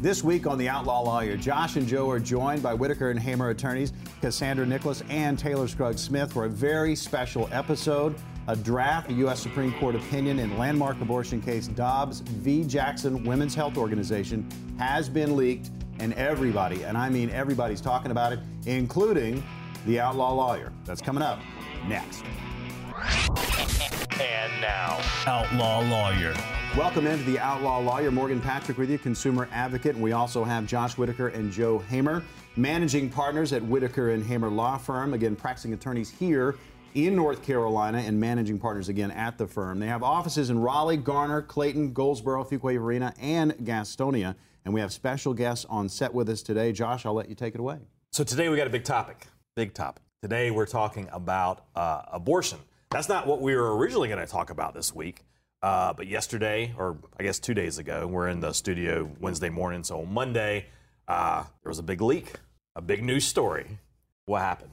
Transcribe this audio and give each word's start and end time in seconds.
This 0.00 0.24
week 0.24 0.46
on 0.46 0.56
The 0.56 0.66
Outlaw 0.66 1.02
Lawyer, 1.02 1.36
Josh 1.36 1.76
and 1.76 1.86
Joe 1.86 2.08
are 2.08 2.18
joined 2.18 2.62
by 2.62 2.72
Whitaker 2.72 3.10
and 3.10 3.20
Hamer 3.20 3.50
attorneys 3.50 3.92
Cassandra 4.22 4.64
Nicholas 4.64 5.02
and 5.10 5.38
Taylor 5.38 5.68
Scruggs 5.68 6.00
Smith 6.00 6.32
for 6.32 6.46
a 6.46 6.48
very 6.48 6.96
special 6.96 7.50
episode. 7.52 8.14
A 8.48 8.56
draft, 8.56 9.10
a 9.10 9.12
U.S. 9.12 9.40
Supreme 9.40 9.74
Court 9.74 9.94
opinion 9.94 10.38
in 10.38 10.56
landmark 10.56 10.98
abortion 11.02 11.42
case 11.42 11.66
Dobbs 11.66 12.20
v. 12.20 12.64
Jackson 12.64 13.24
Women's 13.24 13.54
Health 13.54 13.76
Organization 13.76 14.48
has 14.78 15.10
been 15.10 15.36
leaked, 15.36 15.70
and 15.98 16.14
everybody, 16.14 16.82
and 16.84 16.96
I 16.96 17.10
mean 17.10 17.28
everybody's 17.28 17.82
talking 17.82 18.10
about 18.10 18.32
it, 18.32 18.38
including 18.64 19.44
the 19.84 20.00
outlaw 20.00 20.32
lawyer. 20.32 20.72
That's 20.86 21.02
coming 21.02 21.22
up 21.22 21.40
next. 21.86 22.24
And 24.18 24.62
now, 24.62 24.98
Outlaw 25.26 25.80
Lawyer. 25.80 26.34
Welcome 26.76 27.08
into 27.08 27.24
the 27.24 27.36
Outlaw 27.40 27.80
Lawyer. 27.80 28.12
Morgan 28.12 28.40
Patrick 28.40 28.78
with 28.78 28.90
you, 28.90 28.96
consumer 28.96 29.48
advocate. 29.50 29.96
And 29.96 30.04
we 30.04 30.12
also 30.12 30.44
have 30.44 30.66
Josh 30.66 30.96
Whitaker 30.96 31.26
and 31.26 31.50
Joe 31.50 31.80
Hamer, 31.80 32.22
managing 32.54 33.10
partners 33.10 33.52
at 33.52 33.60
Whitaker 33.60 34.10
and 34.10 34.24
Hamer 34.24 34.48
Law 34.48 34.78
Firm. 34.78 35.12
Again, 35.12 35.34
practicing 35.34 35.72
attorneys 35.72 36.10
here 36.10 36.54
in 36.94 37.16
North 37.16 37.42
Carolina 37.42 37.98
and 37.98 38.20
managing 38.20 38.60
partners 38.60 38.88
again 38.88 39.10
at 39.10 39.36
the 39.36 39.48
firm. 39.48 39.80
They 39.80 39.88
have 39.88 40.04
offices 40.04 40.48
in 40.48 40.60
Raleigh, 40.60 40.96
Garner, 40.96 41.42
Clayton, 41.42 41.92
Goldsboro, 41.92 42.44
Fuquay-Varina, 42.44 43.14
and 43.20 43.52
Gastonia. 43.58 44.36
And 44.64 44.72
we 44.72 44.80
have 44.80 44.92
special 44.92 45.34
guests 45.34 45.66
on 45.68 45.88
set 45.88 46.14
with 46.14 46.28
us 46.28 46.40
today. 46.40 46.70
Josh, 46.70 47.04
I'll 47.04 47.14
let 47.14 47.28
you 47.28 47.34
take 47.34 47.54
it 47.54 47.60
away. 47.60 47.78
So 48.12 48.22
today 48.22 48.48
we 48.48 48.56
got 48.56 48.68
a 48.68 48.70
big 48.70 48.84
topic. 48.84 49.26
Big 49.56 49.74
topic. 49.74 50.04
Today 50.22 50.52
we're 50.52 50.66
talking 50.66 51.08
about 51.10 51.64
uh, 51.74 52.02
abortion. 52.12 52.60
That's 52.90 53.08
not 53.08 53.26
what 53.26 53.40
we 53.40 53.56
were 53.56 53.76
originally 53.76 54.06
going 54.06 54.24
to 54.24 54.30
talk 54.30 54.50
about 54.50 54.72
this 54.72 54.94
week. 54.94 55.24
Uh, 55.62 55.92
but 55.92 56.06
yesterday, 56.06 56.72
or 56.78 56.96
I 57.18 57.22
guess 57.22 57.38
two 57.38 57.54
days 57.54 57.78
ago, 57.78 58.06
we're 58.06 58.28
in 58.28 58.40
the 58.40 58.52
studio 58.52 59.10
Wednesday 59.20 59.50
morning. 59.50 59.84
So 59.84 60.00
on 60.00 60.12
Monday, 60.12 60.66
uh, 61.06 61.42
there 61.62 61.70
was 61.70 61.78
a 61.78 61.82
big 61.82 62.00
leak, 62.00 62.34
a 62.76 62.80
big 62.80 63.04
news 63.04 63.26
story. 63.26 63.78
What 64.24 64.40
happened? 64.40 64.70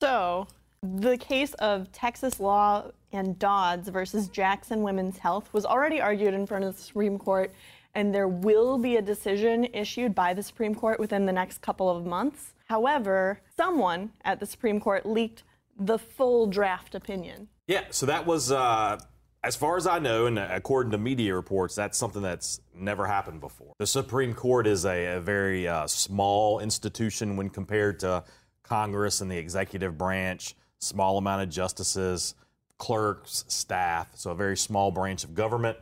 So, 0.00 0.46
the 0.82 1.16
case 1.16 1.54
of 1.54 1.90
Texas 1.92 2.38
law 2.38 2.90
and 3.12 3.38
Dobbs 3.38 3.88
versus 3.88 4.28
Jackson 4.28 4.82
Women's 4.82 5.16
Health 5.16 5.48
was 5.52 5.64
already 5.64 6.00
argued 6.00 6.34
in 6.34 6.46
front 6.46 6.64
of 6.64 6.76
the 6.76 6.82
Supreme 6.82 7.18
Court, 7.18 7.52
and 7.94 8.14
there 8.14 8.28
will 8.28 8.76
be 8.76 8.96
a 8.96 9.02
decision 9.02 9.64
issued 9.72 10.14
by 10.14 10.34
the 10.34 10.42
Supreme 10.42 10.74
Court 10.74 11.00
within 11.00 11.24
the 11.24 11.32
next 11.32 11.62
couple 11.62 11.88
of 11.88 12.04
months. 12.04 12.52
However, 12.66 13.40
someone 13.56 14.12
at 14.24 14.38
the 14.38 14.46
Supreme 14.46 14.80
Court 14.80 15.06
leaked 15.06 15.44
the 15.78 15.98
full 15.98 16.46
draft 16.46 16.94
opinion. 16.94 17.48
Yeah, 17.68 17.84
so 17.90 18.06
that 18.06 18.26
was, 18.26 18.52
uh, 18.52 18.98
as 19.42 19.54
far 19.54 19.76
as 19.76 19.86
I 19.86 19.98
know, 19.98 20.26
and 20.26 20.38
according 20.38 20.90
to 20.92 20.98
media 20.98 21.34
reports, 21.34 21.74
that's 21.74 21.96
something 21.96 22.22
that's 22.22 22.60
never 22.74 23.06
happened 23.06 23.40
before. 23.40 23.74
The 23.78 23.86
Supreme 23.86 24.34
Court 24.34 24.66
is 24.66 24.84
a, 24.84 25.16
a 25.16 25.20
very 25.20 25.68
uh, 25.68 25.86
small 25.86 26.60
institution 26.60 27.36
when 27.36 27.50
compared 27.50 28.00
to 28.00 28.24
Congress 28.62 29.20
and 29.20 29.30
the 29.30 29.38
executive 29.38 29.96
branch, 29.96 30.56
small 30.78 31.18
amount 31.18 31.42
of 31.42 31.48
justices, 31.48 32.34
clerks, 32.78 33.44
staff, 33.48 34.10
so 34.14 34.32
a 34.32 34.34
very 34.34 34.56
small 34.56 34.90
branch 34.90 35.24
of 35.24 35.34
government. 35.34 35.78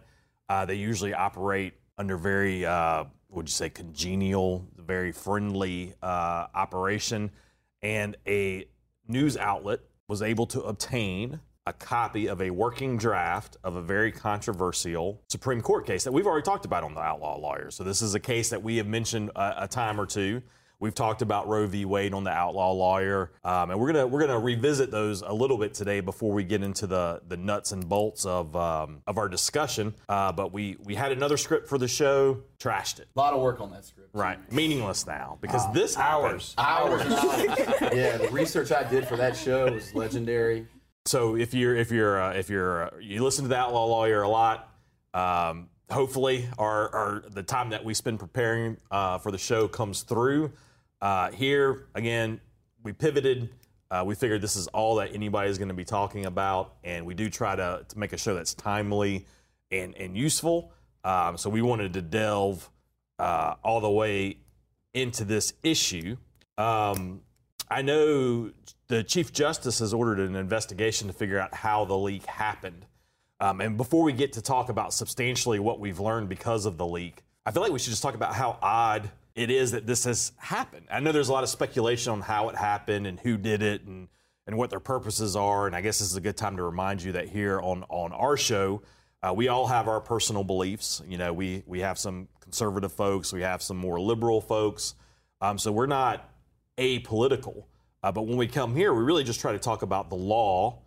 Uh, 0.49 0.65
they 0.65 0.75
usually 0.75 1.15
operate 1.15 1.75
under 1.97 2.17
very, 2.17 2.67
uh, 2.67 3.05
would 3.31 3.49
you 3.49 3.53
say, 3.53 3.71
congenial, 3.71 4.67
very 4.77 5.13
friendly 5.13 5.95
uh, 6.03 6.47
operation. 6.55 7.31
And 7.83 8.17
a 8.27 8.67
news 9.09 9.37
outlet 9.37 9.81
was 10.07 10.23
able 10.23 10.47
to 10.47 10.61
obtain 10.63 11.41
a 11.67 11.73
copy 11.73 12.27
of 12.27 12.43
a 12.43 12.51
working 12.51 12.97
draft 12.99 13.57
of 13.65 13.77
a 13.77 13.83
very 13.83 14.13
controversial 14.13 15.23
Supreme 15.29 15.63
Court 15.63 15.87
case 15.87 16.05
that 16.05 16.13
we've 16.13 16.27
already 16.27 16.45
talked 16.45 16.67
about 16.67 16.85
on 16.85 16.95
the 16.95 17.01
Outlaw 17.01 17.39
Lawyers. 17.39 17.75
So 17.75 17.85
this 17.85 18.03
is 18.03 18.15
a 18.15 18.21
case 18.21 18.51
that 18.51 18.63
we 18.63 18.77
have 18.77 18.87
mentioned 18.87 19.31
a, 19.35 19.65
a 19.65 19.69
time 19.69 19.99
or 19.99 20.07
two. 20.07 20.43
We've 20.81 20.95
talked 20.95 21.23
about 21.23 21.49
Roe 21.49 21.67
v. 21.67 21.87
Wade 21.87 22.13
on 22.13 22.25
the 22.25 22.31
Outlaw 22.31 22.73
Lawyer, 22.73 23.31
um, 23.43 23.71
and 23.71 23.81
we're 23.81 23.93
gonna 23.93 24.07
we're 24.07 24.21
gonna 24.21 24.39
revisit 24.39 24.91
those 24.91 25.23
a 25.23 25.33
little 25.33 25.57
bit 25.57 25.73
today 25.73 26.01
before 26.01 26.33
we 26.33 26.45
get 26.45 26.63
into 26.63 26.87
the 26.87 27.23
the 27.27 27.39
nuts 27.39 27.73
and 27.73 27.89
bolts 27.89 28.27
of 28.27 28.55
um, 28.55 29.01
of 29.07 29.17
our 29.17 29.29
discussion. 29.29 29.95
Uh, 30.09 30.33
but 30.33 30.53
we 30.53 30.77
we 30.85 30.95
had 30.95 31.13
another 31.13 31.39
script 31.39 31.69
for 31.69 31.79
the 31.79 31.89
show, 31.89 32.43
trashed 32.59 32.99
it. 32.99 33.09
A 33.17 33.19
lot 33.19 33.33
of 33.33 33.41
work 33.41 33.61
on 33.61 33.71
that 33.71 33.87
script. 33.87 34.11
Right, 34.13 34.53
meaningless 34.53 35.07
now 35.07 35.39
because 35.41 35.73
this 35.73 35.97
hours. 35.97 36.55
Hours. 36.59 37.03
yeah, 37.81 38.19
the 38.19 38.29
research 38.31 38.71
I 38.71 38.83
did 38.83 39.07
for 39.09 39.17
that 39.17 39.37
show 39.37 39.73
was 39.73 39.95
legendary. 39.95 40.67
So 41.07 41.37
if 41.37 41.53
you're 41.53 41.77
if 41.77 41.91
you're 41.91 42.21
uh, 42.21 42.33
if 42.33 42.49
you're 42.49 42.85
uh, 42.85 42.91
you 42.99 43.23
listen 43.23 43.45
to 43.45 43.49
the 43.49 43.59
Outlaw 43.59 43.85
Lawyer 43.85 44.23
a 44.23 44.29
lot, 44.29 44.71
um, 45.13 45.69
hopefully 45.91 46.49
our, 46.57 46.89
our 46.95 47.25
the 47.29 47.43
time 47.43 47.71
that 47.71 47.85
we 47.85 47.93
spend 47.93 48.19
preparing 48.19 48.79
uh, 48.91 49.19
for 49.19 49.31
the 49.31 49.37
show 49.37 49.69
comes 49.69 50.03
through. 50.03 50.51
Uh, 51.03 51.31
here 51.31 51.89
again, 51.95 52.41
we 52.83 52.93
pivoted. 52.95 53.51
Uh, 53.91 54.03
we 54.07 54.15
figured 54.15 54.41
this 54.41 54.57
is 54.57 54.67
all 54.69 54.95
that 54.95 55.15
anybody 55.15 55.51
is 55.51 55.59
going 55.59 55.69
to 55.69 55.75
be 55.75 55.85
talking 55.85 56.25
about, 56.25 56.77
and 56.85 57.05
we 57.05 57.13
do 57.13 57.29
try 57.29 57.55
to, 57.55 57.85
to 57.87 57.99
make 57.99 58.15
a 58.15 58.17
show 58.17 58.35
that's 58.35 58.55
timely 58.55 59.27
and 59.71 59.95
and 59.97 60.17
useful. 60.17 60.73
Um, 61.05 61.37
so 61.37 61.51
we 61.51 61.61
wanted 61.61 61.93
to 61.93 62.01
delve 62.01 62.71
uh, 63.19 63.57
all 63.63 63.83
the 63.83 63.91
way 63.91 64.39
into 64.95 65.27
this 65.27 65.53
issue. 65.63 66.17
Um, 66.57 67.21
I 67.69 67.83
know 67.83 68.51
the 68.89 69.03
Chief 69.03 69.33
Justice 69.33 69.79
has 69.79 69.95
ordered 69.95 70.21
an 70.21 70.37
investigation 70.37 71.09
to 71.09 71.15
figure 71.15 71.39
out 71.39 71.55
how 71.55 71.85
the 71.85 71.97
leak 71.97 72.27
happened. 72.27 72.87
Um, 73.41 73.61
and 73.61 73.77
before 73.77 74.03
we 74.03 74.13
get 74.13 74.35
to 74.35 74.43
talk 74.43 74.69
about 74.69 74.93
substantially 74.93 75.59
what 75.59 75.81
we've 75.81 75.99
learned 75.99 76.29
because 76.29 76.67
of 76.67 76.77
the 76.77 76.87
leak, 76.87 77.23
I 77.47 77.51
feel 77.51 77.63
like 77.63 77.73
we 77.73 77.79
should 77.79 77.91
just 77.91 78.03
talk 78.03 78.15
about 78.15 78.35
how 78.35 78.59
odd 78.63 79.11
it 79.35 79.51
is 79.51 79.73
that 79.73 79.87
this 79.87 80.05
has 80.05 80.33
happened. 80.37 80.87
I 80.91 81.01
know 81.01 81.13
there's 81.13 81.29
a 81.29 81.33
lot 81.33 81.43
of 81.43 81.51
speculation 81.51 82.13
on 82.13 82.21
how 82.21 82.49
it 82.49 82.57
happened 82.57 83.07
and 83.07 83.19
who 83.19 83.37
did 83.37 83.63
it 83.63 83.83
and, 83.83 84.09
and 84.47 84.57
what 84.57 84.71
their 84.71 84.81
purposes 84.81 85.35
are. 85.35 85.67
And 85.67 85.75
I 85.75 85.81
guess 85.81 85.99
this 85.99 86.11
is 86.11 86.17
a 86.17 86.21
good 86.21 86.37
time 86.37 86.57
to 86.57 86.63
remind 86.63 87.03
you 87.03 87.13
that 87.13 87.29
here 87.29 87.61
on, 87.61 87.85
on 87.89 88.13
our 88.13 88.37
show, 88.37 88.83
uh, 89.23 89.33
we 89.33 89.49
all 89.49 89.67
have 89.67 89.89
our 89.89 90.01
personal 90.01 90.45
beliefs. 90.45 91.03
You 91.09 91.19
know, 91.19 91.33
we, 91.33 91.65
we 91.67 91.81
have 91.81 91.99
some 91.99 92.29
conservative 92.41 92.93
folks, 92.93 93.33
we 93.33 93.43
have 93.43 93.63
some 93.63 93.77
more 93.77 94.01
liberal 94.01 94.41
folks. 94.41 94.95
Um, 95.41 95.59
so 95.59 95.73
we're 95.73 95.87
not 95.87 96.31
apolitical. 96.79 97.65
Uh, 98.03 98.13
but 98.13 98.23
when 98.23 98.37
we 98.37 98.47
come 98.47 98.77
here, 98.77 98.93
we 98.93 99.03
really 99.03 99.25
just 99.25 99.41
try 99.41 99.53
to 99.53 99.59
talk 99.59 99.83
about 99.83 100.11
the 100.11 100.17
law, 100.17 100.79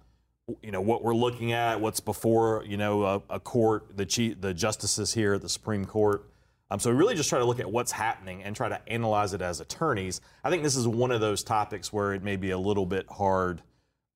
you 0.62 0.72
know, 0.72 0.82
what 0.82 1.04
we're 1.04 1.16
looking 1.16 1.52
at, 1.52 1.82
what's 1.82 2.00
before, 2.00 2.64
you 2.68 2.78
know, 2.78 3.04
a, 3.04 3.22
a 3.32 3.40
court, 3.40 3.98
the 3.98 4.06
chief, 4.06 4.40
the 4.40 4.54
justices 4.54 5.14
here 5.14 5.34
at 5.34 5.42
the 5.42 5.50
Supreme 5.50 5.86
Court. 5.86 6.30
Um, 6.70 6.80
so 6.80 6.92
we 6.92 6.98
really 6.98 7.16
just 7.16 7.30
try 7.30 7.40
to 7.40 7.46
look 7.46 7.60
at 7.60 7.72
what's 7.72 7.92
happening 7.92 8.44
and 8.44 8.56
try 8.56 8.70
to 8.70 8.80
analyze 8.88 9.34
it 9.34 9.42
as 9.42 9.62
attorneys. 9.62 10.22
I 10.44 10.50
think 10.50 10.64
this 10.64 10.76
is 10.76 10.88
one 10.88 11.12
of 11.12 11.22
those 11.22 11.44
topics 11.44 11.94
where 11.94 12.14
it 12.14 12.24
may 12.24 12.36
be 12.36 12.52
a 12.52 12.58
little 12.58 12.86
bit 12.86 13.08
hard 13.10 13.62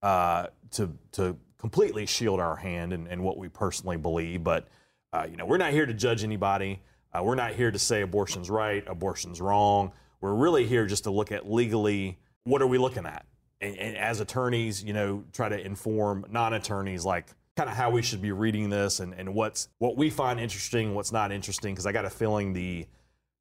uh, 0.03 0.47
to 0.71 0.91
to 1.13 1.37
completely 1.57 2.05
shield 2.05 2.39
our 2.39 2.55
hand 2.55 2.91
and, 2.91 3.07
and 3.07 3.23
what 3.23 3.37
we 3.37 3.47
personally 3.47 3.97
believe. 3.97 4.43
But 4.43 4.67
uh, 5.13 5.27
you 5.29 5.37
know, 5.37 5.45
we're 5.45 5.57
not 5.57 5.71
here 5.71 5.85
to 5.85 5.93
judge 5.93 6.23
anybody. 6.23 6.81
Uh, 7.13 7.23
we're 7.23 7.35
not 7.35 7.53
here 7.53 7.71
to 7.71 7.79
say 7.79 8.01
abortion's 8.01 8.49
right, 8.49 8.83
abortion's 8.87 9.39
wrong. 9.41 9.91
We're 10.21 10.35
really 10.35 10.65
here 10.65 10.85
just 10.85 11.03
to 11.05 11.11
look 11.11 11.31
at 11.31 11.51
legally 11.51 12.19
what 12.43 12.61
are 12.61 12.67
we 12.67 12.77
looking 12.77 13.05
at, 13.05 13.25
and, 13.59 13.75
and 13.77 13.97
as 13.97 14.19
attorneys, 14.19 14.83
you 14.83 14.93
know, 14.93 15.23
try 15.33 15.49
to 15.49 15.59
inform 15.59 16.25
non-attorneys 16.29 17.03
like 17.03 17.27
kind 17.57 17.69
of 17.69 17.75
how 17.75 17.89
we 17.89 18.01
should 18.01 18.21
be 18.21 18.31
reading 18.31 18.69
this 18.69 18.99
and, 18.99 19.13
and 19.13 19.33
what's 19.33 19.67
what 19.79 19.97
we 19.97 20.09
find 20.09 20.39
interesting, 20.39 20.95
what's 20.95 21.11
not 21.11 21.31
interesting. 21.31 21.73
Because 21.73 21.85
I 21.85 21.91
got 21.91 22.05
a 22.05 22.09
feeling 22.09 22.53
the 22.53 22.87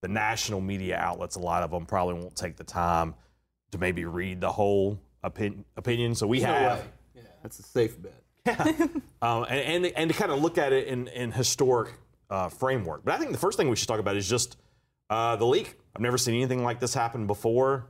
the 0.02 0.08
national 0.08 0.60
media 0.60 0.96
outlets, 0.96 1.36
a 1.36 1.40
lot 1.40 1.62
of 1.62 1.70
them 1.70 1.86
probably 1.86 2.14
won't 2.14 2.36
take 2.36 2.56
the 2.56 2.64
time 2.64 3.14
to 3.70 3.78
maybe 3.78 4.04
read 4.04 4.40
the 4.40 4.50
whole 4.50 4.98
opinion. 5.22 5.64
opinion. 5.76 6.14
So 6.14 6.26
we 6.26 6.40
No 6.40 6.46
have. 6.46 6.88
Yeah, 7.14 7.22
that's 7.42 7.58
a 7.58 7.62
safe 7.62 7.96
bet. 8.00 8.14
um, 9.22 9.44
and, 9.48 9.84
and 9.84 9.86
and 9.86 10.10
to 10.10 10.16
kind 10.16 10.32
of 10.32 10.40
look 10.40 10.58
at 10.58 10.72
it 10.72 10.88
in 10.88 11.08
in 11.08 11.30
historic 11.32 11.92
uh, 12.30 12.48
framework. 12.48 13.04
But 13.04 13.14
I 13.14 13.18
think 13.18 13.32
the 13.32 13.38
first 13.38 13.58
thing 13.58 13.68
we 13.68 13.76
should 13.76 13.88
talk 13.88 14.00
about 14.00 14.16
is 14.16 14.28
just 14.28 14.56
uh, 15.10 15.36
the 15.36 15.46
leak. 15.46 15.76
I've 15.94 16.02
never 16.02 16.18
seen 16.18 16.34
anything 16.34 16.62
like 16.62 16.80
this 16.80 16.94
happen 16.94 17.26
before. 17.26 17.86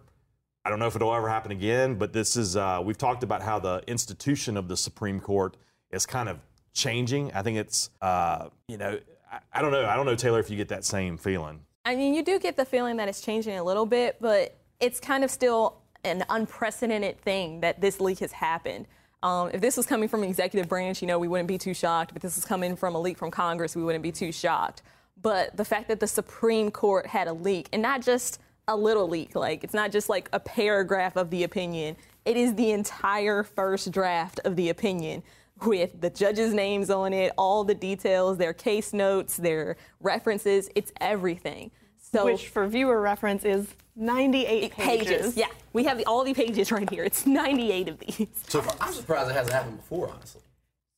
I 0.65 0.71
don't 0.71 0.79
know 0.79 0.87
if 0.87 0.97
it'll 0.97 1.15
ever 1.15 1.29
happen 1.29 1.53
again, 1.53 1.97
but 1.97 2.13
this 2.13 2.37
is 2.37 2.57
uh, 2.57 2.81
we've 2.85 2.99
talked 2.99 3.23
about 3.23 3.43
how 3.43 3.59
the 3.59 3.83
institution 3.87 4.57
of 4.57 4.69
the 4.69 4.77
Supreme 4.77 5.21
Court 5.21 5.57
is 5.91 6.07
kind 6.07 6.29
of 6.29 6.39
changing. 6.75 7.33
I 7.33 7.43
think 7.43 7.59
it's 7.59 7.91
uh, 8.03 8.49
you 8.69 8.77
know 8.77 8.99
I, 9.31 9.39
I 9.53 9.63
don't 9.63 9.73
know 9.73 9.87
I 9.87 9.97
don't 9.97 10.07
know 10.07 10.17
Taylor 10.17 10.41
if 10.41 10.51
you 10.51 10.57
get 10.57 10.69
that 10.69 10.85
same 10.85 11.17
feeling. 11.17 11.61
I 11.85 11.97
mean, 11.97 12.15
you 12.15 12.23
do 12.23 12.39
get 12.39 12.57
the 12.57 12.65
feeling 12.65 12.99
that 12.99 13.09
it's 13.09 13.23
changing 13.23 13.57
a 13.57 13.65
little 13.65 13.87
bit, 13.87 14.17
but 14.21 14.57
it's 14.81 15.01
kind 15.01 15.25
of 15.25 15.31
still 15.31 15.79
an 16.05 16.25
unprecedented 16.29 17.21
thing 17.21 17.61
that 17.61 17.81
this 17.81 18.01
leak 18.01 18.19
has 18.19 18.33
happened. 18.33 18.87
Um, 19.23 19.51
if 19.53 19.61
this 19.61 19.77
was 19.77 19.87
coming 19.87 20.09
from 20.09 20.23
the 20.23 20.29
executive 20.29 20.69
branch, 20.69 21.03
you 21.03 21.09
know, 21.09 21.19
we 21.19 21.29
wouldn't 21.29 21.49
be 21.49 21.59
too 21.59 21.75
shocked. 21.75 22.13
But 22.13 22.23
this 22.23 22.39
is 22.39 22.45
coming 22.45 22.77
from 22.77 22.95
a 22.95 23.01
leak 23.01 23.19
from 23.19 23.31
Congress, 23.31 23.77
we 23.77 23.83
wouldn't 23.83 24.03
be 24.03 24.13
too 24.13 24.33
shocked. 24.33 24.83
But 25.23 25.57
the 25.57 25.65
fact 25.65 25.89
that 25.89 26.01
the 26.01 26.07
Supreme 26.07 26.71
Court 26.71 27.07
had 27.07 27.29
a 27.29 27.33
leak, 27.33 27.69
and 27.73 27.83
not 27.83 28.03
just 28.03 28.41
a 28.69 28.77
little 28.77 29.09
leak, 29.09 29.35
like 29.35 29.65
it's 29.65 29.75
not 29.75 29.93
just 29.93 30.09
like 30.09 30.29
a 30.33 30.41
paragraph 30.41 31.17
of 31.17 31.31
the 31.31 31.45
opinion, 31.45 31.97
it 32.25 32.37
is 32.37 32.55
the 32.55 32.71
entire 32.71 33.43
first 33.43 33.91
draft 33.91 34.41
of 34.45 34.57
the 34.57 34.69
opinion 34.69 35.23
with 35.63 36.01
the 36.01 36.11
judges' 36.11 36.55
names 36.55 36.91
on 36.91 37.13
it, 37.13 37.33
all 37.37 37.65
the 37.65 37.75
details, 37.75 38.39
their 38.39 38.53
case 38.53 38.93
notes, 38.93 39.37
their 39.37 39.77
references, 40.01 40.71
it's 40.75 40.93
everything. 41.01 41.71
So 41.99 42.25
which 42.25 42.49
for 42.49 42.67
viewer 42.67 43.01
reference 43.01 43.45
is 43.45 43.69
98 43.97 44.73
pages. 44.73 45.07
pages. 45.07 45.37
Yeah, 45.37 45.47
we 45.73 45.85
have 45.85 45.99
the, 45.99 46.07
all 46.07 46.25
the 46.25 46.35
pages 46.35 46.73
right 46.73 46.89
here. 46.89 47.05
It's 47.05 47.27
98 47.27 47.89
of 47.89 47.99
these. 47.99 48.29
So 48.49 48.65
I'm 48.81 48.93
surprised 48.93 49.31
it 49.31 49.35
hasn't 49.35 49.55
happened 49.55 49.77
before, 49.77 50.09
honestly. 50.09 50.41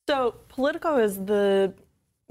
So 0.09 0.35
Politico 0.49 0.99
is 0.99 1.17
the 1.17 1.75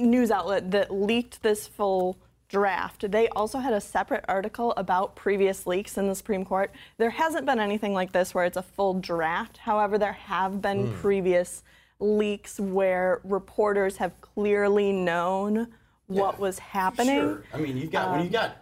news 0.02 0.32
outlet 0.32 0.72
that 0.72 0.94
leaked 0.94 1.42
this 1.42 1.68
full 1.68 2.18
draft. 2.50 3.10
They 3.10 3.30
also 3.30 3.60
had 3.60 3.74
a 3.74 3.82
separate 3.82 4.26
article 4.28 4.74
about 4.76 5.16
previous 5.16 5.66
leaks 5.66 5.98
in 5.98 6.08
the 6.08 6.16
Supreme 6.16 6.44
Court. 6.44 6.72
There 6.98 7.10
hasn't 7.10 7.46
been 7.46 7.60
anything 7.60 7.94
like 7.94 8.12
this 8.12 8.34
where 8.34 8.46
it's 8.46 8.58
a 8.58 8.62
full 8.62 8.96
draft. 8.96 9.58
However, 9.58 9.98
there 9.98 10.14
have 10.14 10.62
been 10.62 10.88
hmm. 10.88 10.94
previous 11.00 11.64
leaks 12.00 12.60
where 12.60 13.22
reporters 13.24 13.98
have 13.98 14.20
clearly 14.22 14.92
known 14.92 15.68
what 16.08 16.40
was 16.40 16.60
happening. 16.60 17.20
Sure. 17.20 17.44
I 17.54 17.58
mean, 17.58 17.78
you've 17.78 17.92
got 17.92 18.12
when 18.12 18.20
you 18.22 18.26
um, 18.26 18.32
got 18.32 18.58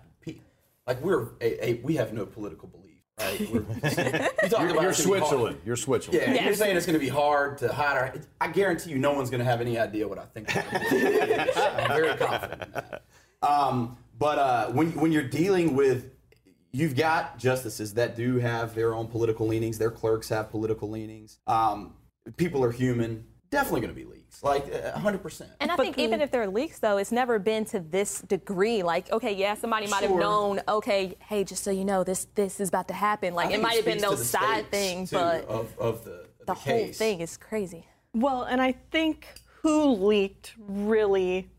like 0.90 1.02
we're 1.02 1.30
a, 1.40 1.70
a, 1.70 1.74
we 1.84 1.96
have 1.96 2.14
no 2.14 2.26
political 2.26 2.68
belief, 2.68 2.79
right? 3.20 3.40
We're, 3.52 3.60
you 3.60 3.66
talk 3.90 3.92
about 3.92 4.02
You're 4.42 4.50
it's 4.50 4.52
gonna 4.52 4.74
be 4.74 4.80
hard. 4.80 4.96
Switzerland. 4.96 5.62
You're 5.66 5.76
Switzerland. 5.76 6.36
Yeah, 6.36 6.46
you're 6.46 6.54
saying 6.56 6.78
it's 6.78 6.86
going 6.86 7.00
to 7.00 7.04
be 7.04 7.10
hard 7.10 7.58
to 7.60 7.72
hide 7.72 7.98
our. 7.98 8.14
I 8.42 8.48
guarantee 8.48 8.92
you, 8.92 8.98
no 9.00 9.14
one's 9.14 9.30
going 9.30 9.40
to 9.40 9.46
have 9.46 9.62
any 9.62 9.78
idea 9.78 10.08
what 10.08 10.20
I 10.20 10.26
think. 10.26 10.56
I'm 10.56 11.88
very 11.88 12.18
confident. 12.18 12.74
Um, 13.42 13.98
but 14.18 14.40
uh, 14.40 14.72
when 14.72 14.92
when 15.00 15.12
you're 15.12 15.24
dealing 15.24 15.76
with, 15.76 16.12
you've 16.72 16.96
got 16.96 17.38
justices 17.38 17.94
that 17.96 18.16
do 18.16 18.38
have 18.38 18.76
their 18.76 18.94
own 18.94 19.08
political 19.08 19.48
leanings. 19.48 19.78
Their 19.78 19.92
clerks 19.92 20.30
have 20.30 20.50
political 20.50 20.90
leanings. 20.90 21.40
Um, 21.48 21.94
people 22.38 22.64
are 22.64 22.72
human. 22.72 23.26
Definitely 23.50 23.82
going 23.82 23.94
to 23.94 24.00
be 24.00 24.06
leaks, 24.30 24.44
like 24.44 24.64
uh, 24.74 24.92
100. 24.92 25.22
percent 25.22 25.50
And 25.60 25.72
I 25.72 25.76
think 25.76 25.98
even 25.98 26.22
if 26.22 26.32
there 26.32 26.42
are 26.44 26.48
leaks, 26.48 26.80
though, 26.80 26.98
it's 26.98 27.12
never 27.12 27.40
been 27.40 27.66
to 27.66 27.80
this 27.80 28.22
degree. 28.22 28.84
Like, 28.84 29.12
okay, 29.12 29.34
yeah, 29.34 29.56
somebody 29.56 29.88
might 29.88 30.02
have 30.02 30.12
Sure. 30.12 30.20
known. 30.20 30.62
Okay, 30.68 31.16
hey, 31.28 31.44
just 31.44 31.64
so 31.64 31.72
you 31.72 31.86
know, 31.86 32.04
this 32.04 32.28
this 32.36 32.60
is 32.60 32.70
about 32.70 32.88
to 32.90 32.94
happen. 32.94 33.34
Like, 33.34 33.52
it 33.52 33.62
might 33.62 33.76
have 33.76 33.86
been 33.86 34.00
those 34.00 34.28
side 34.28 34.70
things, 34.72 35.12
but 35.12 35.46
of, 35.46 35.78
of 35.80 36.04
the 36.06 36.28
the 36.40 36.46
the 36.46 36.54
whole 36.54 36.86
case. 36.86 36.98
thing 36.98 37.20
is 37.22 37.38
crazy. 37.38 37.86
Well, 38.14 38.44
and 38.44 38.62
I 38.62 38.74
think 38.92 39.28
who 39.62 39.92
leaked 39.92 40.56
really, 40.58 41.50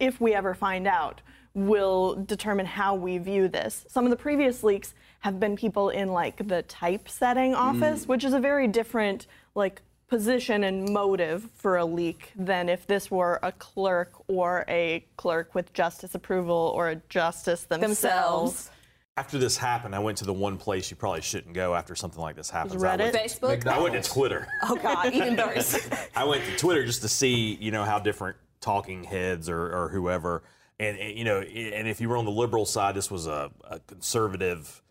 if 0.00 0.20
we 0.20 0.34
ever 0.34 0.54
find 0.54 0.86
out, 0.86 1.20
will 1.54 2.16
determine 2.24 2.66
how 2.66 2.94
we 2.94 3.18
view 3.18 3.46
this. 3.46 3.84
Some 3.88 4.04
of 4.04 4.10
the 4.10 4.16
previous 4.16 4.62
leaks 4.64 4.94
have 5.20 5.38
been 5.38 5.54
people 5.54 5.90
in 5.90 6.08
like 6.08 6.48
the 6.48 6.62
typesetting 6.62 7.54
office, 7.54 8.08
which 8.08 8.24
is 8.24 8.32
a 8.32 8.40
very 8.40 8.66
different 8.66 9.26
like 9.54 9.82
position 10.12 10.64
and 10.64 10.90
motive 10.90 11.48
for 11.54 11.78
a 11.78 11.84
leak 11.86 12.32
than 12.36 12.68
if 12.68 12.86
this 12.86 13.10
were 13.10 13.40
a 13.42 13.50
clerk 13.50 14.12
or 14.28 14.62
a 14.68 15.02
clerk 15.16 15.54
with 15.54 15.72
justice 15.72 16.14
approval 16.14 16.70
or 16.76 16.90
a 16.90 16.96
justice 17.08 17.64
themselves. 17.64 18.02
Themselves. 18.02 18.70
After 19.16 19.38
this 19.38 19.56
happened, 19.56 19.94
I 19.94 20.00
went 20.00 20.18
to 20.18 20.26
the 20.26 20.32
one 20.34 20.58
place 20.58 20.90
you 20.90 20.98
probably 20.98 21.22
shouldn't 21.22 21.54
go 21.54 21.74
after 21.74 21.94
something 21.94 22.20
like 22.20 22.36
this 22.36 22.50
happens. 22.50 22.84
I 22.84 22.94
Reddit? 22.94 22.98
went, 22.98 23.16
Facebook. 23.16 23.66
I 23.66 23.80
went 23.80 24.04
to 24.04 24.10
Twitter. 24.10 24.48
Oh 24.64 24.76
God, 24.76 25.14
even 25.14 25.34
worse. 25.34 25.78
I 26.14 26.24
went 26.24 26.44
to 26.44 26.56
Twitter 26.58 26.84
just 26.84 27.00
to 27.00 27.08
see, 27.08 27.54
you 27.54 27.70
know, 27.70 27.84
how 27.84 27.98
different 27.98 28.36
talking 28.60 29.04
heads 29.04 29.48
or, 29.48 29.74
or 29.74 29.88
whoever, 29.88 30.42
and, 30.78 30.98
and, 30.98 31.16
you 31.16 31.24
know, 31.24 31.40
and 31.40 31.88
if 31.88 32.02
you 32.02 32.10
were 32.10 32.18
on 32.18 32.26
the 32.26 32.30
liberal 32.30 32.66
side, 32.66 32.94
this 32.94 33.10
was 33.10 33.26
a, 33.26 33.50
a 33.64 33.80
conservative 33.80 34.82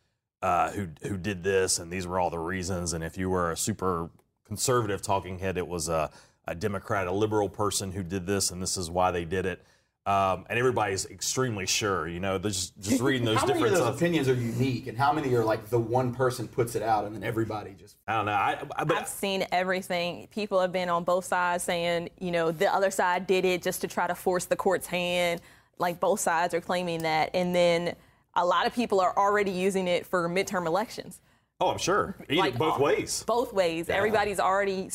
uh, 0.41 0.71
who 0.71 0.87
who 1.03 1.17
did 1.17 1.43
this, 1.43 1.77
and 1.77 1.91
these 1.91 2.07
were 2.07 2.19
all 2.19 2.31
the 2.31 2.39
reasons. 2.39 2.93
And 2.93 3.03
if 3.03 3.19
you 3.19 3.29
were 3.29 3.51
a 3.51 3.57
super 3.57 4.09
conservative 4.51 5.01
talking 5.01 5.39
head, 5.39 5.57
it 5.57 5.65
was 5.65 5.87
a, 5.87 6.11
a 6.45 6.53
Democrat, 6.53 7.07
a 7.07 7.11
liberal 7.11 7.47
person 7.47 7.89
who 7.89 8.03
did 8.03 8.27
this, 8.27 8.51
and 8.51 8.61
this 8.61 8.75
is 8.75 8.89
why 8.89 9.09
they 9.09 9.23
did 9.23 9.45
it. 9.45 9.63
Um, 10.05 10.45
and 10.49 10.59
everybody's 10.59 11.05
extremely 11.05 11.65
sure, 11.65 12.05
you 12.05 12.19
know, 12.19 12.37
they're 12.37 12.51
just 12.51 12.77
just 12.81 12.99
reading 13.07 13.23
those 13.23 13.37
How 13.37 13.45
many 13.45 13.59
of 13.59 13.63
different. 13.63 13.75
those 13.75 13.83
stuff. 13.85 13.95
opinions 13.95 14.27
are 14.27 14.33
unique, 14.33 14.87
and 14.87 14.97
how 14.97 15.13
many 15.13 15.33
are 15.35 15.45
like 15.45 15.69
the 15.69 15.79
one 15.79 16.13
person 16.13 16.49
puts 16.49 16.75
it 16.75 16.83
out, 16.83 17.05
and 17.05 17.15
then 17.15 17.23
everybody 17.23 17.75
just 17.79 17.95
I 18.09 18.17
don't 18.17 18.25
know. 18.25 18.33
I, 18.33 18.57
I, 18.75 18.83
but 18.83 18.97
I've 18.97 19.07
seen 19.07 19.45
everything. 19.53 20.27
People 20.31 20.59
have 20.59 20.73
been 20.73 20.89
on 20.89 21.05
both 21.05 21.23
sides 21.23 21.63
saying, 21.63 22.09
you 22.19 22.31
know, 22.31 22.51
the 22.51 22.73
other 22.73 22.91
side 22.91 23.25
did 23.25 23.45
it 23.45 23.61
just 23.61 23.79
to 23.81 23.87
try 23.87 24.05
to 24.05 24.15
force 24.15 24.43
the 24.43 24.57
court's 24.57 24.87
hand. 24.87 25.39
Like 25.77 26.01
both 26.01 26.19
sides 26.19 26.53
are 26.53 26.61
claiming 26.61 27.03
that. 27.03 27.29
And 27.33 27.55
then 27.55 27.95
a 28.35 28.45
lot 28.45 28.67
of 28.67 28.73
people 28.73 28.99
are 28.99 29.15
already 29.15 29.51
using 29.51 29.87
it 29.87 30.05
for 30.05 30.27
midterm 30.27 30.65
elections. 30.67 31.21
Oh, 31.61 31.69
I'm 31.69 31.77
sure. 31.77 32.15
Either, 32.29 32.35
Like, 32.35 32.57
both 32.57 32.79
uh, 32.79 32.83
ways. 32.83 33.23
Both 33.25 33.53
ways. 33.53 33.87
Everybody's 33.89 34.39
already 34.39 34.89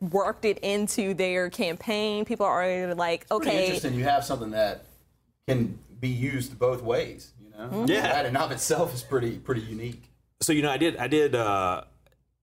worked 0.00 0.44
it 0.44 0.58
into 0.60 1.14
their 1.14 1.50
campaign. 1.50 2.24
People 2.24 2.46
are 2.46 2.62
already 2.62 2.94
like, 2.94 3.28
pretty 3.28 3.48
okay, 3.50 3.64
interesting. 3.64 3.94
You 3.94 4.04
have 4.04 4.24
something 4.24 4.50
that 4.50 4.84
can 5.48 5.78
be 5.98 6.08
used 6.08 6.58
both 6.58 6.82
ways. 6.82 7.32
You 7.42 7.50
know, 7.50 7.86
Yeah. 7.88 8.02
that 8.02 8.20
in 8.26 8.28
and 8.28 8.36
of 8.36 8.52
itself 8.52 8.94
is 8.94 9.02
pretty 9.02 9.38
pretty 9.38 9.62
unique. 9.62 10.04
so 10.40 10.52
you 10.52 10.62
know, 10.62 10.70
I 10.70 10.78
did, 10.78 10.96
I 10.96 11.08
did, 11.08 11.34
uh, 11.34 11.84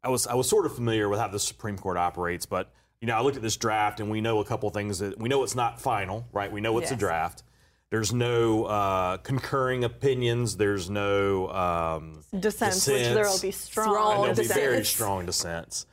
I 0.04 0.10
was, 0.10 0.28
I 0.28 0.36
was 0.36 0.48
sort 0.48 0.66
of 0.66 0.76
familiar 0.76 1.10
with 1.10 1.20
how 1.20 1.28
the 1.28 1.40
Supreme 1.40 1.78
Court 1.78 1.98
operates, 1.98 2.46
but 2.46 2.72
you 3.02 3.08
know, 3.08 3.16
I 3.16 3.22
looked 3.22 3.36
at 3.38 3.44
this 3.44 3.58
draft, 3.58 4.00
and 4.00 4.10
we 4.10 4.22
know 4.22 4.40
a 4.40 4.46
couple 4.46 4.70
things 4.72 5.00
that 5.00 5.20
we 5.20 5.30
know 5.30 5.44
it's 5.44 5.56
not 5.56 5.80
final, 5.80 6.28
right? 6.32 6.52
We 6.52 6.62
know 6.62 6.78
it's 6.80 6.92
a 6.92 6.96
draft. 6.96 7.44
There's 7.90 8.12
no 8.14 8.66
uh, 8.66 9.18
concurring 9.18 9.84
opinions. 9.84 10.58
There's 10.58 10.90
no 10.90 11.50
um, 11.50 12.24
Dissents, 12.38 12.86
which 12.88 13.04
there 13.04 13.26
will 13.26 13.40
be 13.40 13.52
strong. 13.52 13.88
Strong 13.88 14.22
there'll 14.24 14.36
be 14.36 14.48
very 14.48 14.84
strong 14.84 15.26
dissents. 15.26 15.86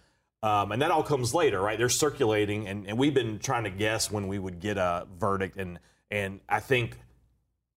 Um, 0.42 0.72
and 0.72 0.82
that 0.82 0.90
all 0.90 1.02
comes 1.02 1.32
later, 1.32 1.60
right? 1.60 1.78
They're 1.78 1.88
circulating, 1.88 2.68
and, 2.68 2.86
and 2.86 2.98
we've 2.98 3.14
been 3.14 3.38
trying 3.38 3.64
to 3.64 3.70
guess 3.70 4.10
when 4.10 4.28
we 4.28 4.38
would 4.38 4.60
get 4.60 4.76
a 4.76 5.06
verdict. 5.18 5.56
And 5.56 5.78
and 6.10 6.40
I 6.48 6.60
think, 6.60 6.98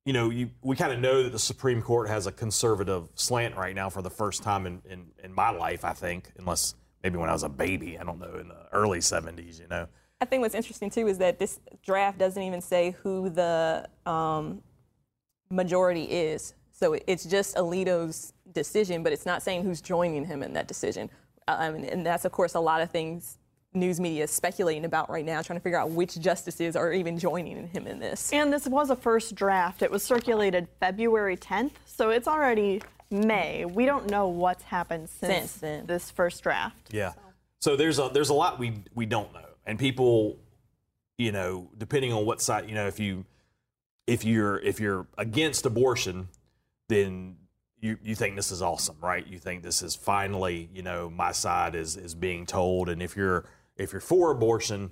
you 0.05 0.13
know, 0.13 0.29
you, 0.29 0.49
we 0.61 0.75
kind 0.75 0.91
of 0.91 0.99
know 0.99 1.23
that 1.23 1.31
the 1.31 1.39
Supreme 1.39 1.81
Court 1.81 2.09
has 2.09 2.27
a 2.27 2.31
conservative 2.31 3.09
slant 3.15 3.55
right 3.55 3.73
now 3.73 3.89
for 3.89 4.01
the 4.01 4.09
first 4.09 4.43
time 4.43 4.65
in, 4.65 4.81
in, 4.89 5.05
in 5.23 5.33
my 5.33 5.49
life, 5.49 5.85
I 5.85 5.93
think, 5.93 6.31
unless 6.37 6.75
maybe 7.03 7.17
when 7.17 7.29
I 7.29 7.33
was 7.33 7.43
a 7.43 7.49
baby, 7.49 7.97
I 7.97 8.03
don't 8.03 8.19
know, 8.19 8.35
in 8.39 8.49
the 8.49 8.67
early 8.73 8.99
70s, 8.99 9.61
you 9.61 9.67
know. 9.67 9.87
I 10.19 10.25
think 10.25 10.41
what's 10.41 10.55
interesting 10.55 10.89
too 10.89 11.07
is 11.07 11.17
that 11.19 11.39
this 11.39 11.59
draft 11.83 12.17
doesn't 12.17 12.41
even 12.41 12.61
say 12.61 12.95
who 13.03 13.29
the 13.29 13.87
um, 14.05 14.61
majority 15.49 16.03
is. 16.03 16.53
So 16.71 16.97
it's 17.07 17.25
just 17.25 17.55
Alito's 17.55 18.33
decision, 18.51 19.03
but 19.03 19.13
it's 19.13 19.25
not 19.25 19.41
saying 19.41 19.63
who's 19.63 19.81
joining 19.81 20.25
him 20.25 20.43
in 20.43 20.53
that 20.53 20.67
decision. 20.67 21.09
Uh, 21.47 21.57
I 21.59 21.67
and 21.67 22.05
that's 22.05 22.25
of 22.25 22.31
course 22.31 22.55
a 22.55 22.59
lot 22.59 22.81
of 22.81 22.89
things 22.89 23.37
news 23.73 23.99
media 23.99 24.23
is 24.23 24.31
speculating 24.31 24.85
about 24.85 25.09
right 25.09 25.25
now, 25.25 25.41
trying 25.41 25.59
to 25.59 25.63
figure 25.63 25.79
out 25.79 25.91
which 25.91 26.19
justices 26.19 26.75
are 26.75 26.91
even 26.93 27.17
joining 27.17 27.67
him 27.67 27.85
in 27.85 27.99
this. 27.99 28.31
And 28.33 28.51
this 28.51 28.67
was 28.67 28.89
a 28.89 28.95
first 28.95 29.35
draft. 29.35 29.81
It 29.81 29.91
was 29.91 30.03
circulated 30.03 30.67
February 30.79 31.37
10th, 31.37 31.71
so 31.85 32.09
it's 32.09 32.27
already 32.27 32.81
May. 33.11 33.65
We 33.65 33.85
don't 33.85 34.09
know 34.09 34.27
what's 34.27 34.63
happened 34.63 35.09
since, 35.09 35.33
Since 35.33 35.53
then. 35.56 35.85
this 35.85 36.09
first 36.09 36.42
draft. 36.44 36.89
Yeah. 36.92 37.13
So 37.59 37.75
there's 37.75 37.99
a 37.99 38.09
there's 38.13 38.30
a 38.30 38.33
lot 38.33 38.59
we 38.59 38.83
we 38.94 39.06
don't 39.06 39.33
know, 39.33 39.46
and 39.68 39.78
people, 39.78 40.40
you 41.19 41.31
know, 41.31 41.69
depending 41.78 42.12
on 42.12 42.26
what 42.26 42.42
side, 42.42 42.68
you 42.68 42.74
know, 42.74 42.88
if 42.88 43.00
you 43.00 43.26
if 44.07 44.26
you're 44.26 44.57
if 44.59 44.80
you're 44.80 45.06
against 45.19 45.68
abortion, 45.68 46.30
then 46.88 47.36
you 47.80 48.00
you 48.02 48.16
think 48.16 48.36
this 48.36 48.52
is 48.52 48.64
awesome, 48.64 48.97
right? 49.02 49.28
You 49.28 49.38
think 49.38 49.62
this 49.62 49.83
is 49.83 49.95
finally, 49.95 50.69
you 50.74 50.81
know, 50.81 51.12
my 51.12 51.31
side 51.31 51.76
is 51.76 51.95
is 51.95 52.16
being 52.16 52.47
told, 52.47 52.90
and 52.90 53.04
if 53.04 53.16
you're 53.16 53.45
if 53.76 53.92
you're 53.92 54.02
for 54.02 54.31
abortion, 54.31 54.90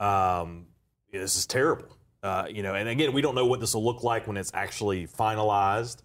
um, 0.00 0.66
this 1.12 1.36
is 1.36 1.46
terrible. 1.46 1.96
Uh, 2.24 2.46
you 2.50 2.62
know, 2.62 2.74
and 2.74 2.88
again, 2.88 3.12
we 3.12 3.20
don't 3.22 3.36
know 3.36 3.46
what 3.46 3.60
this 3.60 3.74
will 3.74 3.84
look 3.84 4.02
like 4.02 4.26
when 4.26 4.36
it's 4.36 4.50
actually 4.54 5.06
finalized 5.06 5.98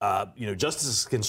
uh, 0.00 0.26
you 0.36 0.46
know, 0.46 0.54
justices 0.54 1.04
can 1.04 1.22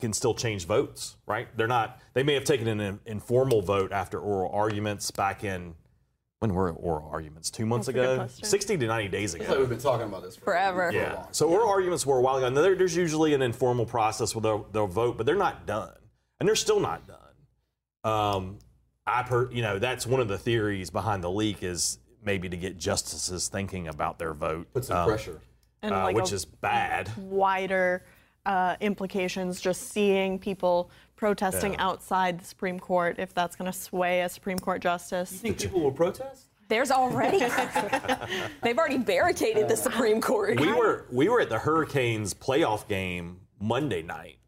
can 0.00 0.12
still 0.12 0.34
change 0.34 0.66
votes, 0.66 1.16
right? 1.26 1.48
They're 1.56 1.66
not. 1.66 2.00
They 2.14 2.22
may 2.22 2.34
have 2.34 2.44
taken 2.44 2.68
an 2.68 3.00
informal 3.06 3.62
vote 3.62 3.92
after 3.92 4.18
oral 4.20 4.50
arguments 4.52 5.10
back 5.10 5.44
in 5.44 5.74
when 6.42 6.54
were 6.54 6.70
oral 6.72 7.08
arguments? 7.12 7.50
Two 7.50 7.66
months 7.66 7.86
That's 7.86 8.38
ago, 8.40 8.46
sixty 8.48 8.76
to 8.76 8.86
ninety 8.86 9.08
days 9.08 9.34
It's 9.34 9.40
like 9.40 9.48
ago. 9.48 9.60
we've 9.60 9.68
been 9.68 9.78
talking 9.78 10.06
about 10.08 10.22
this 10.24 10.34
for 10.34 10.42
Forever. 10.46 10.90
For 10.90 10.98
a 10.98 11.00
Yeah. 11.00 11.14
long 11.14 11.28
So 11.30 11.48
oral 11.48 11.68
arguments 11.68 12.04
were 12.04 12.18
a 12.18 12.20
while 12.20 12.36
ago. 12.36 12.46
And 12.46 12.56
there's 12.56 12.96
usually 12.96 13.32
an 13.32 13.42
informal 13.42 13.86
process 13.86 14.34
where 14.34 14.42
they'll, 14.42 14.66
they'll 14.72 14.86
vote, 14.88 15.16
but 15.16 15.24
they're 15.24 15.36
not 15.36 15.66
done, 15.66 15.94
and 16.40 16.48
they're 16.48 16.56
still 16.56 16.80
not 16.80 17.06
done. 17.06 17.18
Um, 18.12 18.58
I 19.06 19.22
per, 19.22 19.50
you 19.52 19.62
know, 19.62 19.78
that's 19.78 20.04
one 20.04 20.20
of 20.20 20.26
the 20.26 20.38
theories 20.38 20.90
behind 20.90 21.22
the 21.22 21.30
leak 21.30 21.62
is 21.62 21.98
maybe 22.24 22.48
to 22.48 22.56
get 22.56 22.76
justices 22.76 23.48
thinking 23.48 23.86
about 23.86 24.18
their 24.18 24.34
vote, 24.34 24.66
Put 24.74 24.84
some 24.84 24.96
um, 24.96 25.08
pressure. 25.08 25.40
And 25.82 25.94
uh, 25.94 26.04
like 26.04 26.16
which 26.16 26.32
a 26.32 26.36
is 26.36 26.44
bad. 26.44 27.08
wider 27.16 28.04
uh, 28.46 28.76
implications, 28.80 29.60
just 29.60 29.90
seeing 29.90 30.38
people 30.38 30.90
protesting 31.16 31.74
Yeah. 31.74 31.86
outside 31.86 32.40
the 32.40 32.44
Supreme 32.44 32.80
Court, 32.80 33.16
if 33.18 33.32
that's 33.34 33.54
going 33.56 33.70
to 33.70 33.78
sway 33.78 34.22
a 34.22 34.28
Supreme 34.28 34.58
Court 34.58 34.82
justice. 34.82 35.32
You 35.32 35.38
think 35.38 35.58
people 35.60 35.80
will 35.80 35.92
protest? 35.92 36.46
There's 36.68 36.90
already 36.90 37.38
they've 38.62 38.78
already 38.78 38.98
barricaded 38.98 39.68
the 39.68 39.76
Supreme 39.76 40.20
Court. 40.20 40.58
we 40.58 40.72
were 40.72 41.06
we 41.12 41.28
were 41.28 41.40
at 41.40 41.50
the 41.50 41.58
Hurricanes 41.58 42.32
playoff 42.32 42.88
game 42.88 43.40
Monday 43.60 44.02
night. 44.02 44.38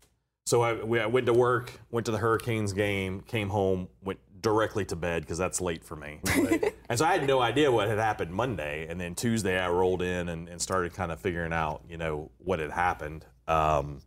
So 0.46 0.62
I, 0.62 0.72
we, 0.82 1.00
I 1.00 1.06
went 1.06 1.26
to 1.26 1.32
work, 1.32 1.72
went 1.90 2.06
to 2.06 2.12
the 2.12 2.18
Hurricanes 2.18 2.72
game, 2.72 3.20
came 3.22 3.48
home, 3.50 3.88
went 4.02 4.20
directly 4.40 4.84
to 4.86 4.96
bed 4.96 5.22
because 5.22 5.38
that's 5.38 5.60
late 5.60 5.82
for 5.84 5.96
me. 5.96 6.20
and 6.88 6.98
so 6.98 7.04
I 7.04 7.12
had 7.12 7.26
no 7.26 7.40
idea 7.40 7.70
what 7.72 7.88
had 7.88 7.98
happened 7.98 8.30
Monday. 8.30 8.86
And 8.88 9.00
then 9.00 9.14
Tuesday 9.14 9.58
I 9.58 9.68
rolled 9.70 10.02
in 10.02 10.28
and, 10.28 10.48
and 10.48 10.60
started 10.60 10.92
kind 10.92 11.10
of 11.12 11.20
figuring 11.20 11.52
out, 11.52 11.82
you 11.88 11.96
know, 11.96 12.30
what 12.38 12.58
had 12.58 12.70
happened. 12.70 13.24
Um, 13.46 14.00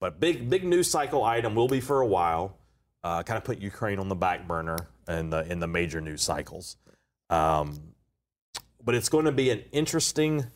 but 0.00 0.18
big 0.18 0.48
big 0.48 0.64
news 0.64 0.90
cycle 0.90 1.24
item 1.24 1.54
will 1.54 1.68
be 1.68 1.80
for 1.80 2.00
a 2.00 2.06
while. 2.06 2.56
Uh, 3.02 3.22
kind 3.22 3.38
of 3.38 3.44
put 3.44 3.58
Ukraine 3.58 3.98
on 3.98 4.08
the 4.08 4.14
back 4.14 4.46
burner 4.46 4.76
in 5.08 5.30
the 5.30 5.50
in 5.50 5.60
the 5.60 5.66
major 5.66 6.00
news 6.00 6.22
cycles. 6.22 6.76
Um, 7.28 7.80
but 8.82 8.94
it's 8.94 9.08
going 9.08 9.26
to 9.26 9.32
be 9.32 9.50
an 9.50 9.62
interesting. 9.72 10.46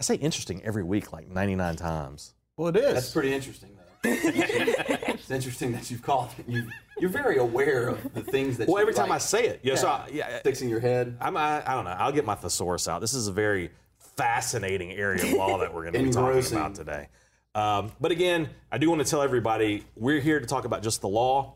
I 0.00 0.02
say 0.02 0.14
interesting 0.14 0.62
every 0.64 0.82
week, 0.82 1.12
like 1.12 1.28
99 1.28 1.76
times. 1.76 2.34
Well, 2.56 2.68
it 2.68 2.76
is. 2.76 2.94
That's 2.94 3.10
pretty 3.10 3.34
interesting, 3.34 3.70
though. 3.76 4.10
it's 4.10 5.30
interesting 5.30 5.72
that 5.72 5.90
you've 5.90 6.02
called. 6.02 6.30
You, 6.48 6.66
you're 6.98 7.10
very 7.10 7.36
aware 7.36 7.88
of 7.88 8.14
the 8.14 8.22
things 8.22 8.56
that. 8.56 8.68
Well, 8.68 8.78
you 8.78 8.82
every 8.82 8.94
time 8.94 9.12
I 9.12 9.18
say 9.18 9.46
it, 9.46 9.60
yeah. 9.62 9.74
So 9.74 9.88
I, 9.88 10.08
yeah, 10.10 10.40
sticks 10.40 10.62
in 10.62 10.70
your 10.70 10.80
head. 10.80 11.18
I'm, 11.20 11.36
I, 11.36 11.62
I 11.70 11.74
don't 11.74 11.84
know. 11.84 11.90
I'll 11.90 12.12
get 12.12 12.24
my 12.24 12.34
thesaurus 12.34 12.88
out. 12.88 13.02
This 13.02 13.12
is 13.12 13.28
a 13.28 13.32
very 13.32 13.70
fascinating 14.16 14.92
area 14.92 15.22
of 15.22 15.32
law 15.32 15.58
that 15.58 15.72
we're 15.72 15.90
going 15.90 15.94
to 15.94 16.02
be 16.02 16.10
talking 16.10 16.56
about 16.56 16.74
today. 16.74 17.08
Um, 17.54 17.92
but 18.00 18.12
again, 18.12 18.48
I 18.70 18.78
do 18.78 18.88
want 18.88 19.04
to 19.04 19.08
tell 19.08 19.22
everybody 19.22 19.84
we're 19.96 20.20
here 20.20 20.38
to 20.38 20.46
talk 20.46 20.64
about 20.64 20.82
just 20.82 21.00
the 21.00 21.08
law. 21.08 21.54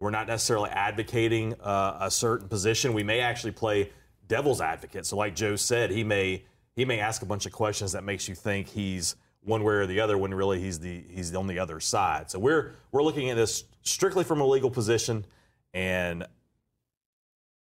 We're 0.00 0.10
not 0.10 0.26
necessarily 0.26 0.70
advocating 0.70 1.54
uh, 1.60 1.98
a 2.00 2.10
certain 2.10 2.48
position. 2.48 2.92
We 2.94 3.02
may 3.02 3.20
actually 3.20 3.52
play 3.52 3.90
devil's 4.26 4.60
advocate. 4.60 5.06
So, 5.06 5.16
like 5.16 5.34
Joe 5.34 5.56
said, 5.56 5.90
he 5.90 6.04
may 6.04 6.44
he 6.74 6.84
may 6.84 6.98
ask 6.98 7.22
a 7.22 7.26
bunch 7.26 7.46
of 7.46 7.52
questions 7.52 7.92
that 7.92 8.04
makes 8.04 8.28
you 8.28 8.34
think 8.34 8.68
he's 8.68 9.16
one 9.42 9.62
way 9.62 9.74
or 9.74 9.86
the 9.86 10.00
other 10.00 10.16
when 10.18 10.32
really 10.34 10.60
he's 10.60 10.80
the 10.80 11.04
he's 11.08 11.34
on 11.34 11.46
the 11.46 11.58
other 11.58 11.80
side. 11.80 12.30
So 12.30 12.38
we're 12.38 12.72
we're 12.90 13.02
looking 13.02 13.30
at 13.30 13.36
this 13.36 13.64
strictly 13.82 14.24
from 14.24 14.40
a 14.40 14.46
legal 14.46 14.70
position, 14.70 15.24
and 15.72 16.26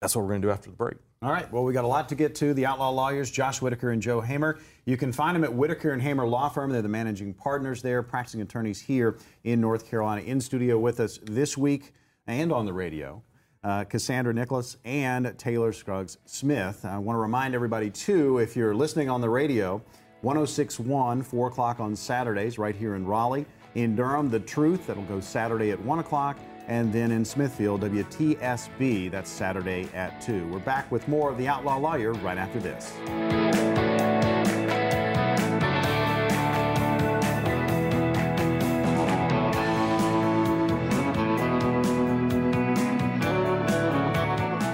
that's 0.01 0.15
what 0.15 0.23
we're 0.23 0.31
going 0.31 0.43
to 0.43 0.49
do 0.49 0.53
after 0.53 0.71
the 0.71 0.77
break. 0.77 0.97
All 1.21 1.33
right. 1.33 1.51
Well, 1.53 1.65
we 1.65 1.73
got 1.73 1.83
a 1.83 1.89
lot 1.89 2.09
to 2.11 2.15
get 2.15 2.37
to. 2.37 2.55
The 2.55 2.65
outlaw 2.65 2.91
lawyers, 2.91 3.29
Josh 3.29 3.61
Whitaker 3.61 3.91
and 3.91 4.01
Joe 4.01 4.21
Hamer. 4.21 4.61
You 4.85 4.97
can 4.97 5.11
find 5.11 5.35
them 5.35 5.43
at 5.43 5.53
Whitaker 5.53 5.91
and 5.91 6.01
Hamer 6.01 6.25
Law 6.25 6.49
Firm. 6.49 6.71
They're 6.71 6.81
the 6.81 6.89
managing 6.89 7.35
partners 7.35 7.83
there, 7.83 8.05
practicing 8.05 8.41
attorneys 8.41 8.81
here 8.81 9.19
in 9.43 9.61
North 9.61 9.91
Carolina. 9.91 10.23
In 10.23 10.41
studio 10.41 10.79
with 10.79 11.01
us 11.01 11.19
this 11.25 11.59
week 11.59 11.93
and 12.29 12.53
on 12.53 12.67
the 12.67 12.73
radio, 12.73 13.21
uh, 13.65 13.83
Cassandra 13.83 14.33
Nicholas 14.33 14.77
and 14.85 15.37
Taylor 15.37 15.73
Scruggs 15.73 16.19
Smith. 16.25 16.85
I 16.85 16.99
want 16.99 17.17
to 17.17 17.21
remind 17.21 17.53
everybody, 17.53 17.91
too, 17.91 18.39
if 18.39 18.55
you're 18.55 18.75
listening 18.75 19.11
on 19.11 19.21
the 19.21 19.29
radio, 19.29 19.83
1061, 20.21 21.23
4 21.23 21.49
o'clock 21.49 21.81
on 21.81 21.97
Saturdays, 21.97 22.59
right 22.59 22.77
here 22.77 22.95
in 22.95 23.05
Raleigh. 23.05 23.45
In 23.75 23.97
Durham, 23.97 24.31
The 24.31 24.39
Truth, 24.39 24.87
that'll 24.87 25.03
go 25.05 25.19
Saturday 25.19 25.73
at 25.73 25.81
1 25.81 25.99
o'clock. 25.99 26.39
And 26.69 26.93
then 26.93 27.13
in 27.13 27.25
Smithfield, 27.25 27.81
WTSB, 27.81 29.11
that's 29.11 29.31
Saturday 29.31 29.89
at 29.95 30.21
2. 30.21 30.49
We're 30.49 30.59
back 30.59 30.93
with 30.93 31.09
more 31.09 31.31
of 31.31 31.39
The 31.39 31.49
Outlaw 31.49 31.79
Lawyer 31.79 32.13
right 32.13 32.37
after 32.37 32.61
this. 32.61 32.93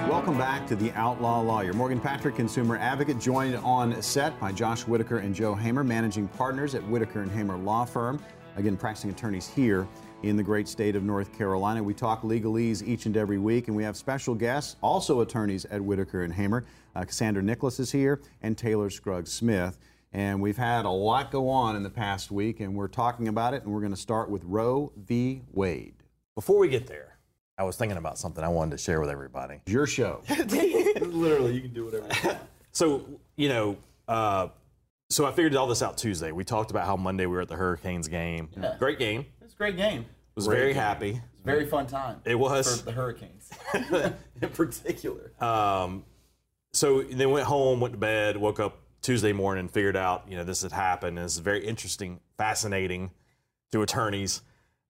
Welcome 0.09 0.37
back 0.37 0.67
to 0.67 0.75
The 0.75 0.91
Outlaw 0.95 1.39
Lawyer. 1.39 1.71
Morgan 1.71 2.01
Patrick, 2.01 2.35
consumer 2.35 2.75
advocate, 2.75 3.19
joined 3.19 3.55
on 3.55 4.01
set 4.01 4.37
by 4.41 4.51
Josh 4.51 4.85
Whitaker 4.85 5.19
and 5.19 5.33
Joe 5.33 5.55
Hamer, 5.55 5.85
managing 5.85 6.27
partners 6.27 6.75
at 6.75 6.85
Whitaker 6.89 7.21
and 7.21 7.31
Hamer 7.31 7.55
Law 7.55 7.85
Firm. 7.85 8.21
Again, 8.57 8.75
practicing 8.75 9.11
attorneys 9.11 9.47
here 9.47 9.87
in 10.23 10.35
the 10.35 10.43
great 10.43 10.67
state 10.67 10.95
of 10.95 11.03
North 11.03 11.37
Carolina. 11.37 11.83
We 11.83 11.93
talk 11.93 12.21
legalese 12.23 12.85
each 12.85 13.05
and 13.05 13.15
every 13.17 13.37
week, 13.37 13.67
and 13.67 13.75
we 13.75 13.83
have 13.83 13.95
special 13.95 14.35
guests, 14.35 14.75
also 14.81 15.21
attorneys 15.21 15.65
at 15.65 15.81
Whitaker 15.81 16.23
and 16.23 16.33
Hamer. 16.33 16.65
Uh, 16.95 17.03
Cassandra 17.03 17.43
Nicholas 17.43 17.79
is 17.79 17.91
here, 17.91 18.21
and 18.41 18.57
Taylor 18.57 18.89
Scruggs 18.89 19.31
Smith. 19.31 19.77
And 20.13 20.41
we've 20.41 20.57
had 20.57 20.85
a 20.85 20.89
lot 20.89 21.29
go 21.29 21.49
on 21.49 21.75
in 21.75 21.83
the 21.83 21.89
past 21.89 22.31
week, 22.31 22.61
and 22.61 22.75
we're 22.75 22.87
talking 22.87 23.27
about 23.27 23.53
it, 23.53 23.63
and 23.63 23.73
we're 23.73 23.81
going 23.81 23.93
to 23.93 23.99
start 23.99 24.29
with 24.29 24.43
Roe 24.45 24.91
v. 24.95 25.41
Wade. 25.51 25.95
Before 26.35 26.57
we 26.57 26.69
get 26.69 26.87
there, 26.87 27.17
I 27.57 27.63
was 27.63 27.75
thinking 27.75 27.97
about 27.97 28.17
something 28.17 28.43
I 28.43 28.47
wanted 28.47 28.71
to 28.71 28.77
share 28.77 29.01
with 29.01 29.09
everybody. 29.09 29.61
Your 29.67 29.87
show. 29.87 30.21
Literally, 30.29 31.53
you 31.53 31.61
can 31.61 31.73
do 31.73 31.85
whatever. 31.85 32.07
You 32.07 32.29
want. 32.29 32.39
So, 32.71 33.05
you 33.37 33.47
know, 33.47 33.77
uh, 34.09 34.49
so 35.09 35.25
I 35.25 35.31
figured 35.31 35.55
all 35.55 35.65
this 35.65 35.81
out 35.81 35.97
Tuesday. 35.97 36.33
We 36.33 36.43
talked 36.43 36.71
about 36.71 36.85
how 36.85 36.97
Monday 36.97 37.25
we 37.25 37.35
were 37.35 37.41
at 37.41 37.47
the 37.47 37.55
Hurricanes 37.55 38.09
game. 38.09 38.49
Great 38.79 38.99
game. 38.99 39.25
It's 39.55 39.61
a 39.61 39.63
great 39.63 39.77
game. 39.77 40.05
Was 40.35 40.47
very 40.47 40.73
happy. 40.73 41.11
It's 41.11 41.19
a 41.43 41.45
very 41.45 41.65
fun 41.65 41.87
time. 41.87 42.19
It 42.25 42.35
was. 42.35 42.81
for 42.81 42.85
the 42.85 42.91
Hurricanes, 42.91 43.49
in 44.41 44.49
particular. 44.49 45.31
Um, 45.39 46.03
so 46.73 47.03
then 47.03 47.31
went 47.31 47.47
home, 47.47 47.79
went 47.79 47.93
to 47.93 47.97
bed, 47.97 48.35
woke 48.35 48.59
up 48.59 48.81
Tuesday 49.01 49.31
morning, 49.31 49.69
figured 49.69 49.95
out, 49.95 50.25
you 50.27 50.35
know, 50.35 50.43
this 50.43 50.61
had 50.61 50.73
happened. 50.73 51.17
And 51.17 51.23
it's 51.23 51.37
very 51.37 51.65
interesting, 51.65 52.19
fascinating 52.37 53.11
to 53.71 53.81
attorneys. 53.81 54.41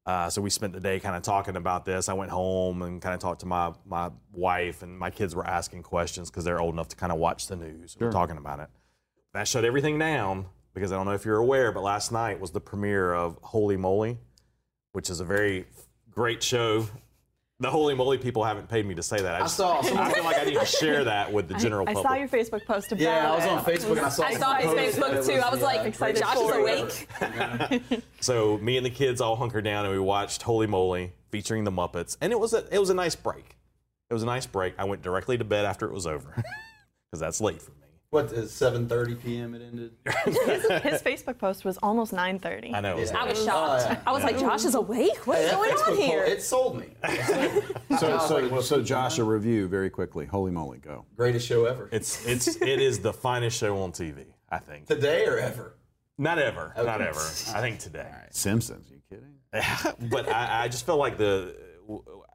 Uh, 0.08 0.32
so 0.32 0.42
we 0.42 0.50
spent 0.50 0.74
the 0.74 0.80
day 0.80 1.00
kind 1.00 1.16
of 1.16 1.22
talking 1.22 1.58
about 1.58 1.86
this. 1.86 2.10
I 2.10 2.14
went 2.14 2.32
home 2.32 2.82
and 2.82 3.00
kind 3.00 3.14
of 3.14 3.20
talked 3.20 3.42
to 3.42 3.46
my, 3.46 3.72
my 3.86 4.10
wife, 4.34 4.82
and 4.82 4.98
my 4.98 5.12
kids 5.12 5.36
were 5.36 5.46
asking 5.46 5.84
questions 5.84 6.32
because 6.32 6.44
they're 6.44 6.60
old 6.60 6.74
enough 6.74 6.88
to 6.88 6.96
kind 6.96 7.12
of 7.12 7.20
watch 7.20 7.48
the 7.48 7.56
news. 7.56 7.98
We're 8.00 8.12
talking 8.12 8.38
about 8.38 8.60
it. 8.62 8.70
That 9.34 9.48
shut 9.48 9.64
everything 9.64 10.00
down 10.00 10.48
because 10.74 10.92
I 10.92 10.96
don't 10.96 11.06
know 11.06 11.14
if 11.14 11.24
you're 11.24 11.38
aware, 11.38 11.72
but 11.72 11.84
last 11.84 12.12
night 12.12 12.40
was 12.40 12.50
the 12.50 12.62
premiere 12.62 13.14
of 13.14 13.40
Holey 13.44 13.78
Moley, 13.78 14.18
which 14.96 15.10
is 15.10 15.20
a 15.20 15.26
very 15.26 15.66
great 16.10 16.42
show. 16.42 16.88
The 17.60 17.70
Holey 17.70 17.96
Moley 17.96 18.18
people 18.18 18.44
haven't 18.44 18.68
paid 18.70 18.86
me 18.86 18.96
to 18.96 19.04
say 19.04 19.18
that. 19.22 19.36
I, 19.36 19.40
just, 19.40 19.56
saw 19.58 19.82
some- 19.82 19.98
I 19.98 20.12
feel 20.12 20.24
like 20.24 20.40
I 20.40 20.46
need 20.46 20.60
to 20.60 20.66
share 20.66 21.04
that 21.04 21.32
with 21.32 21.48
the 21.48 21.54
general 21.56 21.88
I 21.88 21.94
public. 21.94 22.06
I 22.06 22.10
saw 22.10 22.16
your 22.16 22.28
Facebook 22.28 22.66
post 22.66 22.92
about 22.92 23.02
Yeah, 23.02 23.32
I 23.32 23.36
was 23.36 23.46
on 23.46 23.64
Facebook 23.64 23.98
and 23.98 24.06
I 24.06 24.10
saw. 24.10 24.24
I 24.24 24.34
saw 24.34 24.54
his 24.56 24.96
Facebook 24.96 25.12
that 25.12 25.26
too. 25.26 25.40
I 25.40 25.50
was 25.50 25.60
yeah, 25.60 25.66
like, 25.66 25.86
excited 25.86 26.22
Josh 26.22 26.36
is 26.36 26.50
for 26.50 26.60
you. 26.60 27.82
awake. 27.92 28.04
So 28.20 28.58
me 28.58 28.78
and 28.78 28.86
the 28.86 28.90
kids 28.90 29.22
all 29.22 29.36
hunkered 29.36 29.64
down 29.64 29.86
and 29.86 29.94
we 29.94 30.00
watched 30.00 30.42
Holey 30.44 30.68
Moley 30.68 31.14
featuring 31.32 31.64
the 31.64 31.72
Muppets, 31.72 32.18
and 32.22 32.34
it 32.34 32.40
was 32.40 32.54
a 32.54 32.66
it 32.74 32.80
was 32.80 32.90
a 32.90 32.94
nice 32.94 33.16
break. 33.16 33.56
It 34.10 34.14
was 34.14 34.24
a 34.24 34.28
nice 34.28 34.46
break. 34.46 34.76
I 34.78 34.84
went 34.86 35.02
directly 35.02 35.38
to 35.38 35.44
bed 35.44 35.66
after 35.66 35.86
it 35.86 35.94
was 35.94 36.06
over 36.08 36.30
because 37.12 37.20
that's 37.20 37.40
late 37.42 37.62
for 37.62 37.72
me. 37.72 37.85
What 38.16 38.32
is 38.32 38.50
7:30 38.54 39.22
p.m. 39.22 39.54
It 39.56 39.62
ended. 39.62 39.92
His 40.84 41.02
Facebook 41.02 41.38
post 41.38 41.66
was 41.66 41.78
almost 41.80 42.14
9:30. 42.14 42.74
I 42.74 42.80
know. 42.80 42.98
Yeah. 42.98 43.12
I 43.14 43.26
was 43.26 43.44
shocked. 43.44 43.84
yeah. 43.90 44.00
I 44.08 44.14
was 44.14 44.24
like, 44.24 44.40
Josh 44.40 44.64
is 44.64 44.74
awake? 44.74 45.28
What's 45.28 45.42
Hey, 45.42 45.52
going 45.52 45.72
Facebook 45.72 45.88
on 45.92 45.98
here? 45.98 46.24
poll, 46.24 46.32
It 46.32 46.42
sold 46.42 46.80
me. 46.80 46.88
So, 48.00 48.10
was 48.10 48.32
like, 48.32 48.50
so, 48.50 48.62
so 48.62 48.82
Josh, 48.82 49.20
a 49.20 49.24
review 49.26 49.68
very 49.68 49.90
quickly. 49.90 50.26
Holey 50.26 50.52
moley, 50.52 50.78
go. 50.80 51.06
Greatest 51.18 51.46
show 51.46 51.66
ever. 51.66 51.90
It's 51.92 52.26
it's 52.26 52.48
it 52.48 52.80
is 52.82 53.00
the 53.00 53.12
finest 53.12 53.58
show 53.58 53.82
on 53.82 53.92
TV. 53.92 54.26
I 54.50 54.60
think. 54.60 54.88
Today 54.88 55.26
or 55.26 55.38
ever. 55.38 55.76
Not 56.18 56.40
ever. 56.40 56.72
Not 56.78 57.02
ever. 57.02 57.20
I 57.20 57.60
think 57.60 57.80
today. 57.80 58.10
Simpsons, 58.32 58.90
you 58.90 59.02
kidding? 59.10 60.10
but 60.10 60.30
I, 60.30 60.64
I 60.64 60.68
just 60.70 60.86
feel 60.86 60.98
like 60.98 61.18
the 61.18 61.54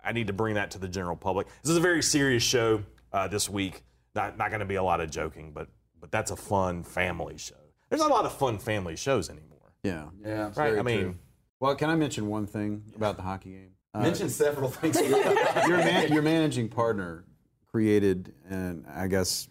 I 0.04 0.12
need 0.12 0.26
to 0.26 0.34
bring 0.34 0.56
that 0.56 0.72
to 0.72 0.78
the 0.78 0.88
general 0.88 1.16
public. 1.16 1.46
This 1.62 1.70
is 1.70 1.78
a 1.78 1.80
very 1.80 2.02
serious 2.02 2.42
show 2.42 2.82
uh, 3.14 3.28
this 3.28 3.48
week. 3.48 3.82
Not 4.20 4.36
not 4.36 4.50
going 4.50 4.60
to 4.60 4.66
be 4.66 4.74
a 4.74 4.82
lot 4.82 5.00
of 5.00 5.10
joking, 5.10 5.52
but 5.52 5.68
but 5.98 6.10
that's 6.12 6.30
a 6.30 6.36
fun 6.36 6.82
family 6.82 7.38
show. 7.38 7.54
There's 7.88 8.00
not 8.00 8.10
a 8.10 8.14
lot 8.14 8.26
of 8.26 8.32
fun 8.36 8.58
family 8.58 8.94
shows 8.96 9.30
anymore, 9.30 9.72
Yeah. 9.82 10.06
Yeah. 10.22 10.48
it's 10.48 10.58
right? 10.58 10.68
very 10.68 10.78
I 10.78 10.82
mean, 10.82 11.00
true. 11.00 11.14
Well, 11.58 11.74
can 11.74 11.88
I 11.90 11.94
mention 11.96 12.28
one 12.28 12.46
thing 12.46 12.84
about 12.94 13.16
the 13.16 13.22
hockey 13.22 13.52
game? 13.52 13.70
Uh, 13.94 14.02
mention 14.02 14.28
several 14.28 14.68
things. 14.70 15.00
your, 15.66 15.78
man, 15.78 16.12
your 16.12 16.22
managing 16.22 16.68
partner 16.68 17.24
created 17.66 18.34
and 18.48 18.84
I 18.94 19.06
guess 19.08 19.48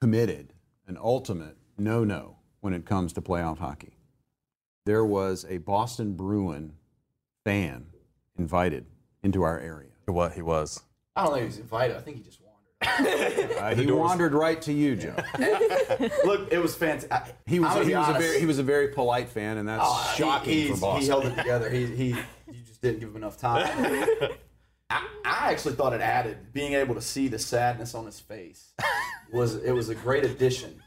committed 0.00 0.52
an 0.88 0.96
ultimate 1.00 1.56
no-no 1.78 2.36
when 2.60 2.72
it 2.72 2.84
comes 2.86 3.12
to 3.14 3.20
playoff 3.20 3.58
hockey. 3.58 3.96
There 4.86 5.04
was 5.04 5.44
a 5.48 5.58
Boston 5.58 6.14
Bruin 6.14 6.72
fan 7.44 7.86
invited 8.38 8.86
into 9.22 9.42
our 9.42 9.58
area. 9.60 9.90
what 10.06 10.32
he 10.32 10.42
was. 10.42 10.82
I 11.14 11.22
don't 11.24 11.32
think 11.32 11.42
he 11.42 11.46
was 11.46 11.58
invited. 11.58 11.96
I 11.96 12.00
think 12.00 12.16
he 12.16 12.22
just 12.22 12.40
wandered. 12.40 12.45
Uh, 13.56 13.74
he 13.74 13.90
wandered 13.90 14.32
right 14.34 14.60
to 14.62 14.72
you, 14.72 14.94
Joe. 14.96 15.16
Look, 16.24 16.52
it 16.52 16.60
was 16.62 16.74
fantastic. 16.76 17.34
He 17.46 17.58
was, 17.58 17.86
he, 17.86 17.94
was 17.94 18.08
a 18.08 18.12
very, 18.12 18.38
he 18.38 18.46
was 18.46 18.58
a 18.58 18.62
very 18.62 18.88
polite 18.88 19.28
fan, 19.28 19.56
and 19.56 19.68
that's 19.68 19.82
Oh, 19.84 20.14
shocking 20.16 20.52
he, 20.52 20.68
for 20.68 20.76
Boston. 20.76 21.00
He 21.02 21.08
held 21.08 21.24
it 21.26 21.36
together. 21.36 21.68
He, 21.70 21.86
he, 21.86 22.08
you 22.10 22.62
just 22.66 22.80
didn't 22.80 23.00
give 23.00 23.08
him 23.08 23.16
enough 23.16 23.38
time. 23.38 23.66
I, 24.90 25.06
I 25.24 25.50
actually 25.50 25.74
thought 25.74 25.94
it 25.94 26.00
added 26.00 26.52
being 26.52 26.74
able 26.74 26.94
to 26.94 27.00
see 27.00 27.26
the 27.28 27.38
sadness 27.40 27.94
on 27.94 28.06
his 28.06 28.20
face 28.20 28.72
was 29.32 29.56
it 29.56 29.72
was 29.72 29.88
a 29.88 29.94
great 29.94 30.24
addition 30.24 30.80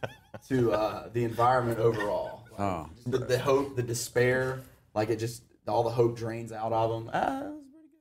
to 0.48 0.72
uh, 0.72 1.10
the 1.12 1.24
environment 1.26 1.80
overall. 1.80 2.46
Like, 2.52 2.60
Oh. 2.62 2.90
the, 3.08 3.18
the 3.20 3.40
hope, 3.40 3.76
the 3.76 3.84
despair, 3.84 4.62
like 4.94 5.10
it 5.10 5.18
just 5.18 5.44
all 5.68 5.84
the 5.84 5.90
hope 5.90 6.16
drains 6.18 6.52
out 6.54 6.72
of 6.72 6.92
him. 7.02 7.10
Ah, 7.14 7.44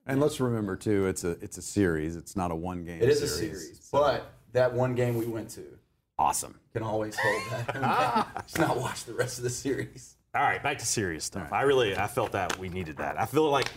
and 0.09 0.21
let's 0.21 0.41
remember 0.41 0.75
too, 0.77 1.07
it's 1.07 1.23
a 1.25 1.31
it's 1.43 1.59
a 1.59 1.63
series. 1.63 2.17
It's 2.17 2.35
not 2.37 2.51
a 2.51 2.57
one 2.57 2.85
game. 2.85 3.01
It 3.01 3.09
is 3.09 3.23
a 3.23 3.29
series, 3.29 3.89
but 3.93 4.33
that 4.53 4.73
one 4.73 4.95
game 4.95 5.17
we 5.17 5.27
went 5.27 5.51
to 5.51 5.63
awesome. 6.19 6.59
can 6.73 6.83
always 6.83 7.17
hold 7.17 7.43
that. 7.51 8.43
just 8.47 8.59
not 8.59 8.79
watch 8.79 9.05
the 9.05 9.15
rest 9.15 9.39
of 9.39 9.45
the 9.45 9.51
series. 9.51 10.17
All 10.35 10.43
right, 10.43 10.63
back 10.63 10.79
to 10.79 10.87
serious 10.87 11.25
stuff. 11.25 11.53
I 11.53 11.63
really 11.63 11.97
I 11.97 12.07
felt 12.07 12.33
that 12.33 12.59
we 12.59 12.69
needed 12.69 12.97
that. 12.99 13.21
I 13.21 13.27
feel 13.27 13.49
like 13.51 13.69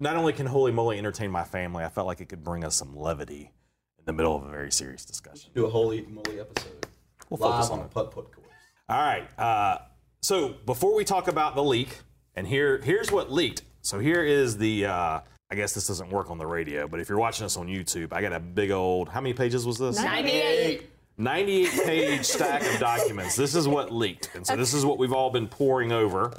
not 0.00 0.16
only 0.16 0.32
can 0.32 0.46
Holey 0.46 0.72
Moley 0.74 0.98
entertain 0.98 1.30
my 1.30 1.44
family, 1.44 1.84
I 1.84 1.88
felt 1.88 2.06
like 2.06 2.20
it 2.20 2.28
could 2.28 2.44
bring 2.44 2.64
us 2.64 2.74
some 2.76 2.96
levity 2.96 3.52
in 3.98 4.04
the 4.04 4.12
middle 4.12 4.36
of 4.36 4.44
a 4.44 4.50
very 4.50 4.70
serious 4.72 5.04
discussion. 5.04 5.50
Do 5.54 5.66
a 5.66 5.70
holey 5.70 6.06
moley 6.08 6.40
episode. 6.40 6.86
We'll 7.30 7.38
Live 7.40 7.52
focus 7.54 7.70
on 7.70 7.78
on 7.78 7.84
a 7.84 7.88
it. 7.88 7.90
putt 7.92 8.10
putt 8.12 8.30
course. 8.32 8.46
All 8.88 9.00
right. 9.00 9.28
Uh, 9.38 9.78
so 10.22 10.54
before 10.64 10.94
we 10.94 11.04
talk 11.04 11.28
about 11.28 11.54
the 11.54 11.62
leak, 11.62 11.98
and 12.34 12.46
here 12.46 12.78
here's 12.82 13.10
what 13.10 13.32
leaked. 13.32 13.62
So 13.82 13.98
here 13.98 14.22
is 14.22 14.58
the. 14.58 14.86
Uh, 14.86 15.20
I 15.50 15.54
guess 15.54 15.74
this 15.74 15.86
doesn't 15.86 16.10
work 16.10 16.30
on 16.30 16.38
the 16.38 16.46
radio, 16.46 16.88
but 16.88 16.98
if 16.98 17.08
you're 17.08 17.18
watching 17.18 17.46
us 17.46 17.56
on 17.56 17.68
YouTube, 17.68 18.12
I 18.12 18.20
got 18.20 18.32
a 18.32 18.40
big 18.40 18.72
old. 18.72 19.08
How 19.08 19.20
many 19.20 19.32
pages 19.32 19.64
was 19.64 19.78
this? 19.78 19.96
98. 19.96 20.90
98 21.18 21.84
page 21.84 22.24
stack 22.24 22.62
of 22.62 22.78
documents. 22.78 23.36
This 23.36 23.54
is 23.54 23.66
what 23.66 23.92
leaked. 23.92 24.34
And 24.34 24.46
so 24.46 24.56
this 24.56 24.74
is 24.74 24.84
what 24.84 24.98
we've 24.98 25.12
all 25.12 25.30
been 25.30 25.48
poring 25.48 25.92
over. 25.92 26.32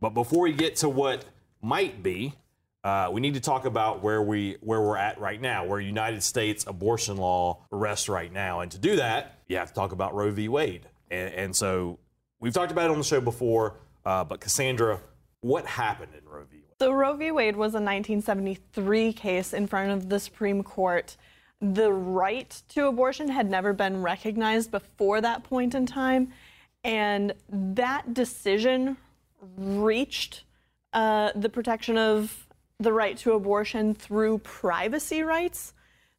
But 0.00 0.10
before 0.10 0.42
we 0.42 0.52
get 0.52 0.76
to 0.76 0.88
what 0.88 1.24
might 1.62 2.02
be, 2.02 2.34
uh, 2.82 3.10
we 3.12 3.20
need 3.20 3.34
to 3.34 3.40
talk 3.40 3.64
about 3.64 4.02
where 4.02 4.22
we 4.22 4.56
where 4.60 4.80
we're 4.80 4.96
at 4.96 5.20
right 5.20 5.40
now, 5.40 5.64
where 5.66 5.78
United 5.78 6.22
States 6.22 6.64
abortion 6.66 7.16
law 7.16 7.58
rests 7.70 8.08
right 8.08 8.32
now. 8.32 8.60
And 8.60 8.70
to 8.72 8.78
do 8.78 8.96
that, 8.96 9.38
you 9.46 9.56
have 9.56 9.68
to 9.68 9.74
talk 9.74 9.92
about 9.92 10.14
Roe 10.14 10.30
v. 10.30 10.48
Wade. 10.48 10.86
And, 11.10 11.34
and 11.34 11.56
so 11.56 11.98
we've 12.40 12.52
talked 12.52 12.72
about 12.72 12.86
it 12.86 12.90
on 12.92 12.98
the 12.98 13.04
show 13.04 13.20
before, 13.20 13.74
uh, 14.04 14.24
but 14.24 14.40
Cassandra, 14.40 15.00
what 15.40 15.66
happened 15.66 16.12
in 16.16 16.28
Roe 16.28 16.44
v. 16.50 16.57
So 16.80 16.92
Roe 16.92 17.14
v. 17.14 17.32
Wade 17.32 17.56
was 17.56 17.74
a 17.74 17.82
1973 17.82 19.12
case 19.12 19.52
in 19.52 19.66
front 19.66 19.90
of 19.90 20.08
the 20.08 20.20
Supreme 20.20 20.62
Court. 20.62 21.16
The 21.60 21.92
right 21.92 22.62
to 22.68 22.86
abortion 22.86 23.28
had 23.30 23.50
never 23.50 23.72
been 23.72 24.00
recognized 24.00 24.70
before 24.70 25.20
that 25.20 25.42
point 25.42 25.74
in 25.74 25.86
time, 25.86 26.32
and 26.84 27.34
that 27.48 28.14
decision 28.14 28.96
reached 29.56 30.44
uh, 30.92 31.32
the 31.34 31.48
protection 31.48 31.98
of 31.98 32.46
the 32.78 32.92
right 32.92 33.16
to 33.18 33.32
abortion 33.32 33.92
through 33.92 34.38
privacy 34.38 35.22
rights. 35.22 35.74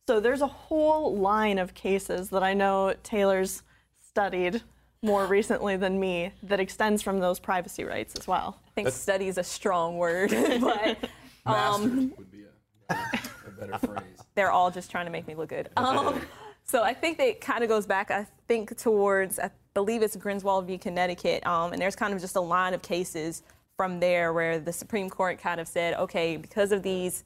So 0.07 0.19
there's 0.19 0.41
a 0.41 0.47
whole 0.47 1.15
line 1.15 1.57
of 1.57 1.73
cases 1.73 2.31
that 2.31 2.43
I 2.43 2.53
know 2.53 2.95
Taylor's 3.01 3.63
studied 4.05 4.61
more 5.01 5.25
recently 5.25 5.77
than 5.77 5.99
me 5.99 6.31
that 6.43 6.59
extends 6.59 7.01
from 7.01 7.19
those 7.19 7.39
privacy 7.39 7.83
rights 7.83 8.15
as 8.15 8.27
well. 8.27 8.59
I 8.67 8.69
think 8.71 8.89
study 8.89 9.27
is 9.27 9.37
a 9.37 9.43
strong 9.43 9.97
word, 9.97 10.29
but 10.61 10.97
Mastered 11.45 12.17
would 12.17 12.31
be 12.31 12.43
a, 12.89 12.93
a 12.93 13.51
better 13.59 13.77
phrase. 13.87 14.03
they're 14.35 14.51
all 14.51 14.71
just 14.71 14.91
trying 14.91 15.05
to 15.05 15.11
make 15.11 15.27
me 15.27 15.35
look 15.35 15.49
good. 15.49 15.69
Um, 15.77 16.21
so 16.65 16.83
I 16.83 16.93
think 16.93 17.17
that 17.17 17.27
it 17.27 17.41
kind 17.41 17.63
of 17.63 17.69
goes 17.69 17.85
back, 17.85 18.11
I 18.11 18.27
think, 18.47 18.77
towards, 18.77 19.39
I 19.39 19.51
believe 19.73 20.01
it's 20.01 20.15
Griswold 20.15 20.67
v. 20.67 20.77
Connecticut. 20.77 21.45
Um, 21.47 21.71
and 21.71 21.81
there's 21.81 21.95
kind 21.95 22.13
of 22.13 22.19
just 22.19 22.35
a 22.35 22.41
line 22.41 22.73
of 22.73 22.81
cases 22.81 23.43
from 23.77 23.99
there 23.99 24.33
where 24.33 24.59
the 24.59 24.73
Supreme 24.73 25.09
Court 25.09 25.39
kind 25.39 25.61
of 25.61 25.67
said, 25.67 25.93
okay, 25.95 26.35
because 26.35 26.73
of 26.73 26.83
these 26.83 27.23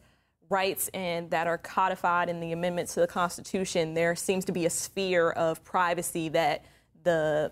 rights 0.50 0.90
and 0.94 1.32
that 1.32 1.48
are 1.48 1.58
codified 1.58 2.30
in 2.30 2.40
the 2.40 2.52
amendments 2.52 2.94
to 2.94 3.00
the 3.00 3.08
Constitution, 3.08 3.96
there 3.96 4.16
seems 4.16 4.46
to 4.46 4.52
be 4.52 4.68
a 4.68 4.70
sphere 4.70 5.32
of 5.32 5.64
privacy 5.64 6.30
that 6.30 6.64
the 7.04 7.52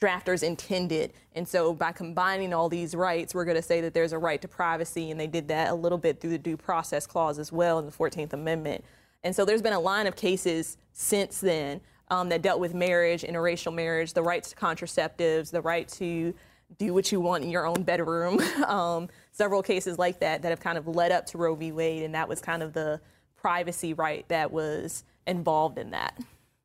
drafters 0.00 0.42
intended. 0.42 1.12
And 1.34 1.46
so 1.46 1.72
by 1.74 1.92
combining 1.92 2.52
all 2.52 2.68
these 2.68 2.94
rights, 2.94 3.34
we're 3.34 3.44
going 3.44 3.56
to 3.56 3.62
say 3.62 3.80
that 3.80 3.94
there's 3.94 4.12
a 4.12 4.18
right 4.18 4.40
to 4.42 4.48
privacy, 4.48 5.10
and 5.10 5.18
they 5.18 5.26
did 5.26 5.48
that 5.48 5.70
a 5.70 5.74
little 5.74 5.98
bit 5.98 6.20
through 6.20 6.30
the 6.30 6.38
due 6.38 6.56
process 6.56 7.06
clause 7.06 7.38
as 7.38 7.50
well 7.50 7.78
in 7.78 7.86
the 7.86 7.92
14th 7.92 8.32
Amendment. 8.32 8.84
And 9.24 9.34
so 9.34 9.44
there's 9.44 9.62
been 9.62 9.72
a 9.72 9.80
line 9.80 10.06
of 10.06 10.14
cases 10.14 10.76
since 10.92 11.40
then 11.40 11.80
um, 12.10 12.28
that 12.28 12.42
dealt 12.42 12.60
with 12.60 12.74
marriage, 12.74 13.22
interracial 13.22 13.74
marriage, 13.74 14.12
the 14.12 14.22
rights 14.22 14.50
to 14.50 14.56
contraceptives, 14.56 15.50
the 15.50 15.60
right 15.60 15.88
to 15.88 16.32
do 16.76 16.92
what 16.92 17.10
you 17.10 17.20
want 17.20 17.42
in 17.42 17.50
your 17.50 17.66
own 17.66 17.82
bedroom. 17.82 18.40
um, 18.66 19.08
several 19.32 19.62
cases 19.62 19.98
like 19.98 20.20
that 20.20 20.42
that 20.42 20.50
have 20.50 20.60
kind 20.60 20.78
of 20.78 20.86
led 20.86 21.10
up 21.12 21.26
to 21.26 21.38
Roe 21.38 21.54
v. 21.54 21.72
Wade, 21.72 22.02
and 22.02 22.14
that 22.14 22.28
was 22.28 22.40
kind 22.40 22.62
of 22.62 22.72
the 22.72 23.00
privacy 23.36 23.94
right 23.94 24.28
that 24.28 24.50
was 24.50 25.04
involved 25.26 25.78
in 25.78 25.90
that. 25.90 26.18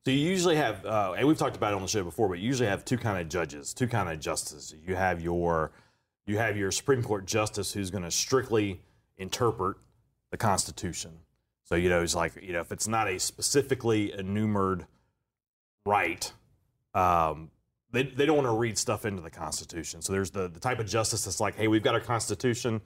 So 0.04 0.10
you 0.10 0.18
usually 0.18 0.56
have, 0.56 0.84
uh, 0.84 1.14
and 1.16 1.26
we've 1.26 1.38
talked 1.38 1.56
about 1.56 1.72
it 1.72 1.76
on 1.76 1.82
the 1.82 1.88
show 1.88 2.04
before, 2.04 2.28
but 2.28 2.38
you 2.38 2.46
usually 2.46 2.68
have 2.68 2.84
two 2.84 2.98
kind 2.98 3.18
of 3.18 3.28
judges, 3.28 3.72
two 3.72 3.88
kind 3.88 4.10
of 4.10 4.20
justices. 4.20 4.74
You 4.86 4.96
have 4.96 5.22
your, 5.22 5.72
you 6.26 6.36
have 6.36 6.58
your 6.58 6.70
Supreme 6.70 7.02
Court 7.02 7.26
justice 7.26 7.72
who's 7.72 7.90
going 7.90 8.04
to 8.04 8.10
strictly 8.10 8.82
interpret 9.16 9.78
the 10.30 10.36
Constitution. 10.36 11.12
So 11.64 11.76
you 11.76 11.88
know, 11.88 12.02
it's 12.02 12.14
like 12.14 12.36
you 12.42 12.52
know, 12.52 12.60
if 12.60 12.70
it's 12.72 12.86
not 12.86 13.08
a 13.08 13.18
specifically 13.18 14.12
enumerated 14.12 14.86
right, 15.86 16.30
um, 16.92 17.50
they 17.90 18.02
they 18.02 18.26
don't 18.26 18.36
want 18.36 18.46
to 18.46 18.52
read 18.52 18.76
stuff 18.76 19.06
into 19.06 19.22
the 19.22 19.30
Constitution. 19.30 20.02
So 20.02 20.12
there's 20.12 20.30
the 20.30 20.48
the 20.48 20.60
type 20.60 20.78
of 20.78 20.86
justice 20.86 21.24
that's 21.24 21.40
like, 21.40 21.56
hey, 21.56 21.68
we've 21.68 21.82
got 21.82 21.94
our 21.94 22.00
Constitution. 22.00 22.82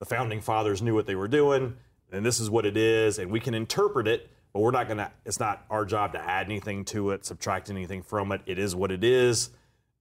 The 0.00 0.06
founding 0.06 0.40
fathers 0.40 0.82
knew 0.82 0.94
what 0.94 1.06
they 1.06 1.14
were 1.14 1.28
doing, 1.28 1.76
and 2.10 2.24
this 2.24 2.40
is 2.40 2.48
what 2.48 2.64
it 2.64 2.76
is, 2.76 3.18
and 3.18 3.30
we 3.30 3.40
can 3.40 3.54
interpret 3.54 4.08
it 4.08 4.30
but 4.54 4.60
we're 4.60 4.70
not 4.70 4.86
going 4.86 4.98
to 4.98 5.10
it's 5.26 5.40
not 5.40 5.66
our 5.68 5.84
job 5.84 6.12
to 6.12 6.18
add 6.18 6.46
anything 6.46 6.84
to 6.86 7.10
it 7.10 7.26
subtract 7.26 7.68
anything 7.68 8.02
from 8.02 8.32
it. 8.32 8.40
It 8.46 8.58
is 8.58 8.74
what 8.74 8.90
it 8.90 9.04
is 9.04 9.50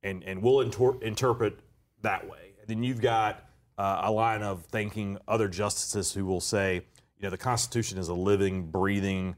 and 0.03 0.23
and 0.23 0.41
we'll 0.41 0.61
inter- 0.61 0.97
interpret 1.01 1.59
that 2.03 2.29
way. 2.29 2.53
And 2.61 2.69
then 2.69 2.83
you've 2.83 3.01
got 3.01 3.49
uh, 3.77 4.01
a 4.03 4.11
line 4.11 4.43
of 4.43 4.63
thinking 4.65 5.17
other 5.27 5.49
justices 5.49 6.13
who 6.13 6.25
will 6.25 6.39
say 6.39 6.75
you 6.75 7.23
know 7.23 7.31
the 7.31 7.37
constitution 7.37 7.97
is 7.97 8.07
a 8.07 8.13
living 8.13 8.67
breathing 8.67 9.35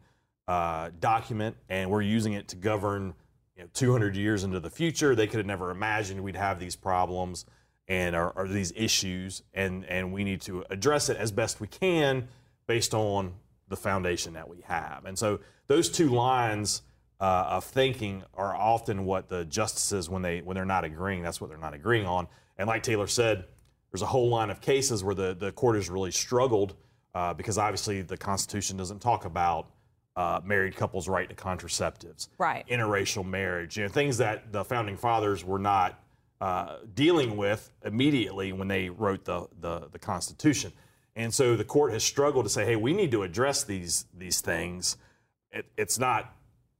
uh, 0.47 0.91
document 0.99 1.55
and 1.69 1.89
we're 1.89 2.01
using 2.01 2.33
it 2.33 2.49
to 2.49 2.55
govern 2.57 3.15
you 3.55 3.63
know, 3.63 3.69
200 3.73 4.17
years 4.17 4.43
into 4.43 4.59
the 4.59 4.69
future. 4.69 5.15
They 5.15 5.27
could 5.27 5.37
have 5.37 5.47
never 5.47 5.71
imagined 5.71 6.21
we'd 6.21 6.35
have 6.35 6.59
these 6.59 6.75
problems 6.75 7.45
and 7.87 8.17
are, 8.17 8.33
are 8.35 8.49
these 8.49 8.73
issues 8.75 9.43
and 9.53 9.85
and 9.85 10.11
we 10.11 10.25
need 10.25 10.41
to 10.41 10.65
address 10.69 11.07
it 11.07 11.15
as 11.15 11.31
best 11.31 11.61
we 11.61 11.67
can 11.67 12.27
based 12.67 12.93
on 12.93 13.33
the 13.75 13.81
foundation 13.81 14.33
that 14.33 14.47
we 14.47 14.61
have. 14.61 15.05
And 15.05 15.17
so 15.17 15.39
those 15.67 15.89
two 15.89 16.09
lines 16.09 16.81
uh, 17.19 17.47
of 17.49 17.63
thinking 17.65 18.23
are 18.33 18.55
often 18.55 19.05
what 19.05 19.29
the 19.29 19.45
justices, 19.45 20.09
when 20.09 20.21
they 20.21 20.41
when 20.41 20.55
they're 20.55 20.65
not 20.65 20.83
agreeing, 20.85 21.21
that's 21.23 21.39
what 21.41 21.49
they're 21.49 21.57
not 21.57 21.73
agreeing 21.73 22.05
on. 22.05 22.27
And 22.57 22.67
like 22.67 22.83
Taylor 22.83 23.07
said, 23.07 23.45
there's 23.91 24.01
a 24.01 24.05
whole 24.05 24.29
line 24.29 24.49
of 24.49 24.61
cases 24.61 25.03
where 25.03 25.15
the 25.15 25.35
the 25.35 25.51
court 25.51 25.75
has 25.75 25.89
really 25.89 26.11
struggled 26.11 26.75
uh, 27.13 27.33
because 27.33 27.57
obviously 27.57 28.01
the 28.01 28.17
Constitution 28.17 28.77
doesn't 28.77 28.99
talk 29.01 29.25
about 29.25 29.67
uh, 30.15 30.39
married 30.43 30.75
couples' 30.75 31.07
right 31.09 31.27
to 31.29 31.35
contraceptives, 31.35 32.29
Right. 32.37 32.65
interracial 32.69 33.25
marriage, 33.25 33.75
you 33.77 33.83
know, 33.83 33.89
things 33.89 34.17
that 34.19 34.51
the 34.53 34.63
founding 34.63 34.95
fathers 34.97 35.43
were 35.43 35.59
not 35.59 35.99
uh, 36.41 36.77
dealing 36.93 37.35
with 37.37 37.69
immediately 37.83 38.51
when 38.53 38.67
they 38.67 38.89
wrote 38.89 39.25
the, 39.25 39.47
the 39.61 39.87
the 39.91 39.99
Constitution. 39.99 40.71
And 41.15 41.33
so 41.33 41.55
the 41.55 41.63
court 41.63 41.93
has 41.93 42.03
struggled 42.03 42.45
to 42.45 42.49
say, 42.49 42.65
hey, 42.65 42.75
we 42.75 42.93
need 42.93 43.11
to 43.11 43.23
address 43.23 43.63
these 43.63 44.05
these 44.13 44.41
things. 44.41 44.97
It, 45.51 45.65
it's 45.77 45.97
not, 45.97 46.33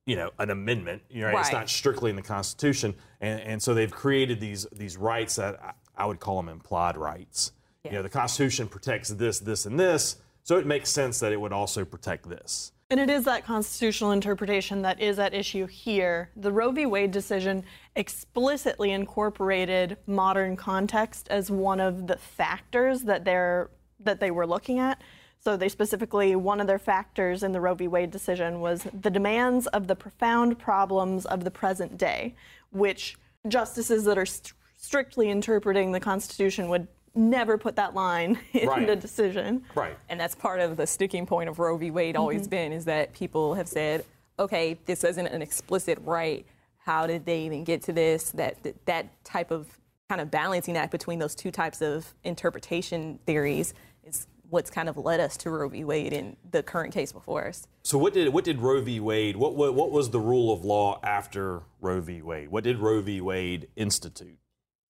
you 0.06 0.16
know, 0.16 0.32
an 0.40 0.50
amendment. 0.50 1.04
You 1.10 1.22
know, 1.22 1.30
it's 1.30 1.48
Right. 1.48 1.54
not 1.54 1.70
strictly 1.70 2.10
in 2.10 2.16
the 2.16 2.22
Constitution. 2.22 2.96
And, 3.22 3.40
and 3.42 3.64
so 3.64 3.74
they've 3.74 3.92
created 3.92 4.40
these 4.40 4.68
these 4.74 4.98
rights 4.98 5.38
that 5.38 5.60
I, 5.64 5.74
I 6.04 6.06
would 6.06 6.20
call 6.20 6.36
them 6.38 6.50
implied 6.50 6.98
rights. 6.98 7.54
You 7.86 7.92
know, 7.92 8.02
the 8.02 8.10
Constitution 8.10 8.68
protects 8.68 9.10
this, 9.10 9.40
this, 9.40 9.68
and 9.68 9.80
this. 9.80 10.18
So 10.42 10.58
it 10.58 10.66
makes 10.66 10.90
sense 10.90 11.20
that 11.20 11.32
it 11.32 11.40
would 11.40 11.54
also 11.54 11.86
protect 11.86 12.28
this. 12.28 12.72
And 12.90 13.00
it 13.00 13.12
is 13.12 13.26
that 13.26 13.46
constitutional 13.46 14.12
interpretation 14.12 14.82
that 14.82 15.00
is 15.00 15.20
at 15.20 15.36
issue 15.36 15.68
here. 15.68 16.32
The 16.36 16.52
Roe 16.52 16.72
v. 16.72 16.88
Wade 16.88 17.12
decision 17.12 17.64
explicitly 17.96 18.92
incorporated 18.92 19.98
modern 20.08 20.56
context 20.56 21.28
as 21.30 21.52
one 21.52 21.80
of 21.80 22.08
the 22.08 22.18
factors 22.18 23.04
that 23.04 23.24
they're 23.24 23.70
that 24.00 24.20
they 24.20 24.32
were 24.32 24.48
looking 24.48 24.80
at. 24.80 25.02
So 25.40 25.56
they 25.56 25.70
specifically 25.70 26.36
one 26.36 26.60
of 26.60 26.68
their 26.68 26.80
factors 26.80 27.44
in 27.44 27.52
the 27.52 27.62
Roe 27.62 27.76
v. 27.76 27.88
Wade 27.88 28.12
decision 28.12 28.62
was 28.62 28.88
the 29.00 29.12
demands 29.12 29.68
of 29.68 29.88
the 29.88 29.96
profound 29.96 30.58
problems 30.58 31.26
of 31.26 31.44
the 31.44 31.52
present 31.52 31.98
day, 31.98 32.36
which 32.72 33.18
justices 33.48 34.06
that 34.06 34.18
are 34.18 34.26
st- 34.26 34.54
strictly 34.78 35.30
interpreting 35.30 35.92
the 35.92 36.00
Constitution 36.00 36.68
would 36.70 36.88
never 37.14 37.58
put 37.58 37.76
that 37.76 37.94
line 37.94 38.40
in 38.54 38.68
Right. 38.68 38.88
the 38.88 38.96
decision. 38.96 39.64
Right. 39.76 39.98
And 40.10 40.20
that's 40.20 40.36
part 40.36 40.60
of 40.60 40.78
the 40.78 40.88
sticking 40.88 41.26
point 41.26 41.50
of 41.50 41.60
Roe 41.60 41.78
v. 41.78 41.92
Wade 41.92 42.16
always 42.16 42.42
mm-hmm. 42.42 42.50
been 42.50 42.74
is 42.74 42.86
that 42.86 43.14
people 43.14 43.54
have 43.54 43.68
said, 43.68 44.04
okay, 44.40 44.78
this 44.86 45.04
isn't 45.04 45.28
an 45.28 45.42
explicit 45.42 46.00
right. 46.04 46.46
How 46.80 47.08
did 47.08 47.26
they 47.26 47.42
even 47.42 47.64
get 47.64 47.82
to 47.84 47.94
this? 47.94 48.32
That 48.32 48.62
that, 48.64 48.86
that 48.86 49.24
type 49.24 49.52
of 49.52 49.68
kind 50.10 50.22
of 50.22 50.30
balancing 50.30 50.78
act 50.78 50.92
between 50.92 51.20
those 51.20 51.36
two 51.36 51.52
types 51.52 51.82
of 51.82 52.14
interpretation 52.24 53.20
theories 53.26 53.74
is 54.04 54.28
what's 54.50 54.70
kind 54.70 54.88
of 54.88 54.98
led 54.98 55.20
us 55.20 55.36
to 55.38 55.50
Roe 55.50 55.68
v. 55.68 55.84
Wade 55.84 56.14
in 56.14 56.38
the 56.52 56.62
current 56.62 56.94
case 56.94 57.12
before 57.12 57.48
us. 57.48 57.68
So 57.84 57.98
what 57.98 58.14
did 58.14 58.30
what 58.30 58.44
did 58.44 58.60
Roe 58.60 58.82
v. 58.82 59.00
Wade? 59.00 59.36
What 59.36 59.56
what, 59.56 59.74
what 59.74 59.92
was 59.92 60.12
the 60.12 60.20
rule 60.20 60.54
of 60.54 60.64
law 60.64 61.00
after 61.04 61.64
Roe 61.82 62.02
v. 62.02 62.22
Wade? 62.22 62.50
What 62.50 62.64
did 62.64 62.78
Roe 62.78 63.02
v. 63.02 63.22
Wade 63.22 63.68
institute? 63.76 64.38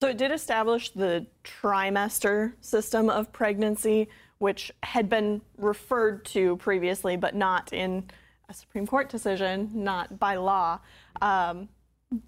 So 0.01 0.09
it 0.09 0.17
did 0.17 0.31
establish 0.31 0.91
the 0.91 1.25
trimester 1.45 2.53
system 2.59 3.09
of 3.09 3.31
pregnancy, 3.31 4.09
which 4.39 4.71
had 4.83 5.09
been 5.09 5.41
referred 5.57 6.25
to 6.25 6.57
previously, 6.57 7.15
but 7.15 7.33
not 7.33 7.71
in 7.71 8.09
a 8.49 8.53
Supreme 8.53 8.85
Court 8.85 9.09
decision, 9.09 9.71
not 9.73 10.19
by 10.19 10.35
law. 10.35 10.79
Um, 11.21 11.69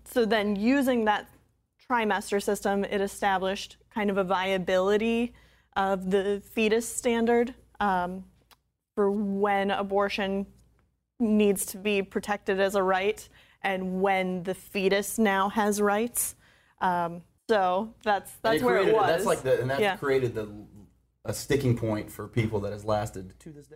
so 0.06 0.26
then, 0.26 0.56
using 0.56 1.06
that 1.06 1.28
trimester 1.98 2.42
system, 2.42 2.84
it 2.84 3.02
established 3.02 3.78
kind 3.94 4.10
of 4.10 4.18
a 4.18 4.24
viability 4.24 5.34
of 5.76 6.10
the 6.12 6.42
fetus 6.52 6.88
standard 6.88 7.54
um, 7.80 8.24
for 8.96 9.12
when 9.12 9.72
abortion 9.72 10.46
needs 11.20 11.66
to 11.68 11.78
be 11.78 12.02
protected 12.02 12.60
as 12.60 12.76
a 12.76 12.84
right 12.84 13.28
and 13.62 14.02
when 14.02 14.44
the 14.44 14.54
fetus 14.54 15.18
now 15.18 15.50
has 15.50 15.82
rights. 15.82 16.36
Um, 16.82 17.22
so 17.50 17.94
that's 18.04 18.32
And 18.44 18.54
that's 18.54 18.64
where 18.64 18.78
it 18.78 18.94
was. 18.94 19.08
That's 19.08 19.26
like 19.26 19.42
the 19.42 19.62
and 19.62 19.70
that's 19.70 19.82
Yeah. 19.82 19.96
created 19.96 20.36
the 20.36 20.50
a 21.26 21.34
sticking 21.34 21.78
point 21.78 22.10
for 22.12 22.28
people 22.28 22.60
that 22.62 22.72
has 22.72 22.86
lasted 22.86 23.38
to 23.40 23.52
this 23.52 23.68
day. 23.68 23.76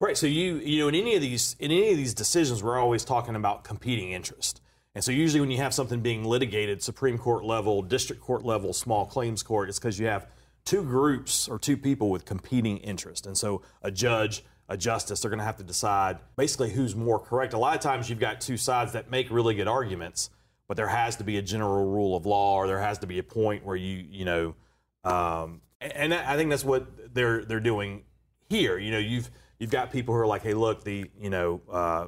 Right. 0.00 0.16
So 0.16 0.26
you 0.26 0.56
you 0.56 0.80
know 0.80 0.88
in 0.88 0.94
any 0.94 1.14
of 1.16 1.20
these 1.20 1.56
in 1.58 1.70
any 1.70 1.90
of 1.90 1.96
these 1.96 2.14
decisions, 2.14 2.62
we're 2.62 2.78
always 2.78 3.04
talking 3.04 3.34
about 3.34 3.64
competing 3.64 4.12
interest. 4.12 4.59
And 4.94 5.04
so 5.04 5.12
usually 5.12 5.40
when 5.40 5.50
you 5.50 5.58
have 5.58 5.72
something 5.72 6.00
being 6.00 6.24
litigated, 6.24 6.82
Supreme 6.82 7.16
Court 7.16 7.44
level, 7.44 7.82
district 7.82 8.22
court 8.22 8.44
level, 8.44 8.72
small 8.72 9.06
claims 9.06 9.42
court, 9.42 9.68
it's 9.68 9.78
because 9.78 10.00
you 10.00 10.06
have 10.06 10.26
two 10.64 10.82
groups 10.82 11.48
or 11.48 11.58
two 11.58 11.76
people 11.76 12.10
with 12.10 12.24
competing 12.24 12.78
interest. 12.78 13.26
And 13.26 13.36
so 13.36 13.62
a 13.82 13.90
judge, 13.90 14.44
a 14.68 14.76
justice, 14.76 15.20
they're 15.20 15.30
going 15.30 15.38
to 15.38 15.44
have 15.44 15.56
to 15.58 15.64
decide 15.64 16.18
basically 16.36 16.70
who's 16.70 16.96
more 16.96 17.18
correct. 17.18 17.54
A 17.54 17.58
lot 17.58 17.76
of 17.76 17.80
times 17.80 18.10
you've 18.10 18.18
got 18.18 18.40
two 18.40 18.56
sides 18.56 18.92
that 18.92 19.10
make 19.10 19.30
really 19.30 19.54
good 19.54 19.68
arguments, 19.68 20.30
but 20.66 20.76
there 20.76 20.88
has 20.88 21.16
to 21.16 21.24
be 21.24 21.38
a 21.38 21.42
general 21.42 21.90
rule 21.90 22.16
of 22.16 22.26
law, 22.26 22.56
or 22.56 22.66
there 22.66 22.80
has 22.80 22.98
to 22.98 23.06
be 23.06 23.18
a 23.18 23.22
point 23.22 23.64
where 23.64 23.76
you 23.76 24.04
you 24.08 24.24
know, 24.24 24.54
um, 25.02 25.60
and 25.80 26.14
I 26.14 26.36
think 26.36 26.50
that's 26.50 26.64
what 26.64 27.14
they're 27.14 27.44
they're 27.44 27.58
doing 27.58 28.04
here. 28.48 28.78
You 28.78 28.92
know, 28.92 28.98
you've 28.98 29.30
you've 29.58 29.70
got 29.70 29.90
people 29.90 30.14
who 30.14 30.20
are 30.20 30.26
like, 30.26 30.42
hey, 30.42 30.54
look, 30.54 30.84
the 30.84 31.10
you 31.18 31.30
know, 31.30 31.60
uh, 31.68 32.06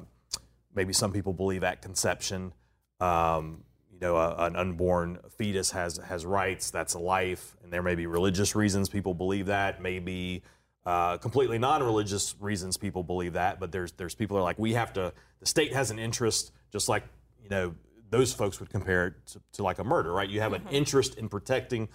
maybe 0.73 0.93
some 0.93 1.11
people 1.11 1.33
believe 1.33 1.63
at 1.65 1.81
conception, 1.81 2.53
um, 2.99 3.63
you 3.91 3.99
know, 3.99 4.17
a, 4.17 4.45
an 4.45 4.55
unborn 4.55 5.19
fetus 5.37 5.71
has 5.71 5.97
has 5.97 6.25
rights. 6.25 6.71
That's 6.71 6.93
a 6.93 6.99
life, 6.99 7.55
and 7.63 7.71
there 7.71 7.83
may 7.83 7.95
be 7.95 8.07
religious 8.07 8.55
reasons 8.55 8.89
people 8.89 9.13
believe 9.13 9.47
that. 9.47 9.81
Maybe 9.81 10.43
uh, 10.85 11.17
completely 11.17 11.57
non-religious 11.57 12.35
reasons 12.39 12.77
people 12.77 13.03
believe 13.03 13.33
that. 13.33 13.59
But 13.59 13.71
there's 13.71 13.91
there's 13.93 14.15
people 14.15 14.35
who 14.35 14.41
are 14.41 14.43
like, 14.43 14.59
we 14.59 14.73
have 14.73 14.93
to. 14.93 15.13
The 15.39 15.45
state 15.45 15.73
has 15.73 15.91
an 15.91 15.99
interest, 15.99 16.51
just 16.71 16.89
like 16.89 17.03
you 17.41 17.49
know 17.49 17.75
those 18.09 18.33
folks 18.33 18.59
would 18.59 18.69
compare 18.69 19.07
it 19.07 19.13
to, 19.25 19.41
to 19.53 19.63
like 19.63 19.79
a 19.79 19.83
murder, 19.83 20.11
right? 20.11 20.29
You 20.29 20.41
have 20.41 20.53
an 20.53 20.63
interest 20.69 21.17
in 21.17 21.29
protecting 21.29 21.89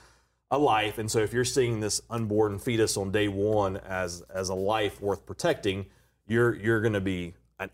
a 0.50 0.58
life, 0.58 0.98
and 0.98 1.10
so 1.10 1.20
if 1.20 1.32
you're 1.32 1.44
seeing 1.44 1.80
this 1.80 2.00
unborn 2.08 2.58
fetus 2.58 2.96
on 2.96 3.10
day 3.10 3.28
one 3.28 3.76
as 3.76 4.22
as 4.22 4.48
a 4.48 4.54
life 4.54 5.00
worth 5.00 5.26
protecting, 5.26 5.86
you're 6.26 6.54
you're 6.54 6.80
going 6.80 6.94
to 6.94 7.00
be 7.00 7.34
an 7.58 7.70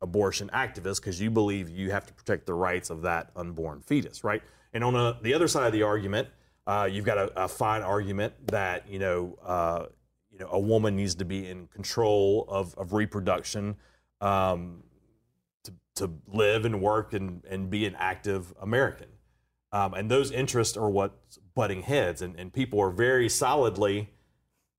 anti-abortion 0.00 0.50
activist 0.52 0.96
because 0.96 1.20
you 1.20 1.30
believe 1.30 1.68
you 1.70 1.90
have 1.90 2.06
to 2.06 2.12
protect 2.12 2.46
the 2.46 2.54
rights 2.54 2.90
of 2.90 3.02
that 3.02 3.30
unborn 3.36 3.80
fetus, 3.80 4.24
right? 4.24 4.42
And 4.72 4.84
on 4.84 4.94
a, 4.94 5.18
the 5.22 5.34
other 5.34 5.48
side 5.48 5.66
of 5.66 5.72
the 5.72 5.82
argument, 5.82 6.28
uh, 6.66 6.88
you've 6.90 7.04
got 7.04 7.18
a, 7.18 7.44
a 7.44 7.48
fine 7.48 7.82
argument 7.82 8.34
that 8.48 8.88
you 8.88 8.98
know 8.98 9.38
uh, 9.44 9.86
you 10.30 10.38
know 10.38 10.48
a 10.50 10.58
woman 10.58 10.96
needs 10.96 11.14
to 11.16 11.24
be 11.24 11.48
in 11.48 11.66
control 11.68 12.44
of 12.48 12.74
of 12.76 12.92
reproduction. 12.92 13.76
Um, 14.20 14.82
to, 15.64 15.74
to 15.96 16.10
live 16.28 16.64
and 16.64 16.80
work 16.80 17.12
and, 17.12 17.44
and 17.50 17.68
be 17.68 17.86
an 17.86 17.96
active 17.98 18.54
American. 18.62 19.08
Um, 19.72 19.94
and 19.94 20.08
those 20.08 20.30
interests 20.30 20.76
are 20.76 20.88
what's 20.88 21.38
butting 21.56 21.82
heads, 21.82 22.22
and, 22.22 22.38
and 22.38 22.52
people 22.52 22.80
are 22.80 22.90
very 22.90 23.28
solidly 23.28 24.10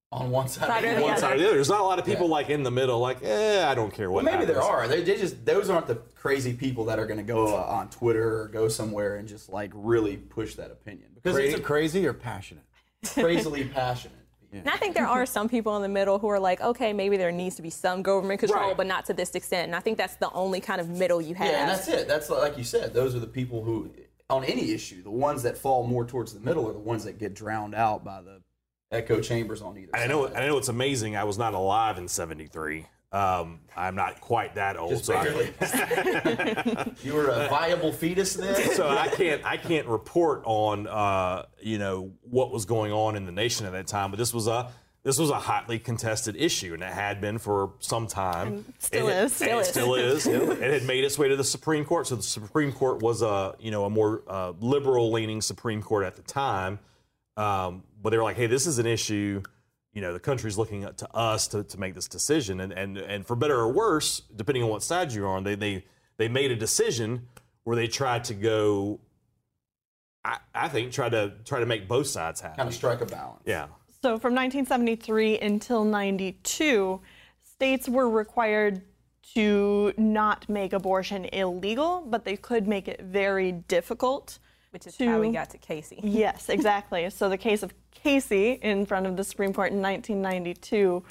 On 0.10 0.32
one 0.32 0.48
side, 0.48 0.68
Side 0.68 0.84
or 0.86 0.88
the 0.88 0.94
one 0.96 1.02
one 1.04 1.12
other. 1.12 1.20
side 1.22 1.36
or 1.36 1.38
the 1.40 1.46
other. 1.48 1.56
There's 1.56 1.68
not 1.70 1.82
a 1.82 1.84
lot 1.84 2.00
of 2.00 2.06
people 2.06 2.28
Yeah. 2.28 2.32
like 2.32 2.50
in 2.50 2.64
the 2.64 2.72
middle, 2.72 3.00
like, 3.00 3.22
eh, 3.24 3.68
I 3.70 3.76
don't 3.76 3.94
care 3.94 4.10
what. 4.10 4.24
Well, 4.24 4.34
maybe 4.34 4.46
there 4.46 4.62
are. 4.64 4.88
They, 4.88 5.04
they 5.04 5.18
just 5.18 5.46
those 5.46 5.70
aren't 5.70 5.88
the 5.88 5.96
crazy 6.16 6.54
people 6.54 6.86
that 6.86 6.98
are 6.98 7.06
going 7.06 7.18
to 7.18 7.24
go 7.26 7.48
uh, 7.58 7.62
on 7.62 7.90
Twitter 7.90 8.42
or 8.44 8.48
go 8.48 8.70
somewhere 8.70 9.18
and 9.18 9.28
just 9.28 9.50
like 9.50 9.72
really 9.74 10.16
push 10.16 10.56
that 10.56 10.72
opinion 10.72 11.10
because 11.16 11.34
Cra- 11.36 11.44
it's 11.44 11.60
crazy 11.60 12.08
or 12.08 12.14
passionate? 12.14 12.64
crazily 13.06 13.66
passionate. 13.66 14.14
And 14.54 14.70
I 14.70 14.78
think 14.78 14.96
there 14.96 15.06
are 15.06 15.26
some 15.26 15.50
people 15.50 15.76
in 15.76 15.82
the 15.82 15.90
middle 15.90 16.20
who 16.20 16.30
are 16.30 16.40
like, 16.40 16.62
okay, 16.62 16.94
maybe 16.94 17.18
there 17.18 17.34
needs 17.34 17.58
to 17.58 17.62
be 17.62 17.70
some 17.70 18.02
government 18.02 18.40
control, 18.40 18.70
Right. 18.70 18.78
but 18.78 18.88
not 18.88 19.06
to 19.08 19.14
this 19.14 19.36
extent. 19.36 19.68
And 19.68 19.76
I 19.76 19.82
think 19.82 19.98
that's 19.98 20.16
the 20.16 20.32
only 20.32 20.62
kind 20.62 20.80
of 20.80 20.88
middle 20.90 21.22
you 21.22 21.36
have. 21.36 21.48
Yeah, 21.52 21.60
and 21.64 21.70
that's 21.70 21.88
it. 21.90 22.08
That's 22.08 22.30
like 22.30 22.58
you 22.58 22.64
said. 22.64 22.94
Those 22.94 23.14
are 23.14 23.20
the 23.20 23.28
people 23.28 23.62
who, 23.62 23.92
on 24.30 24.46
any 24.46 24.72
issue, 24.72 25.04
the 25.04 25.12
ones 25.12 25.44
that 25.44 25.58
fall 25.58 25.84
more 25.86 26.06
towards 26.06 26.34
the 26.34 26.40
middle 26.40 26.68
are 26.68 26.72
the 26.74 26.80
ones 26.80 27.04
that 27.04 27.20
get 27.20 27.34
drowned 27.36 27.76
out 27.76 28.06
by 28.06 28.22
the 28.22 28.37
echo 28.92 29.20
chambers 29.22 29.62
on 29.62 29.78
either 29.78 29.92
I 29.94 30.00
side. 30.02 30.10
know, 30.10 30.26
and 30.26 30.38
I 30.38 30.48
know 30.48 30.58
it's 30.58 30.70
amazing. 30.70 31.16
I 31.16 31.24
was 31.24 31.38
not 31.38 31.54
alive 31.54 31.98
in 31.98 32.08
'73. 32.08 32.86
Um, 33.10 33.62
I'm 33.76 33.96
not 33.96 34.20
quite 34.20 34.56
that 34.56 34.76
old, 34.76 34.90
Just 34.92 35.06
so 35.06 35.16
I, 35.16 36.92
you 37.04 37.14
were 37.14 37.30
a 37.30 37.48
viable 37.48 37.94
fetus 37.94 38.34
then. 38.34 38.74
so 38.74 38.88
I 38.90 39.08
can't 39.08 39.46
I 39.46 39.56
can't 39.58 39.88
report 39.88 40.42
on 40.46 40.88
uh, 40.88 41.46
you 41.62 41.78
know 41.78 42.12
what 42.24 42.52
was 42.52 42.66
going 42.66 42.92
on 42.92 43.16
in 43.16 43.26
the 43.26 43.32
nation 43.32 43.66
at 43.66 43.72
that 43.72 43.88
time. 43.88 44.12
But 44.12 44.18
this 44.18 44.34
was 44.34 44.48
a 44.48 44.72
this 45.04 45.18
was 45.18 45.30
a 45.30 45.40
hotly 45.40 45.80
contested 45.80 46.36
issue, 46.36 46.74
and 46.74 46.84
it 46.84 46.92
had 46.92 47.22
been 47.22 47.38
for 47.38 47.72
some 47.80 48.08
time. 48.08 48.66
still 48.80 49.08
It 49.08 49.14
had- 49.14 49.26
is. 49.28 49.42
and 49.42 49.66
Still 49.66 49.96
it 49.96 50.04
is. 50.06 50.22
still 50.24 50.52
is. 50.52 50.60
it 50.60 50.74
had 50.74 50.84
made 50.84 51.06
its 51.06 51.18
way 51.18 51.30
to 51.30 51.38
the 51.38 51.46
Supreme 51.46 51.86
Court. 51.86 52.08
So 52.08 52.18
the 52.18 52.24
Supreme 52.24 52.74
Court 52.74 53.02
was 53.02 53.22
a 53.22 53.56
you 53.60 53.72
know 53.72 53.86
a 53.86 53.90
more 53.90 54.22
uh, 54.28 54.52
liberal 54.60 55.14
leaning 55.14 55.42
Supreme 55.42 55.82
Court 55.82 56.04
at 56.06 56.18
the 56.18 56.24
time. 56.24 56.80
Um, 57.38 57.84
but 58.02 58.10
they 58.10 58.18
were 58.18 58.24
like, 58.24 58.36
hey, 58.36 58.48
this 58.48 58.68
is 58.68 58.80
an 58.80 58.86
issue. 58.86 59.42
You 59.94 60.02
know, 60.02 60.12
the 60.12 60.20
country's 60.20 60.58
looking 60.58 60.82
to 60.82 61.16
us 61.16 61.48
to, 61.50 61.64
to 61.64 61.80
make 61.80 61.96
this 61.96 62.08
decision, 62.08 62.60
and, 62.60 62.74
and 62.74 62.98
and 62.98 63.26
for 63.26 63.36
better 63.36 63.56
or 63.56 63.72
worse, 63.72 64.22
depending 64.36 64.64
on 64.64 64.70
what 64.70 64.84
side 64.84 65.12
you're 65.12 65.28
on, 65.28 65.44
they 65.44 65.56
they 65.56 65.86
they 66.18 66.28
made 66.28 66.52
a 66.52 66.56
decision 66.56 67.28
where 67.64 67.76
they 67.76 67.88
tried 67.88 68.24
to 68.26 68.34
go. 68.34 69.00
I, 70.24 70.38
I 70.54 70.68
think 70.68 70.92
try 70.92 71.10
to 71.10 71.34
try 71.46 71.60
to 71.60 71.66
make 71.66 71.88
both 71.88 72.08
sides 72.08 72.42
happy. 72.42 72.58
kind 72.58 72.70
of 72.70 72.76
strike 72.76 73.02
a 73.02 73.06
balance. 73.06 73.42
Yeah. 73.46 73.68
So 74.02 74.20
from 74.20 74.36
1973 74.36 75.40
until 75.40 75.84
92, 75.84 77.02
states 77.42 77.90
were 77.90 78.10
required 78.10 78.84
to 79.34 79.94
not 79.98 80.48
make 80.48 80.74
abortion 80.74 81.26
illegal, 81.26 82.04
but 82.08 82.24
they 82.24 82.38
could 82.38 82.68
make 82.68 82.88
it 82.88 83.02
very 83.02 83.52
difficult. 83.52 84.38
Which 84.86 84.94
is 84.94 85.08
how 85.08 85.20
we 85.20 85.32
got 85.32 85.50
to 85.50 85.58
Casey. 85.58 86.00
Yes, 86.04 86.50
exactly. 86.50 87.10
so 87.10 87.30
the 87.30 87.38
case 87.38 87.64
of 87.64 87.74
Casey 87.92 88.60
in 88.62 88.86
front 88.86 89.08
of 89.08 89.18
the 89.18 89.24
Supreme 89.24 89.54
Court 89.54 89.72
in 89.72 89.82
1992 89.82 91.04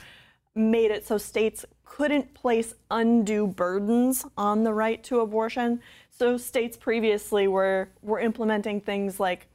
made 0.54 0.90
it 0.90 1.06
so 1.06 1.18
states 1.18 1.64
couldn't 1.84 2.32
place 2.32 2.74
undue 2.90 3.46
burdens 3.46 4.24
on 4.36 4.62
the 4.62 4.72
right 4.72 5.02
to 5.04 5.20
abortion. 5.20 5.80
So 6.10 6.36
states 6.36 6.76
previously 6.76 7.48
were 7.48 7.88
were 8.02 8.20
implementing 8.20 8.80
things 8.80 9.18
like 9.18 9.48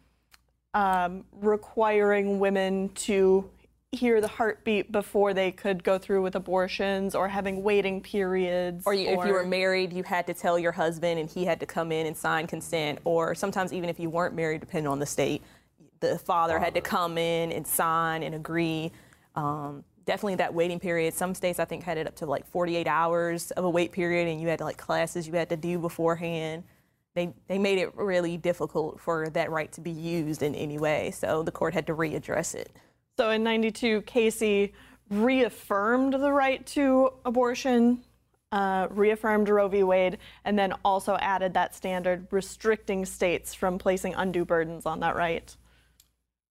um, 0.74 1.24
requiring 1.32 2.40
women 2.40 2.90
to 2.90 3.50
hear 3.94 4.22
the 4.22 4.28
heartbeat 4.28 4.90
before 4.90 5.34
they 5.34 5.52
could 5.52 5.84
go 5.84 5.98
through 5.98 6.22
with 6.22 6.36
abortions, 6.36 7.14
or 7.14 7.28
having 7.28 7.62
waiting 7.62 8.02
periods. 8.02 8.84
Or 8.86 8.94
you, 8.94 9.10
if 9.10 9.26
you 9.26 9.34
were 9.34 9.46
married, 9.46 9.92
you 9.92 10.04
had 10.04 10.28
to 10.28 10.34
tell 10.34 10.58
your 10.58 10.72
husband 10.72 11.20
and 11.20 11.30
he 11.30 11.44
had 11.44 11.60
to 11.60 11.66
come 11.66 11.92
in 11.92 12.08
and 12.08 12.16
sign 12.16 12.48
consent. 12.48 13.00
Or 13.04 13.36
sometimes, 13.36 13.74
even 13.74 13.90
if 13.90 14.00
you 14.00 14.10
weren't 14.10 14.34
married, 14.34 14.62
depending 14.62 14.90
on 14.90 15.00
the 15.00 15.06
state, 15.06 15.44
the 16.00 16.18
father 16.18 16.58
had 16.58 16.74
to 16.76 16.82
come 16.82 17.18
in 17.18 17.52
and 17.52 17.68
sign 17.68 18.24
and 18.24 18.34
agree. 18.34 18.94
Um, 19.36 19.84
definitely 20.06 20.36
that 20.36 20.54
waiting 20.54 20.80
period. 20.80 21.14
Some 21.14 21.36
states, 21.36 21.60
I 21.60 21.66
think, 21.66 21.84
had 21.84 21.98
it 21.98 22.08
up 22.08 22.16
to 22.18 22.26
like 22.26 22.48
48 22.48 22.88
hours 22.88 23.52
of 23.52 23.66
a 23.66 23.70
wait 23.70 23.92
period, 23.92 24.30
and 24.30 24.40
you 24.40 24.48
had 24.48 24.62
like 24.62 24.78
classes 24.78 25.28
you 25.28 25.34
had 25.34 25.50
to 25.50 25.58
do 25.58 25.78
beforehand. 25.78 26.64
They, 27.14 27.34
they 27.50 27.58
made 27.58 27.78
it 27.78 27.94
really 27.98 28.38
difficult 28.38 29.02
for 29.02 29.30
that 29.32 29.52
right 29.52 29.70
to 29.74 29.82
be 29.82 29.92
used 29.92 30.42
in 30.42 30.56
any 30.56 30.80
way. 30.80 31.12
So 31.12 31.44
the 31.44 31.52
court 31.52 31.74
had 31.74 31.88
to 31.88 31.94
readdress 31.94 32.56
it. 32.56 32.72
So 33.22 33.30
in 33.30 33.44
92, 33.44 34.02
Casey 34.02 34.74
reaffirmed 35.12 36.14
the 36.14 36.32
right 36.32 36.66
to 36.66 37.14
abortion, 37.24 38.04
uh, 38.52 38.88
reaffirmed 38.90 39.48
Roe 39.48 39.68
v. 39.68 39.84
Wade, 39.84 40.18
and 40.44 40.58
then 40.58 40.74
also 40.84 41.18
added 41.18 41.54
that 41.54 41.76
standard 41.76 42.26
restricting 42.32 43.06
states 43.06 43.54
from 43.54 43.78
placing 43.78 44.16
undue 44.16 44.44
burdens 44.44 44.88
on 44.88 45.02
that 45.02 45.16
right. 45.16 45.56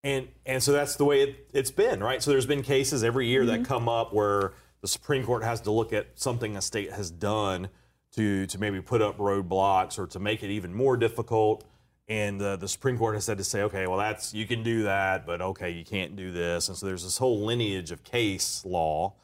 And 0.04 0.28
and 0.46 0.62
so 0.62 0.70
that's 0.70 0.94
the 0.94 1.04
way 1.04 1.22
it, 1.22 1.48
it's 1.52 1.72
been, 1.72 2.00
right? 2.04 2.22
So 2.22 2.30
there's 2.30 2.46
been 2.46 2.62
cases 2.62 3.02
every 3.02 3.26
year 3.26 3.44
that 3.46 3.64
come 3.64 3.88
up 3.88 4.14
where 4.14 4.52
the 4.80 4.86
Supreme 4.86 5.24
Court 5.24 5.42
has 5.42 5.62
to 5.62 5.72
look 5.72 5.92
at 5.92 6.20
something 6.20 6.56
a 6.56 6.62
state 6.62 6.92
has 6.92 7.10
done 7.10 7.68
to 8.12 8.46
to 8.46 8.58
maybe 8.58 8.80
put 8.80 9.02
up 9.02 9.18
roadblocks 9.18 9.98
or 9.98 10.06
to 10.06 10.20
make 10.20 10.44
it 10.44 10.50
even 10.50 10.72
more 10.72 10.96
difficult. 10.96 11.64
And 12.10 12.40
the, 12.40 12.56
the 12.56 12.68
Supreme 12.68 12.98
Court 12.98 13.14
has 13.14 13.24
said 13.24 13.38
to 13.38 13.44
say, 13.44 13.62
okay, 13.62 13.86
well 13.86 13.96
that's 13.96 14.34
you 14.34 14.46
can 14.46 14.62
do 14.62 14.82
that, 14.82 15.24
but 15.24 15.40
okay, 15.40 15.70
you 15.70 15.84
can't 15.84 16.16
do 16.16 16.32
this. 16.32 16.68
And 16.68 16.76
so 16.76 16.84
there's 16.84 17.04
this 17.04 17.16
whole 17.16 17.46
lineage 17.46 17.92
of 17.92 18.02
case 18.04 18.64
law 18.66 19.14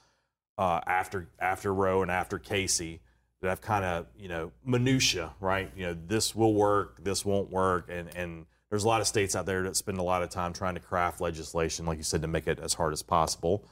uh, 0.57 0.81
after 0.87 1.29
after 1.39 1.75
Roe 1.75 2.03
and 2.03 2.11
after 2.11 2.39
Casey 2.39 3.01
that 3.41 3.49
have 3.49 3.61
kind 3.61 3.85
of 3.85 4.07
you 4.17 4.29
know 4.29 4.53
minutia, 4.65 5.33
right? 5.41 5.71
You 5.77 5.87
know, 5.87 5.97
this 6.07 6.35
will 6.35 6.55
work, 6.55 7.03
this 7.03 7.25
won't 7.25 7.51
work, 7.51 7.89
and 7.91 8.09
and 8.17 8.47
there's 8.71 8.85
a 8.85 8.89
lot 8.89 9.01
of 9.01 9.07
states 9.07 9.37
out 9.37 9.47
there 9.47 9.63
that 9.63 9.77
spend 9.77 9.99
a 9.99 10.03
lot 10.03 10.23
of 10.23 10.31
time 10.31 10.53
trying 10.53 10.75
to 10.75 10.81
craft 10.81 11.21
legislation, 11.21 11.87
like 11.87 11.99
you 11.99 12.05
said, 12.05 12.23
to 12.23 12.29
make 12.29 12.47
it 12.47 12.59
as 12.59 12.75
hard 12.75 12.93
as 12.93 13.03
possible. 13.03 13.65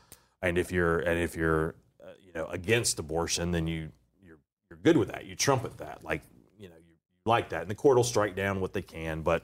And 0.43 0.59
if 0.59 0.71
you're 0.71 0.99
and 0.99 1.19
if 1.19 1.37
you're 1.37 1.75
uh, 2.03 2.11
you 2.21 2.33
know 2.35 2.47
against 2.47 2.99
abortion, 2.99 3.53
then 3.53 3.67
you 3.67 3.91
you're 4.23 4.39
you're 4.69 4.79
good 4.83 4.97
with 4.97 5.09
that. 5.09 5.25
You 5.25 5.35
trumpet 5.35 5.79
that, 5.79 6.05
like 6.05 6.23
you 6.59 6.69
know 6.69 6.77
you, 6.77 6.95
you 7.13 7.14
like 7.25 7.49
that, 7.51 7.63
and 7.63 7.71
the 7.71 7.75
court 7.75 7.97
will 7.97 8.05
strike 8.05 8.37
down 8.37 8.61
what 8.61 8.73
they 8.73 8.83
can, 8.83 9.23
but 9.23 9.43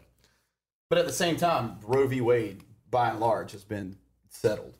But 0.88 0.99
at 0.99 1.07
the 1.07 1.12
same 1.12 1.37
time, 1.37 1.79
Roe 1.85 2.07
v. 2.07 2.21
Wade, 2.21 2.62
by 2.90 3.11
and 3.11 3.21
large, 3.21 3.53
has 3.53 3.64
been 3.64 3.97
settled 4.29 4.75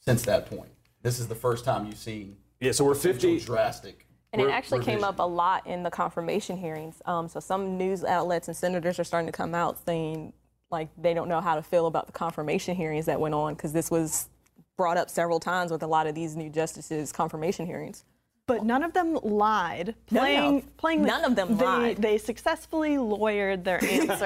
since 0.00 0.22
that 0.22 0.46
point. 0.46 0.70
This 1.02 1.18
is 1.18 1.28
the 1.28 1.34
first 1.34 1.64
time 1.64 1.86
you've 1.86 1.98
seen 1.98 2.36
Yeah, 2.60 2.72
so 2.72 2.84
we're 2.84 2.94
potential 2.94 3.30
50. 3.32 3.44
drastic. 3.46 4.06
And 4.32 4.42
it 4.42 4.46
re- 4.46 4.52
actually 4.52 4.84
came 4.84 5.04
up 5.04 5.18
a 5.18 5.26
lot 5.26 5.66
in 5.66 5.82
the 5.82 5.90
confirmation 5.90 6.56
hearings. 6.56 7.00
Um, 7.06 7.28
so 7.28 7.40
some 7.40 7.78
news 7.78 8.04
outlets 8.04 8.48
and 8.48 8.56
senators 8.56 8.98
are 8.98 9.04
starting 9.04 9.26
to 9.26 9.32
come 9.32 9.54
out 9.54 9.78
saying 9.86 10.32
like 10.70 10.88
they 10.98 11.14
don't 11.14 11.28
know 11.28 11.40
how 11.40 11.54
to 11.54 11.62
feel 11.62 11.86
about 11.86 12.06
the 12.06 12.12
confirmation 12.12 12.74
hearings 12.74 13.06
that 13.06 13.20
went 13.20 13.34
on 13.34 13.54
because 13.54 13.72
this 13.72 13.90
was 13.90 14.28
brought 14.76 14.96
up 14.96 15.08
several 15.08 15.40
times 15.40 15.70
with 15.70 15.82
a 15.82 15.86
lot 15.86 16.06
of 16.06 16.14
these 16.14 16.36
new 16.36 16.50
justices' 16.50 17.12
confirmation 17.12 17.66
hearings. 17.66 18.04
But 18.46 18.64
none 18.64 18.84
of 18.84 18.92
them 18.92 19.18
lied. 19.24 19.96
No, 20.12 20.20
no. 20.20 20.26
Playing, 20.26 20.62
playing. 20.76 21.02
the- 21.02 21.08
None 21.08 21.24
of 21.24 21.34
them 21.34 21.56
they, 21.56 21.64
lied. 21.64 21.96
They 21.96 22.16
successfully 22.16 22.90
lawyered 22.96 23.64
their 23.64 23.82
answers. 23.84 24.18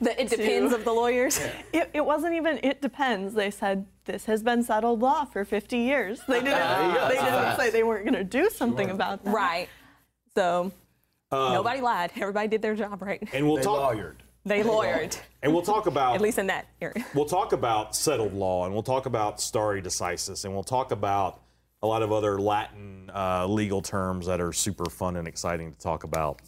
The, 0.00 0.14
it 0.20 0.28
depends 0.28 0.74
of 0.74 0.84
the 0.84 0.92
lawyers. 0.92 1.38
it, 1.72 1.90
it 1.94 2.04
wasn't 2.04 2.34
even. 2.34 2.60
It 2.62 2.82
depends. 2.82 3.32
They 3.32 3.50
said 3.50 3.86
this 4.04 4.26
has 4.26 4.42
been 4.42 4.62
settled 4.62 5.00
law 5.00 5.24
for 5.24 5.42
50 5.46 5.78
years. 5.78 6.20
They 6.28 6.40
didn't. 6.40 6.50
go. 6.58 7.08
they 7.08 7.14
didn't 7.14 7.24
facts. 7.30 7.62
say 7.62 7.70
they 7.70 7.82
weren't 7.82 8.04
going 8.04 8.14
to 8.14 8.24
do 8.24 8.50
something 8.50 8.90
about 8.90 9.24
that. 9.24 9.30
right. 9.34 9.68
So 10.34 10.70
um, 11.32 11.52
nobody 11.54 11.80
lied. 11.80 12.10
Everybody 12.16 12.48
did 12.48 12.60
their 12.60 12.74
job 12.74 13.00
right. 13.00 13.26
And 13.32 13.46
we'll 13.46 13.56
They 13.56 13.62
talk. 13.62 13.94
lawyered. 13.94 14.16
They 14.46 14.62
lawyered, 14.62 15.18
And 15.42 15.54
we'll 15.54 15.62
talk 15.62 15.86
about. 15.86 16.14
at 16.16 16.20
least 16.20 16.36
in 16.38 16.48
that 16.48 16.66
area. 16.82 17.02
we'll 17.14 17.24
talk 17.24 17.54
about 17.54 17.96
settled 17.96 18.34
law, 18.34 18.66
and 18.66 18.74
we'll 18.74 18.82
talk 18.82 19.06
about 19.06 19.40
stare 19.40 19.80
decisis, 19.80 20.44
and 20.44 20.52
we'll 20.52 20.62
talk 20.62 20.90
about 20.92 21.40
a 21.84 21.86
lot 21.86 22.02
of 22.02 22.12
other 22.12 22.40
Latin 22.40 23.10
uh, 23.14 23.46
legal 23.46 23.82
terms 23.82 24.26
that 24.26 24.40
are 24.40 24.54
super 24.54 24.88
fun 24.88 25.16
and 25.16 25.28
exciting 25.28 25.70
to 25.70 25.78
talk 25.78 26.04
about 26.04 26.40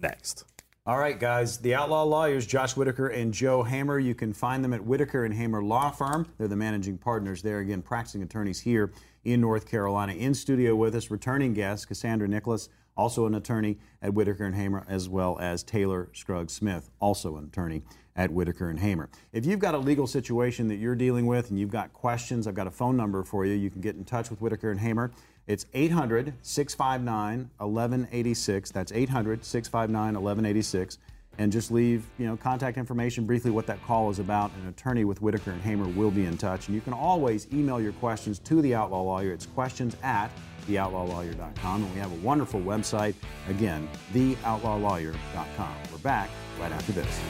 next. 0.00 0.44
All 0.86 0.98
right, 0.98 1.18
guys. 1.18 1.58
The 1.58 1.74
Outlaw 1.74 2.04
Lawyers, 2.04 2.46
Josh 2.46 2.76
Whitaker 2.76 3.08
and 3.08 3.34
Joe 3.34 3.64
Hamer. 3.64 3.98
You 3.98 4.14
can 4.14 4.32
find 4.32 4.62
them 4.62 4.72
at 4.72 4.84
Whitaker 4.84 5.24
and 5.24 5.34
Hamer 5.34 5.64
Law 5.64 5.90
Firm. 5.90 6.28
They're 6.38 6.46
the 6.46 6.54
managing 6.54 6.98
partners 6.98 7.42
there. 7.42 7.58
Again, 7.58 7.82
practicing 7.82 8.22
attorneys 8.22 8.60
here 8.60 8.92
in 9.24 9.40
North 9.40 9.68
Carolina. 9.68 10.12
In 10.12 10.32
studio 10.32 10.76
with 10.76 10.94
us, 10.94 11.10
returning 11.10 11.54
guest 11.54 11.88
Cassandra 11.88 12.28
Nicholas, 12.28 12.68
also 12.96 13.26
an 13.26 13.34
attorney 13.34 13.78
at 14.00 14.14
Whitaker 14.14 14.44
and 14.44 14.54
Hamer, 14.54 14.86
as 14.88 15.08
well 15.08 15.36
as 15.40 15.64
Taylor 15.64 16.08
Scruggs 16.12 16.52
Smith, 16.52 16.88
also 17.00 17.36
an 17.36 17.46
attorney 17.46 17.82
at 18.16 18.30
Whitaker 18.30 18.70
and 18.70 18.78
Hamer. 18.78 19.08
If 19.32 19.44
you've 19.44 19.58
got 19.58 19.74
a 19.74 19.78
legal 19.78 20.06
situation 20.06 20.68
that 20.68 20.76
you're 20.76 20.94
dealing 20.94 21.26
with 21.26 21.50
and 21.50 21.58
you've 21.58 21.70
got 21.70 21.92
questions, 21.92 22.46
I've 22.46 22.54
got 22.54 22.66
a 22.66 22.70
phone 22.70 22.96
number 22.96 23.22
for 23.24 23.44
you. 23.44 23.54
You 23.54 23.70
can 23.70 23.80
get 23.80 23.96
in 23.96 24.04
touch 24.04 24.30
with 24.30 24.40
Whitaker 24.40 24.70
and 24.70 24.80
Hamer. 24.80 25.10
It's 25.46 25.66
800 25.74 26.34
659 26.42 27.50
1186. 27.58 28.70
That's 28.70 28.92
800 28.92 29.44
659 29.44 30.14
1186. 30.14 30.98
And 31.36 31.50
just 31.50 31.72
leave, 31.72 32.06
you 32.16 32.26
know, 32.26 32.36
contact 32.36 32.78
information 32.78 33.26
briefly 33.26 33.50
what 33.50 33.66
that 33.66 33.82
call 33.84 34.08
is 34.08 34.20
about. 34.20 34.52
An 34.62 34.68
attorney 34.68 35.04
with 35.04 35.20
Whitaker 35.20 35.50
and 35.50 35.60
Hamer 35.60 35.88
will 35.88 36.12
be 36.12 36.26
in 36.26 36.38
touch. 36.38 36.68
And 36.68 36.76
you 36.76 36.80
can 36.80 36.92
always 36.92 37.52
email 37.52 37.80
your 37.80 37.92
questions 37.94 38.38
to 38.40 38.62
the 38.62 38.74
Outlaw 38.76 39.02
Lawyer. 39.02 39.32
It's 39.32 39.46
questions 39.46 39.96
at 40.04 40.30
theoutlawlawyer.com. 40.68 41.82
And 41.82 41.92
we 41.92 41.98
have 41.98 42.12
a 42.12 42.26
wonderful 42.26 42.60
website. 42.60 43.14
Again, 43.48 43.88
theoutlawlawyer.com. 44.12 45.74
We're 45.90 45.98
back 45.98 46.30
right 46.58 46.72
after 46.72 46.92
this. 46.92 47.20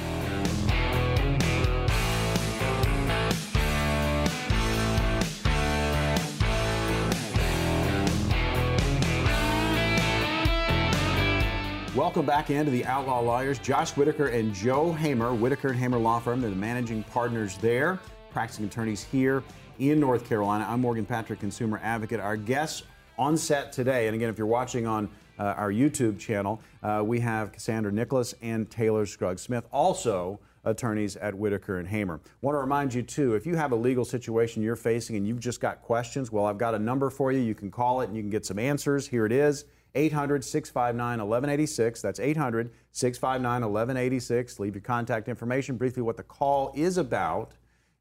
Welcome 11.94 12.26
back 12.26 12.50
into 12.50 12.72
the 12.72 12.84
Outlaw 12.86 13.20
Lawyers. 13.20 13.60
Josh 13.60 13.92
Whitaker 13.92 14.26
and 14.26 14.52
Joe 14.52 14.92
Hamer, 14.92 15.32
Whitaker 15.32 15.68
and 15.68 15.78
Hamer 15.78 15.96
Law 15.96 16.18
Firm. 16.18 16.40
They're 16.40 16.50
the 16.50 16.56
managing 16.56 17.04
partners 17.04 17.56
there, 17.58 18.00
practicing 18.32 18.64
attorneys 18.64 19.04
here 19.04 19.44
in 19.78 20.00
North 20.00 20.28
Carolina. 20.28 20.66
I'm 20.68 20.80
Morgan 20.80 21.06
Patrick, 21.06 21.38
consumer 21.38 21.80
advocate. 21.84 22.18
Our 22.18 22.36
guests 22.36 22.82
on 23.16 23.36
set 23.36 23.72
today, 23.72 24.08
and 24.08 24.16
again, 24.16 24.28
if 24.28 24.38
you're 24.38 24.46
watching 24.46 24.88
on 24.88 25.08
uh, 25.38 25.54
our 25.56 25.72
YouTube 25.72 26.18
channel, 26.18 26.60
uh, 26.82 27.02
we 27.04 27.20
have 27.20 27.52
Cassandra 27.52 27.92
Nicholas 27.92 28.34
and 28.42 28.70
Taylor 28.70 29.06
Scruggs 29.06 29.42
Smith, 29.42 29.66
also 29.72 30.40
attorneys 30.64 31.16
at 31.16 31.34
Whitaker 31.34 31.78
and 31.78 31.88
Hamer. 31.88 32.20
Want 32.40 32.54
to 32.54 32.60
remind 32.60 32.94
you 32.94 33.02
too, 33.02 33.34
if 33.34 33.46
you 33.46 33.56
have 33.56 33.72
a 33.72 33.76
legal 33.76 34.04
situation 34.04 34.62
you're 34.62 34.76
facing 34.76 35.16
and 35.16 35.26
you've 35.26 35.40
just 35.40 35.60
got 35.60 35.82
questions, 35.82 36.32
well, 36.32 36.46
I've 36.46 36.58
got 36.58 36.74
a 36.74 36.78
number 36.78 37.10
for 37.10 37.32
you. 37.32 37.40
You 37.40 37.54
can 37.54 37.70
call 37.70 38.00
it 38.00 38.08
and 38.08 38.16
you 38.16 38.22
can 38.22 38.30
get 38.30 38.46
some 38.46 38.58
answers. 38.58 39.06
Here 39.06 39.26
it 39.26 39.32
is. 39.32 39.64
800 39.94 40.44
659 40.44 41.18
1186. 41.18 42.02
That's 42.02 42.18
800 42.18 42.70
659 42.92 43.62
1186. 43.62 44.58
Leave 44.58 44.74
your 44.74 44.82
contact 44.82 45.28
information, 45.28 45.76
briefly 45.76 46.02
what 46.02 46.16
the 46.16 46.22
call 46.22 46.72
is 46.74 46.98
about, 46.98 47.52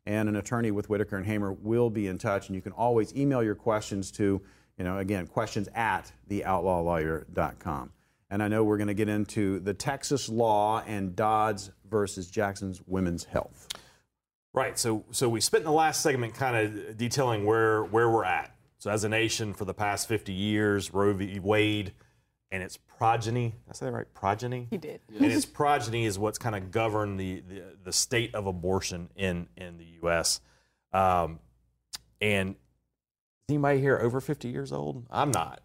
and 0.06 0.28
an 0.28 0.36
attorney 0.36 0.72
with 0.72 0.90
Whitaker 0.90 1.18
and 1.18 1.26
Hamer 1.26 1.54
will 1.54 1.90
be 1.90 2.08
in 2.08 2.18
touch. 2.18 2.48
And 2.48 2.56
you 2.56 2.62
can 2.62 2.72
always 2.72 3.14
email 3.16 3.44
your 3.44 3.56
questions 3.56 4.12
to, 4.14 4.42
you 4.78 4.84
know, 4.84 4.98
again, 4.98 5.28
questions 5.28 5.70
at 5.76 6.12
theoutlawlawyer.com. 6.30 7.92
And 8.30 8.42
I 8.42 8.48
know 8.48 8.64
we're 8.64 8.78
going 8.78 8.88
to 8.88 8.96
get 8.96 9.10
into 9.10 9.60
the 9.60 9.74
Texas 9.74 10.28
law 10.28 10.84
and 10.88 11.16
Dobbs 11.16 11.72
versus 11.88 12.32
Jackson's 12.32 12.82
Women's 12.88 13.26
Health. 13.26 13.68
Right. 14.54 14.78
So 14.78 15.06
so 15.12 15.30
we 15.30 15.42
spent 15.42 15.64
the 15.64 15.72
last 15.72 16.02
segment 16.02 16.36
kind 16.36 16.56
of 16.56 16.98
detailing 16.98 17.46
where 17.46 17.84
where 17.84 18.10
we're 18.10 18.26
at. 18.26 18.56
So 18.78 18.92
as 18.92 19.04
a 19.04 19.10
nation 19.10 19.54
for 19.54 19.66
the 19.66 19.74
past 19.74 20.08
50 20.08 20.34
years, 20.34 20.94
Roe 20.94 21.14
v. 21.14 21.40
Wade 21.40 21.94
and 22.52 22.62
its 22.62 22.78
progeny, 22.78 23.50
did 23.50 23.72
I 23.72 23.74
say 23.74 23.86
that 23.88 23.92
right? 23.94 24.14
Progeny? 24.14 24.68
You 24.72 24.78
did. 24.78 25.02
And 25.16 25.26
its 25.26 25.46
progeny 25.46 26.06
is 26.06 26.20
what's 26.20 26.38
kind 26.38 26.56
of 26.56 26.70
governed 26.70 27.20
the, 27.20 27.42
the, 27.42 27.64
the 27.84 27.94
state 27.94 28.36
of 28.36 28.46
abortion 28.46 29.10
in, 29.16 29.48
in 29.58 29.78
the 29.78 29.86
U.S. 30.02 30.40
Um, 30.92 31.40
and 32.22 32.56
is 33.50 33.54
anybody 33.54 33.82
here 33.82 34.00
over 34.00 34.22
50 34.22 34.48
years 34.48 34.72
old? 34.72 35.06
I'm 35.12 35.32
not. 35.32 35.62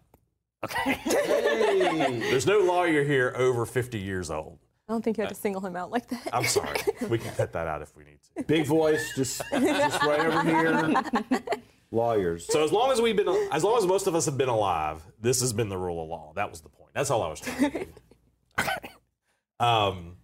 Okay. 0.65 0.99
There's 2.29 2.45
no 2.45 2.59
lawyer 2.59 3.05
here 3.05 3.33
over 3.37 3.65
50 3.65 3.97
years 3.97 4.29
old. 4.29 4.59
I 4.87 4.91
don't 4.91 5.01
think 5.01 5.17
you 5.17 5.21
have 5.21 5.29
to 5.29 5.35
single 5.35 5.65
him 5.65 5.77
out 5.77 5.89
like 5.89 6.09
that. 6.09 6.27
I'm 6.33 6.43
sorry. 6.43 6.77
we 7.09 7.19
can 7.19 7.33
cut 7.35 7.53
that 7.53 7.67
out 7.67 7.81
if 7.81 7.95
we 7.95 8.03
need 8.03 8.19
to. 8.35 8.43
Big 8.47 8.65
voice, 8.65 9.13
just, 9.15 9.41
just 9.51 10.03
right 10.03 10.25
over 10.25 10.43
here. 10.43 11.41
Lawyers. 11.91 12.45
So 12.47 12.63
as 12.63 12.71
long 12.73 12.91
as 12.91 12.99
we've 12.99 13.15
been, 13.15 13.29
as 13.51 13.63
long 13.63 13.77
as 13.77 13.85
most 13.85 14.07
of 14.07 14.15
us 14.15 14.25
have 14.25 14.37
been 14.37 14.49
alive, 14.49 15.01
this 15.21 15.39
has 15.39 15.53
been 15.53 15.69
the 15.69 15.77
rule 15.77 16.03
of 16.03 16.09
law. 16.09 16.33
That 16.35 16.49
was 16.49 16.61
the 16.61 16.69
point. 16.69 16.91
That's 16.93 17.09
all 17.09 17.23
I 17.23 17.29
was 17.29 17.39
trying 17.39 17.71
to 17.71 17.79
do. 17.79 17.85
Okay. 18.59 18.89
Um, 19.59 20.17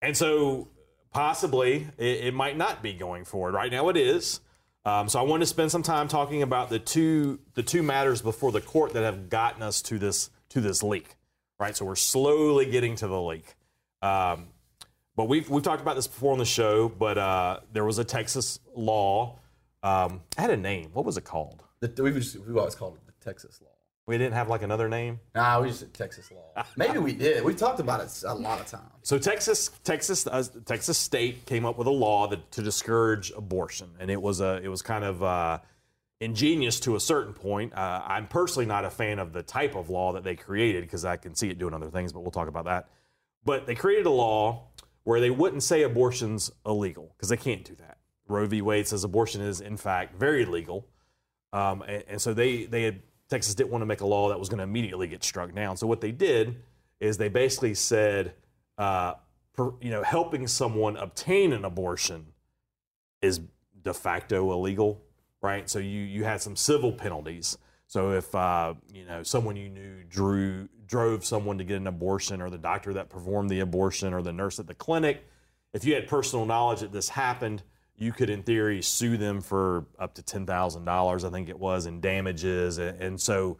and 0.00 0.16
so 0.16 0.68
possibly 1.10 1.88
it, 1.98 2.24
it 2.26 2.34
might 2.34 2.56
not 2.56 2.82
be 2.82 2.92
going 2.92 3.24
forward. 3.24 3.54
Right 3.54 3.72
now 3.72 3.88
it 3.88 3.96
is. 3.96 4.40
Um, 4.84 5.08
so 5.08 5.18
I 5.18 5.22
want 5.22 5.42
to 5.42 5.46
spend 5.46 5.70
some 5.70 5.82
time 5.82 6.08
talking 6.08 6.42
about 6.42 6.70
the 6.70 6.78
two 6.78 7.40
the 7.54 7.62
two 7.62 7.82
matters 7.82 8.22
before 8.22 8.50
the 8.50 8.60
court 8.60 8.94
that 8.94 9.02
have 9.02 9.28
gotten 9.28 9.62
us 9.62 9.82
to 9.82 9.98
this 9.98 10.30
to 10.50 10.60
this 10.60 10.82
leak. 10.82 11.16
Right. 11.58 11.76
So 11.76 11.84
we're 11.84 11.96
slowly 11.96 12.66
getting 12.66 12.96
to 12.96 13.06
the 13.06 13.20
leak. 13.20 13.56
Um, 14.00 14.48
but 15.16 15.28
we've 15.28 15.48
we've 15.50 15.62
talked 15.62 15.82
about 15.82 15.96
this 15.96 16.06
before 16.06 16.32
on 16.32 16.38
the 16.38 16.46
show. 16.46 16.88
But 16.88 17.18
uh, 17.18 17.60
there 17.72 17.84
was 17.84 17.98
a 17.98 18.04
Texas 18.04 18.58
law. 18.74 19.38
Um, 19.82 20.22
it 20.36 20.40
had 20.40 20.50
a 20.50 20.56
name. 20.56 20.90
What 20.92 21.04
was 21.04 21.16
it 21.16 21.24
called? 21.24 21.62
The, 21.80 22.02
we've, 22.02 22.14
just, 22.14 22.36
we've 22.46 22.56
always 22.56 22.74
called 22.74 22.96
it 22.96 23.06
the 23.06 23.24
Texas 23.24 23.60
law. 23.62 23.69
We 24.10 24.18
didn't 24.18 24.34
have 24.34 24.48
like 24.48 24.62
another 24.62 24.88
name. 24.88 25.20
Nah, 25.36 25.60
we 25.60 25.68
just 25.68 25.78
said 25.78 25.94
Texas 25.94 26.32
law. 26.32 26.64
Maybe 26.76 26.98
we 26.98 27.12
did. 27.12 27.44
We 27.44 27.54
talked 27.54 27.78
about 27.78 28.00
it 28.00 28.24
a 28.26 28.34
lot 28.34 28.58
of 28.58 28.66
times. 28.66 28.90
So 29.04 29.18
Texas, 29.18 29.70
Texas, 29.84 30.26
uh, 30.26 30.42
Texas 30.66 30.98
State 30.98 31.46
came 31.46 31.64
up 31.64 31.78
with 31.78 31.86
a 31.86 31.92
law 31.92 32.26
that, 32.26 32.50
to 32.50 32.60
discourage 32.60 33.30
abortion, 33.30 33.88
and 34.00 34.10
it 34.10 34.20
was 34.20 34.40
a, 34.40 34.60
it 34.64 34.66
was 34.66 34.82
kind 34.82 35.04
of 35.04 35.22
uh, 35.22 35.60
ingenious 36.18 36.80
to 36.80 36.96
a 36.96 37.00
certain 37.00 37.32
point. 37.32 37.72
Uh, 37.72 38.02
I'm 38.04 38.26
personally 38.26 38.66
not 38.66 38.84
a 38.84 38.90
fan 38.90 39.20
of 39.20 39.32
the 39.32 39.44
type 39.44 39.76
of 39.76 39.90
law 39.90 40.12
that 40.14 40.24
they 40.24 40.34
created 40.34 40.82
because 40.82 41.04
I 41.04 41.16
can 41.16 41.36
see 41.36 41.48
it 41.48 41.60
doing 41.60 41.72
other 41.72 41.88
things, 41.88 42.12
but 42.12 42.22
we'll 42.22 42.32
talk 42.32 42.48
about 42.48 42.64
that. 42.64 42.88
But 43.44 43.68
they 43.68 43.76
created 43.76 44.06
a 44.06 44.10
law 44.10 44.70
where 45.04 45.20
they 45.20 45.30
wouldn't 45.30 45.62
say 45.62 45.82
abortion's 45.82 46.50
illegal 46.66 47.14
because 47.16 47.28
they 47.28 47.36
can't 47.36 47.64
do 47.64 47.76
that. 47.76 47.98
Roe 48.26 48.46
v. 48.46 48.60
Wade 48.60 48.88
says 48.88 49.04
abortion 49.04 49.40
is 49.40 49.60
in 49.60 49.76
fact 49.76 50.18
very 50.18 50.44
legal, 50.46 50.88
um, 51.52 51.82
and, 51.82 52.02
and 52.08 52.20
so 52.20 52.34
they 52.34 52.64
they 52.64 52.82
had 52.82 53.02
Texas 53.30 53.54
didn't 53.54 53.70
want 53.70 53.82
to 53.82 53.86
make 53.86 54.00
a 54.00 54.06
law 54.06 54.28
that 54.28 54.38
was 54.38 54.48
going 54.48 54.58
to 54.58 54.64
immediately 54.64 55.06
get 55.06 55.22
struck 55.22 55.54
down. 55.54 55.76
So 55.76 55.86
what 55.86 56.00
they 56.00 56.10
did 56.10 56.56
is 56.98 57.16
they 57.16 57.28
basically 57.28 57.74
said, 57.74 58.34
uh, 58.76 59.14
per, 59.54 59.72
you 59.80 59.90
know, 59.90 60.02
helping 60.02 60.46
someone 60.48 60.96
obtain 60.96 61.52
an 61.52 61.64
abortion 61.64 62.26
is 63.22 63.40
de 63.82 63.94
facto 63.94 64.52
illegal, 64.52 65.02
right? 65.42 65.70
So 65.70 65.78
you 65.78 66.00
you 66.00 66.24
had 66.24 66.42
some 66.42 66.56
civil 66.56 66.92
penalties. 66.92 67.56
So 67.86 68.12
if 68.12 68.34
uh, 68.34 68.74
you 68.92 69.04
know 69.04 69.22
someone 69.22 69.56
you 69.56 69.68
knew 69.68 70.02
drew 70.08 70.68
drove 70.86 71.24
someone 71.24 71.56
to 71.58 71.64
get 71.64 71.76
an 71.76 71.86
abortion, 71.86 72.42
or 72.42 72.50
the 72.50 72.58
doctor 72.58 72.92
that 72.94 73.08
performed 73.08 73.48
the 73.48 73.60
abortion, 73.60 74.12
or 74.12 74.22
the 74.22 74.32
nurse 74.32 74.58
at 74.58 74.66
the 74.66 74.74
clinic, 74.74 75.24
if 75.72 75.84
you 75.84 75.94
had 75.94 76.08
personal 76.08 76.44
knowledge 76.46 76.80
that 76.80 76.92
this 76.92 77.08
happened, 77.08 77.62
you 78.00 78.12
could, 78.12 78.30
in 78.30 78.42
theory, 78.42 78.80
sue 78.80 79.16
them 79.18 79.40
for 79.42 79.84
up 79.98 80.14
to 80.14 80.22
ten 80.22 80.46
thousand 80.46 80.84
dollars. 80.86 81.22
I 81.24 81.30
think 81.30 81.48
it 81.48 81.58
was 81.58 81.86
in 81.86 82.00
damages, 82.00 82.78
and, 82.78 83.00
and 83.00 83.20
so 83.20 83.58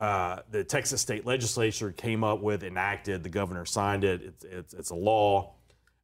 uh, 0.00 0.38
the 0.50 0.64
Texas 0.64 1.00
state 1.00 1.26
legislature 1.26 1.92
came 1.92 2.24
up 2.24 2.40
with, 2.40 2.62
enacted, 2.62 3.22
the 3.22 3.28
governor 3.28 3.66
signed 3.66 4.04
it. 4.04 4.22
It's, 4.22 4.44
it's, 4.44 4.74
it's 4.74 4.90
a 4.90 4.94
law, 4.94 5.54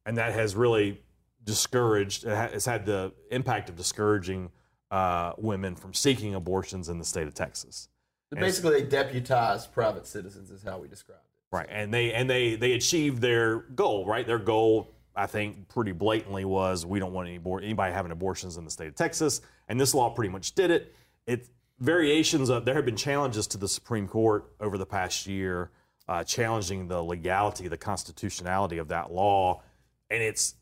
and 0.05 0.17
that 0.17 0.33
has 0.33 0.55
really 0.55 1.01
discouraged. 1.43 2.25
It's 2.25 2.65
had 2.65 2.85
the 2.85 3.13
impact 3.31 3.69
of 3.69 3.75
discouraging 3.75 4.51
uh, 4.91 5.33
women 5.37 5.75
from 5.75 5.93
seeking 5.93 6.35
abortions 6.35 6.89
in 6.89 6.99
the 6.99 7.05
state 7.05 7.25
of 7.25 7.33
Texas. 7.33 7.87
So 8.29 8.39
Basically, 8.39 8.81
they 8.81 8.87
deputized 8.87 9.71
private 9.71 10.05
citizens, 10.05 10.51
is 10.51 10.61
how 10.61 10.77
we 10.77 10.89
described 10.89 11.21
it. 11.23 11.55
Right, 11.55 11.67
and 11.69 11.93
they 11.93 12.11
and 12.11 12.29
they 12.29 12.55
they 12.55 12.73
achieved 12.73 13.21
their 13.21 13.59
goal. 13.59 14.05
Right, 14.05 14.27
their 14.27 14.37
goal, 14.37 14.93
I 15.17 15.25
think, 15.25 15.67
pretty 15.67 15.91
blatantly 15.91 16.45
was 16.45 16.85
we 16.85 16.99
don't 16.99 17.11
want 17.11 17.27
any 17.27 17.39
abor- 17.39 17.63
anybody 17.63 17.93
having 17.93 18.11
abortions 18.11 18.57
in 18.57 18.63
the 18.63 18.71
state 18.71 18.87
of 18.87 18.95
Texas, 18.95 19.41
and 19.67 19.79
this 19.79 19.93
law 19.93 20.09
pretty 20.11 20.31
much 20.31 20.53
did 20.53 20.71
it. 20.71 20.93
It 21.25 21.49
variations 21.79 22.49
of 22.49 22.65
there 22.65 22.75
have 22.75 22.85
been 22.85 22.95
challenges 22.95 23.47
to 23.47 23.57
the 23.57 23.67
Supreme 23.67 24.07
Court 24.07 24.51
over 24.59 24.77
the 24.77 24.85
past 24.85 25.27
year, 25.27 25.71
uh, 26.07 26.23
challenging 26.23 26.87
the 26.87 27.01
legality, 27.01 27.67
the 27.67 27.77
constitutionality 27.77 28.77
of 28.77 28.87
that 28.89 29.11
law, 29.11 29.61
and 30.09 30.21
it's 30.21 30.55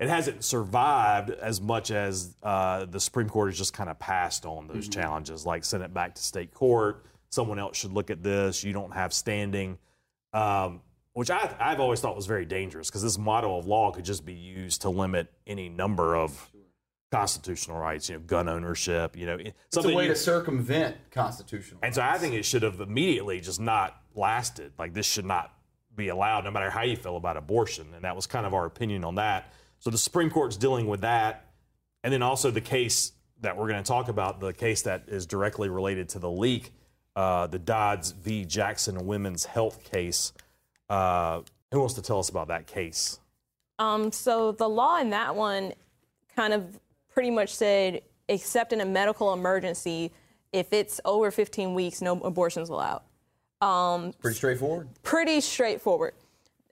it 0.00 0.08
hasn't 0.08 0.42
survived 0.42 1.30
as 1.30 1.60
much 1.60 1.90
as 1.90 2.34
uh, 2.42 2.86
the 2.86 2.98
Supreme 2.98 3.28
Court 3.28 3.50
has 3.50 3.58
just 3.58 3.74
kind 3.74 3.90
of 3.90 3.98
passed 3.98 4.46
on 4.46 4.66
those 4.66 4.88
challenges, 4.88 5.44
like 5.44 5.62
sent 5.62 5.82
it 5.82 5.92
back 5.92 6.14
to 6.14 6.22
state 6.22 6.54
court. 6.54 7.04
Someone 7.28 7.58
else 7.58 7.76
should 7.76 7.92
look 7.92 8.10
at 8.10 8.22
this. 8.22 8.64
You 8.64 8.72
don't 8.72 8.92
have 8.92 9.12
standing, 9.12 9.78
um, 10.32 10.80
which 11.12 11.30
I, 11.30 11.54
I've 11.58 11.80
always 11.80 12.00
thought 12.00 12.14
was 12.16 12.26
very 12.26 12.44
dangerous 12.44 12.88
because 12.88 13.02
this 13.02 13.18
model 13.18 13.58
of 13.58 13.66
law 13.66 13.90
could 13.90 14.04
just 14.04 14.24
be 14.24 14.32
used 14.34 14.82
to 14.82 14.90
limit 14.90 15.32
any 15.46 15.68
number 15.68 16.14
of 16.16 16.50
constitutional 17.10 17.78
rights. 17.78 18.08
You 18.08 18.16
know, 18.16 18.20
gun 18.22 18.48
ownership. 18.48 19.16
You 19.16 19.26
know, 19.26 19.38
It's 19.38 19.76
a 19.76 19.82
way 19.94 20.04
you- 20.04 20.10
to 20.10 20.16
circumvent 20.16 20.96
constitutional. 21.10 21.80
and 21.82 21.94
so 21.94 22.02
I 22.02 22.18
think 22.18 22.34
it 22.34 22.44
should 22.44 22.62
have 22.62 22.80
immediately 22.80 23.40
just 23.40 23.60
not 23.60 24.00
lasted. 24.14 24.72
Like 24.78 24.94
this 24.94 25.06
should 25.06 25.24
not 25.24 25.52
be 25.96 26.08
allowed, 26.08 26.44
no 26.44 26.50
matter 26.52 26.70
how 26.70 26.82
you 26.82 26.96
feel 26.96 27.16
about 27.16 27.36
abortion. 27.36 27.88
And 27.94 28.04
that 28.04 28.14
was 28.14 28.26
kind 28.26 28.46
of 28.46 28.54
our 28.54 28.64
opinion 28.66 29.04
on 29.04 29.16
that. 29.16 29.52
So 29.80 29.90
the 29.90 29.98
Supreme 29.98 30.30
Court's 30.30 30.56
dealing 30.56 30.86
with 30.86 31.00
that. 31.00 31.46
And 32.04 32.12
then 32.12 32.22
also 32.22 32.50
the 32.50 32.60
case 32.60 33.12
that 33.40 33.56
we're 33.56 33.68
going 33.68 33.82
to 33.82 33.86
talk 33.88 34.08
about, 34.08 34.40
the 34.40 34.52
case 34.52 34.82
that 34.82 35.04
is 35.08 35.26
directly 35.26 35.68
related 35.68 36.08
to 36.10 36.18
the 36.18 36.30
leak, 36.30 36.72
uh, 37.16 37.46
the 37.48 37.58
Dobbs 37.58 38.12
v. 38.12 38.44
Jackson 38.44 39.06
Women's 39.06 39.46
Health 39.46 39.82
case. 39.82 40.32
Uh, 40.90 41.42
who 41.70 41.78
wants 41.78 41.94
to 41.94 42.02
tell 42.02 42.18
us 42.18 42.28
about 42.28 42.48
that 42.48 42.66
case? 42.66 43.20
Um, 43.78 44.12
so 44.12 44.52
the 44.52 44.68
law 44.68 44.98
in 44.98 45.10
that 45.10 45.34
one 45.34 45.72
kind 46.36 46.52
of 46.52 46.78
pretty 47.12 47.30
much 47.30 47.54
said, 47.54 48.02
except 48.28 48.72
in 48.72 48.80
a 48.80 48.84
medical 48.84 49.32
emergency, 49.32 50.12
if 50.52 50.72
it's 50.72 51.00
over 51.04 51.30
15 51.30 51.74
weeks, 51.74 52.02
no 52.02 52.20
abortions 52.20 52.68
allowed. 52.68 53.02
Pretty 54.20 54.36
straightforward. 54.36 54.88
Pretty 55.02 55.40
straightforward. 55.40 56.14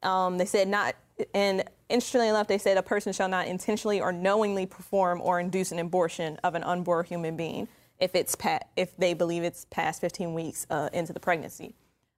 Um, 0.02 0.36
they 0.36 0.46
said 0.46 0.68
not, 0.68 0.96
and 1.32 1.64
interestingly 1.88 2.28
enough, 2.28 2.48
they 2.48 2.58
said 2.58 2.76
a 2.76 2.82
person 2.82 3.12
shall 3.12 3.28
not 3.28 3.46
intentionally 3.46 4.00
or 4.00 4.12
knowingly 4.12 4.66
perform 4.66 5.20
or 5.20 5.38
induce 5.38 5.70
an 5.70 5.78
abortion 5.78 6.38
of 6.42 6.54
an 6.54 6.64
unborn 6.64 7.04
human 7.06 7.36
being 7.36 7.68
if 8.00 8.14
it's 8.14 8.34
pa- 8.34 8.60
if 8.76 8.96
they 8.96 9.14
believe 9.14 9.42
it's 9.42 9.66
past 9.70 10.00
15 10.00 10.34
weeks 10.34 10.66
uh, 10.70 10.88
into 10.92 11.12
the 11.12 11.20
pregnancy. 11.20 11.74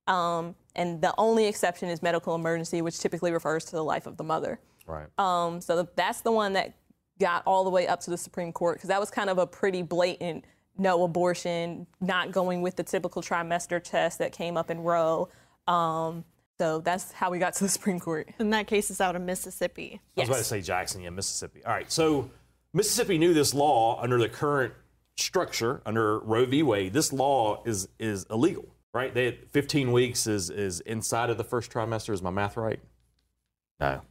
Um, 0.07 0.55
and 0.77 1.01
the 1.03 1.15
only 1.19 1.47
exception 1.47 1.89
is 1.89 2.03
medical 2.03 2.35
emergency, 2.35 2.83
which 2.83 2.99
typically 2.99 3.33
refers 3.33 3.65
to 3.67 3.73
the 3.73 3.85
life 3.85 4.07
of 4.07 4.17
the 4.17 4.25
mother. 4.25 4.61
Right. 4.87 5.07
Um, 5.19 5.61
so 5.61 5.89
that's 5.97 6.21
the 6.23 6.33
one 6.33 6.55
that 6.55 6.75
got 7.19 7.43
all 7.47 7.65
the 7.65 7.71
way 7.71 7.87
up 7.87 8.01
to 8.01 8.11
the 8.11 8.17
Supreme 8.17 8.53
Court 8.53 8.77
because 8.77 8.89
that 8.89 9.01
was 9.01 9.11
kind 9.11 9.31
of 9.31 9.39
a 9.39 9.47
pretty 9.47 9.83
blatant 9.83 10.45
no 10.79 11.05
abortion, 11.05 11.87
not 12.01 12.33
going 12.33 12.63
with 12.63 12.77
the 12.77 12.83
typical 12.83 13.23
trimester 13.23 13.83
test 13.83 14.19
that 14.19 14.33
came 14.33 14.57
up 14.57 14.71
in 14.71 14.81
Roe. 14.81 15.29
Um, 15.69 16.25
so 16.59 16.81
that's 16.81 17.13
how 17.13 17.31
we 17.31 17.39
got 17.39 17.55
to 17.55 17.65
the 17.65 17.69
Supreme 17.71 18.01
Court. 18.01 18.29
And 18.39 18.53
that 18.53 18.67
case 18.67 18.91
is 18.91 19.01
out 19.01 19.15
of 19.15 19.23
Mississippi. 19.23 20.01
I 20.17 20.21
was 20.21 20.29
about 20.29 20.39
to 20.39 20.45
say 20.45 20.61
Jackson, 20.61 21.03
yeah, 21.03 21.11
Mississippi. 21.11 21.65
All 21.65 21.73
right, 21.73 21.91
so 21.91 22.31
Mississippi 22.73 23.19
knew 23.19 23.35
this 23.35 23.55
law 23.55 24.01
under 24.01 24.19
the 24.19 24.29
current 24.29 24.73
structure 25.17 25.83
under 25.85 26.19
Roe 26.19 26.47
v. 26.47 26.63
Wade. 26.63 26.93
This 26.93 27.13
law 27.13 27.63
is 27.65 27.89
is 27.99 28.27
illegal, 28.31 28.75
right? 28.93 29.13
They 29.15 29.33
15 29.51 29.93
weeks 29.93 30.27
is 30.27 30.51
is 30.51 30.81
inside 30.81 31.31
of 31.31 31.39
the 31.39 31.45
first 31.45 31.71
trimester. 31.71 32.13
Is 32.13 32.23
my 32.23 32.31
math 32.31 32.57
right? 32.57 32.81
No. 33.79 34.03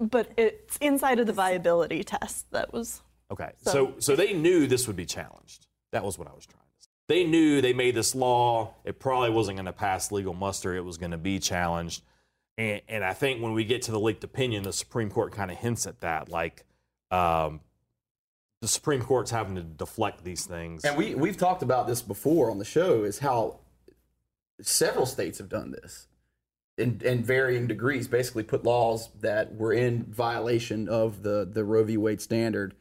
But 0.00 0.30
it's 0.36 0.76
inside 0.78 1.18
of 1.18 1.26
the 1.26 1.32
viability 1.32 2.04
test 2.04 2.50
that 2.52 2.72
was. 2.72 3.02
Okay. 3.30 3.50
So 3.58 3.94
so 3.98 4.16
they 4.16 4.32
knew 4.32 4.66
this 4.66 4.86
would 4.86 4.96
be 4.96 5.06
challenged. 5.06 5.66
That 5.92 6.04
was 6.04 6.18
what 6.18 6.28
I 6.28 6.32
was 6.32 6.46
trying 6.46 6.62
to 6.62 6.82
say. 6.82 6.90
They 7.08 7.24
knew 7.24 7.60
they 7.60 7.72
made 7.72 7.94
this 7.94 8.14
law. 8.14 8.74
It 8.84 8.98
probably 8.98 9.30
wasn't 9.30 9.56
going 9.56 9.66
to 9.66 9.72
pass 9.72 10.12
legal 10.12 10.34
muster. 10.34 10.74
It 10.74 10.84
was 10.84 10.96
going 10.96 11.10
to 11.10 11.18
be 11.18 11.38
challenged. 11.38 12.02
And, 12.58 12.80
and 12.88 13.04
I 13.04 13.12
think 13.12 13.42
when 13.42 13.52
we 13.52 13.64
get 13.64 13.82
to 13.82 13.90
the 13.92 14.00
leaked 14.00 14.24
opinion, 14.24 14.62
the 14.62 14.72
Supreme 14.72 15.10
Court 15.10 15.32
kind 15.32 15.50
of 15.50 15.56
hints 15.56 15.86
at 15.86 16.00
that. 16.00 16.28
Like 16.28 16.64
um, 17.10 17.60
the 18.60 18.68
Supreme 18.68 19.02
Court's 19.02 19.30
having 19.30 19.56
to 19.56 19.62
deflect 19.62 20.24
these 20.24 20.46
things. 20.46 20.84
And 20.84 20.96
we 20.96 21.14
we've 21.14 21.36
talked 21.36 21.62
about 21.62 21.86
this 21.86 22.00
before 22.00 22.50
on 22.50 22.58
the 22.58 22.64
show 22.64 23.04
is 23.04 23.18
how 23.18 23.58
several 24.62 25.06
states 25.06 25.38
have 25.38 25.48
done 25.48 25.72
this 25.72 26.06
in, 26.78 27.00
in 27.04 27.22
varying 27.22 27.66
degrees. 27.66 28.08
Basically, 28.08 28.42
put 28.42 28.64
laws 28.64 29.10
that 29.20 29.54
were 29.54 29.72
in 29.72 30.04
violation 30.04 30.88
of 30.88 31.22
the 31.22 31.48
the 31.50 31.64
Roe 31.64 31.84
v. 31.84 31.96
Wade 31.96 32.20
standard, 32.20 32.74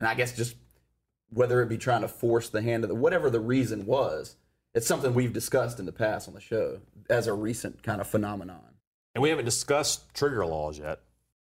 and 0.00 0.08
I 0.08 0.14
guess 0.14 0.36
just 0.36 0.56
whether 1.30 1.62
it 1.62 1.68
be 1.68 1.78
trying 1.78 2.02
to 2.02 2.08
force 2.08 2.48
the 2.48 2.62
hand 2.62 2.84
of 2.84 2.88
the 2.88 2.94
whatever 2.94 3.30
the 3.30 3.40
reason 3.40 3.86
was. 3.86 4.36
It's 4.74 4.88
something 4.88 5.14
we've 5.14 5.32
discussed 5.32 5.78
in 5.78 5.86
the 5.86 5.92
past 5.92 6.26
on 6.26 6.34
the 6.34 6.40
show 6.40 6.80
as 7.08 7.28
a 7.28 7.32
recent 7.32 7.82
kind 7.84 8.00
of 8.00 8.08
phenomenon. 8.08 8.74
and 9.14 9.22
we 9.22 9.28
haven't 9.30 9.44
discussed 9.44 10.12
trigger 10.14 10.44
laws 10.44 10.78
yet. 10.80 10.98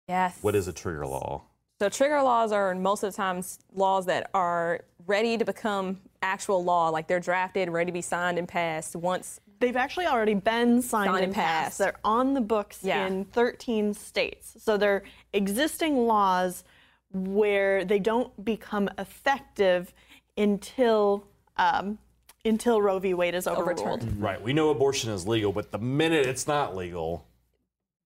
Yes. 0.08 0.38
What 0.40 0.54
is 0.54 0.66
a 0.68 0.72
trigger 0.72 1.06
law? 1.06 1.42
So 1.78 1.90
trigger 1.90 2.22
laws 2.22 2.52
are 2.52 2.74
most 2.74 3.02
of 3.02 3.12
the 3.12 3.16
times 3.16 3.58
laws 3.74 4.06
that 4.06 4.30
are 4.32 4.80
ready 5.06 5.36
to 5.36 5.44
become 5.44 6.00
actual 6.22 6.64
law, 6.64 6.88
like 6.88 7.06
they're 7.06 7.20
drafted, 7.20 7.68
ready 7.68 7.86
to 7.86 7.92
be 7.92 8.00
signed 8.00 8.38
and 8.38 8.48
passed 8.48 8.96
once. 8.96 9.40
They've 9.60 9.76
actually 9.76 10.06
already 10.06 10.34
been 10.34 10.82
signed, 10.82 11.06
Signed 11.08 11.16
and 11.16 11.24
and 11.24 11.34
passed. 11.34 11.64
passed. 11.64 11.78
They're 11.78 11.96
on 12.04 12.34
the 12.34 12.40
books 12.40 12.80
Yeah. 12.82 13.06
in 13.06 13.24
13 13.26 13.92
states. 13.94 14.56
So 14.58 14.76
they're 14.76 15.02
existing 15.32 16.06
laws 16.06 16.64
where 17.12 17.84
they 17.84 17.98
don't 17.98 18.44
become 18.44 18.88
effective 18.98 19.92
until 20.36 21.24
um, 21.56 21.98
until 22.44 22.80
Roe 22.80 23.00
v. 23.00 23.14
Wade 23.14 23.34
is 23.34 23.48
overruled. 23.48 23.80
Overturned. 23.80 24.22
Right. 24.22 24.40
We 24.40 24.52
know 24.52 24.70
abortion 24.70 25.10
is 25.10 25.26
legal, 25.26 25.52
but 25.52 25.72
the 25.72 25.78
minute 25.78 26.24
it's 26.24 26.46
not 26.46 26.76
legal, 26.76 27.26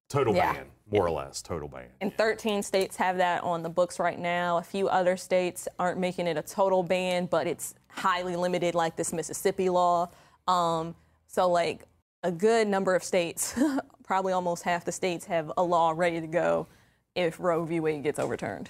total 0.08 0.34
Yeah. 0.34 0.54
ban, 0.54 0.66
more 0.90 1.06
or 1.06 1.10
less, 1.10 1.42
total 1.42 1.68
ban. 1.68 1.88
And 2.00 2.16
13 2.16 2.62
states 2.62 2.96
have 2.96 3.18
that 3.18 3.42
on 3.44 3.62
the 3.62 3.68
books 3.68 3.98
right 3.98 4.18
now. 4.18 4.56
A 4.56 4.62
few 4.62 4.88
other 4.88 5.18
states 5.18 5.68
aren't 5.78 5.98
making 5.98 6.26
it 6.26 6.38
a 6.38 6.42
total 6.42 6.82
ban, 6.82 7.26
but 7.26 7.46
it's 7.46 7.74
highly 7.88 8.34
limited, 8.36 8.74
like 8.74 8.96
this 8.96 9.12
Mississippi 9.12 9.68
law. 9.68 10.08
Um, 10.48 10.94
so, 11.32 11.50
like 11.50 11.84
a 12.22 12.30
good 12.30 12.68
number 12.68 12.94
of 12.94 13.02
states, 13.02 13.58
probably 14.04 14.32
almost 14.32 14.62
half 14.62 14.84
the 14.84 14.92
states, 14.92 15.24
have 15.24 15.50
a 15.56 15.62
law 15.62 15.92
ready 15.96 16.20
to 16.20 16.26
go 16.26 16.66
if 17.14 17.40
Roe 17.40 17.64
v. 17.64 17.80
Wade 17.80 18.02
gets 18.02 18.18
overturned. 18.18 18.68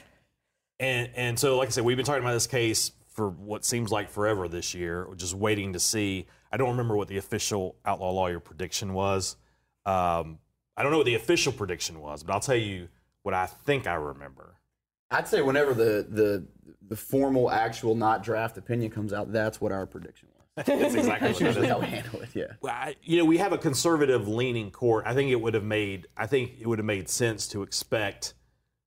And 0.81 1.11
and 1.14 1.38
so, 1.38 1.59
like 1.59 1.68
I 1.68 1.70
said, 1.70 1.85
we've 1.85 1.96
been 1.96 2.07
talking 2.07 2.22
about 2.22 2.35
this 2.35 2.46
case 2.46 2.92
for 3.09 3.29
what 3.29 3.64
seems 3.64 3.90
like 3.90 4.09
forever 4.09 4.48
this 4.48 4.75
year, 4.75 5.09
just 5.16 5.35
waiting 5.35 5.72
to 5.75 5.81
see. 5.81 6.27
I 6.51 6.57
don't 6.57 6.70
remember 6.70 6.96
what 6.96 7.09
the 7.09 7.18
official 7.18 7.77
outlaw 7.85 8.11
lawyer 8.11 8.40
prediction 8.40 8.94
was. 8.94 9.37
Um, 9.85 10.38
I 10.77 10.83
don't 10.83 10.92
know 10.92 10.98
what 10.98 11.07
the 11.07 11.16
official 11.16 11.53
prediction 11.53 12.01
was, 12.01 12.22
but 12.22 12.33
I'll 12.33 12.40
tell 12.40 12.57
you 12.57 12.88
what 13.22 13.35
I 13.35 13.46
think 13.46 13.87
I 13.87 13.94
remember. 13.94 14.57
I'd 15.11 15.29
say 15.29 15.42
whenever 15.42 15.75
the 15.75 16.07
the 16.09 16.46
the 16.88 16.96
formal, 16.96 17.51
actual, 17.51 17.94
not 17.94 18.22
draft 18.22 18.57
opinion 18.57 18.90
comes 18.90 19.12
out, 19.12 19.33
that's 19.33 19.61
what 19.61 19.72
our 19.72 19.87
prediction 19.87 20.29
was. 20.29 20.31
That's 20.56 20.68
exactly 20.94 21.28
That's 21.28 21.40
what 21.40 21.46
usually 21.48 21.66
it 21.66 21.70
how 21.70 21.76
is. 21.80 21.82
we 21.82 21.88
handle 21.88 22.20
it. 22.20 22.28
Yeah. 22.34 22.44
Well, 22.60 22.74
I- 22.74 22.96
you 23.02 23.18
know, 23.18 23.24
we 23.24 23.38
have 23.38 23.52
a 23.52 23.58
conservative 23.58 24.28
leaning 24.28 24.70
court. 24.70 25.04
I 25.06 25.14
think 25.14 25.30
it 25.30 25.40
would 25.40 25.54
have 25.54 25.64
made. 25.64 26.06
I 26.16 26.26
think 26.26 26.52
it 26.60 26.66
would 26.66 26.78
have 26.78 26.86
made 26.86 27.08
sense 27.08 27.46
to 27.48 27.62
expect 27.62 28.34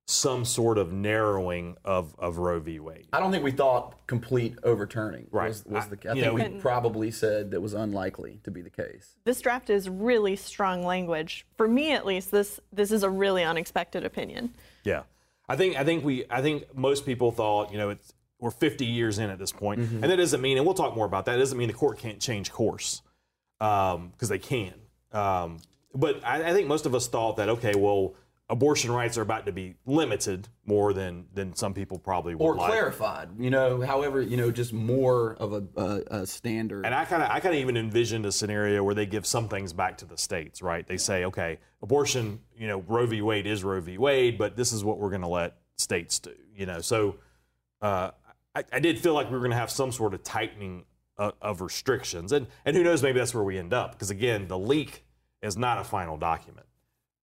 some 0.07 0.45
sort 0.45 0.77
of 0.77 0.93
narrowing 0.93 1.75
of 1.83 2.15
of 2.19 2.37
Roe 2.37 2.59
v. 2.59 2.79
Wade. 2.79 3.07
I 3.11 3.19
don't 3.19 3.31
think 3.31 3.43
we 3.43 3.49
thought 3.51 4.05
complete 4.05 4.55
overturning 4.61 5.25
Right. 5.31 5.47
was, 5.47 5.65
was 5.65 5.87
the. 5.87 5.97
I, 6.07 6.11
I- 6.11 6.13
you 6.13 6.21
think 6.23 6.37
know- 6.37 6.55
we 6.55 6.59
probably 6.61 7.09
said 7.09 7.49
that 7.51 7.61
was 7.61 7.73
unlikely 7.73 8.39
to 8.43 8.51
be 8.51 8.61
the 8.61 8.69
case. 8.69 9.15
This 9.23 9.41
draft 9.41 9.71
is 9.71 9.89
really 9.89 10.35
strong 10.35 10.83
language. 10.85 11.47
For 11.57 11.67
me, 11.67 11.91
at 11.93 12.05
least, 12.05 12.29
this 12.29 12.59
this 12.71 12.91
is 12.91 13.01
a 13.01 13.09
really 13.09 13.43
unexpected 13.43 14.05
opinion. 14.05 14.53
Yeah, 14.83 15.03
I 15.49 15.55
think 15.55 15.75
I 15.77 15.83
think 15.83 16.05
we 16.05 16.25
I 16.29 16.43
think 16.43 16.75
most 16.77 17.07
people 17.07 17.31
thought 17.31 17.71
you 17.71 17.79
know 17.79 17.89
it's 17.89 18.13
we're 18.39 18.51
50 18.51 18.85
years 18.85 19.19
in 19.19 19.29
at 19.29 19.39
this 19.39 19.51
point. 19.51 19.79
point, 19.79 20.03
and 20.03 20.03
that 20.03 20.17
doesn't 20.17 20.41
mean 20.41 20.57
and 20.57 20.65
we'll 20.65 20.75
talk 20.75 20.95
more 20.95 21.05
about 21.05 21.25
that. 21.25 21.35
It 21.35 21.39
doesn't 21.39 21.57
mean 21.57 21.67
the 21.67 21.73
court 21.73 21.97
can't 21.97 22.19
change 22.19 22.51
course 22.51 23.01
because 23.59 24.29
they 24.29 24.39
can. 24.39 24.73
Um, 25.11 25.59
but 25.93 26.23
I, 26.25 26.49
I 26.49 26.53
think 26.53 26.67
most 26.67 26.85
of 26.85 26.93
us 26.93 27.07
thought 27.07 27.37
that 27.37 27.49
okay, 27.49 27.73
well, 27.75 28.15
abortion 28.49 28.91
rights 28.91 29.17
are 29.17 29.21
about 29.21 29.45
to 29.47 29.51
be 29.51 29.75
limited 29.85 30.47
more 30.65 30.93
than 30.93 31.25
than 31.33 31.55
some 31.55 31.73
people 31.73 31.97
probably 31.97 32.35
would 32.35 32.43
Or 32.43 32.55
like. 32.55 32.69
clarified, 32.69 33.29
you 33.39 33.49
know. 33.49 33.81
However, 33.81 34.21
you 34.21 34.37
know, 34.37 34.51
just 34.51 34.73
more 34.73 35.35
of 35.39 35.53
a, 35.53 35.63
a, 35.77 36.19
a 36.21 36.25
standard. 36.27 36.85
And 36.85 36.93
I 36.93 37.05
kind 37.05 37.23
of, 37.23 37.29
I 37.29 37.39
kind 37.39 37.55
of 37.55 37.61
even 37.61 37.77
envisioned 37.77 38.25
a 38.25 38.31
scenario 38.31 38.83
where 38.83 38.93
they 38.93 39.05
give 39.05 39.25
some 39.25 39.47
things 39.47 39.73
back 39.73 39.97
to 39.99 40.05
the 40.05 40.17
states, 40.17 40.61
right? 40.61 40.85
They 40.85 40.97
say, 40.97 41.25
okay, 41.25 41.59
abortion, 41.81 42.41
you 42.57 42.67
know, 42.67 42.83
Roe 42.87 43.07
v. 43.07 43.21
Wade 43.21 43.47
is 43.47 43.63
Roe 43.63 43.81
v. 43.81 43.97
Wade, 43.97 44.37
but 44.37 44.55
this 44.55 44.73
is 44.73 44.83
what 44.83 44.99
we're 44.99 45.09
going 45.09 45.21
to 45.21 45.27
let 45.27 45.55
states 45.77 46.19
do, 46.19 46.33
you 46.55 46.65
know. 46.65 46.81
So 46.81 47.15
uh, 47.81 48.11
I, 48.55 48.63
I 48.71 48.79
did 48.79 48.97
feel 48.99 49.13
like 49.13 49.27
we 49.27 49.33
were 49.33 49.39
going 49.39 49.51
to 49.51 49.57
have 49.57 49.69
some 49.69 49.91
sort 49.91 50.13
of 50.13 50.23
tightening 50.23 50.85
of, 51.17 51.33
of 51.41 51.61
restrictions, 51.61 52.31
and 52.31 52.47
and 52.65 52.75
who 52.75 52.83
knows, 52.83 53.03
maybe 53.03 53.19
that's 53.19 53.33
where 53.33 53.43
we 53.43 53.57
end 53.57 53.73
up. 53.73 53.91
Because 53.91 54.09
again, 54.09 54.47
the 54.47 54.57
leak 54.57 55.03
is 55.41 55.57
not 55.57 55.77
a 55.79 55.83
final 55.83 56.17
document, 56.17 56.65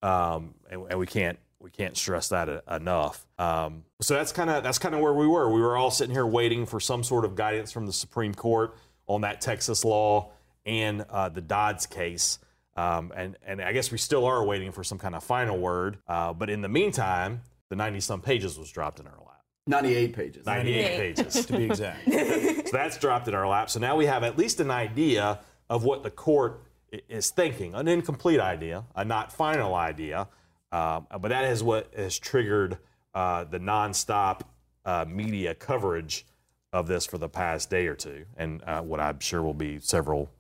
um, 0.03 0.55
and, 0.71 0.85
and 0.91 0.99
we 0.99 1.07
can't 1.07 1.39
we 1.59 1.71
can't 1.71 1.97
stress 1.97 2.29
that 2.29 2.49
e- 2.49 2.75
enough. 2.75 3.27
Um, 3.39 3.85
so 4.01 4.15
that's 4.15 4.33
kind 4.33 4.51
of 4.51 4.63
that's 4.63 4.79
kind 4.79 4.95
of 4.95 5.01
where 5.01 5.15
we 5.15 5.27
were. 5.27 5.51
We 5.51 5.61
were 5.61 5.77
all 5.77 5.91
sitting 5.91 6.15
here 6.15 6.27
waiting 6.27 6.67
for 6.67 6.81
some 6.81 7.03
sort 7.03 7.25
of 7.25 7.35
guidance 7.35 7.73
from 7.73 7.87
the 7.87 7.93
Supreme 7.93 8.35
Court 8.35 8.77
on 9.07 9.23
that 9.23 9.41
Texas 9.41 9.85
law 9.85 10.33
and 10.67 11.05
uh, 11.09 11.29
the 11.29 11.41
Dobbs 11.41 11.87
case. 11.87 12.39
Um, 12.77 13.13
and 13.15 13.37
and 13.47 13.61
I 13.61 13.73
guess 13.73 13.91
we 13.91 13.99
still 13.99 14.25
are 14.25 14.45
waiting 14.45 14.73
for 14.73 14.83
some 14.85 14.99
kind 14.99 15.15
of 15.15 15.23
final 15.23 15.59
word. 15.59 15.99
Uh, 16.07 16.33
but 16.33 16.51
in 16.51 16.63
the 16.63 16.69
meantime, 16.69 17.43
the 17.69 17.77
90 17.77 18.01
some 18.01 18.21
pages 18.21 18.59
was 18.59 18.71
dropped 18.71 19.01
in 19.01 19.07
our 19.07 19.13
lap. 19.13 19.32
98 19.67 20.13
pages. 20.13 20.47
98 20.47 20.97
pages. 20.97 21.47
to 21.47 21.57
be 21.57 21.65
exact. 21.65 22.05
so 22.13 22.73
that's 22.73 22.99
dropped 22.99 23.29
in 23.29 23.35
our 23.35 23.47
lap. 23.47 23.71
So 23.71 23.79
now 23.79 23.97
we 23.97 24.07
have 24.07 24.25
at 24.25 24.37
least 24.37 24.61
an 24.61 24.71
idea 24.71 25.41
of 25.71 25.85
what 25.85 26.03
the 26.03 26.11
court 26.11 26.63
is 27.09 27.31
thinking, 27.31 27.75
an 27.75 27.89
incomplete 27.89 28.41
idea, 28.41 28.85
a 28.95 29.05
not 29.05 29.33
final 29.33 29.75
idea. 29.75 30.29
Um, 30.73 31.07
but 31.11 31.29
that 31.29 31.45
is 31.45 31.63
what 31.63 31.93
has 31.97 32.19
triggered 32.19 32.79
uh, 33.15 33.45
the 33.45 33.59
nonstop 33.59 34.43
uh, 34.85 35.05
media 35.07 35.55
coverage 35.55 36.27
of 36.73 36.87
this 36.89 37.05
for 37.05 37.19
the 37.19 37.29
past 37.29 37.69
day 37.69 37.87
or 37.87 37.95
two, 37.95 38.25
and 38.37 38.63
uh, 38.65 38.81
what 38.81 38.99
I'm 38.99 39.21
sure 39.21 39.43
will 39.43 39.53
be 39.53 39.79
several 39.79 40.31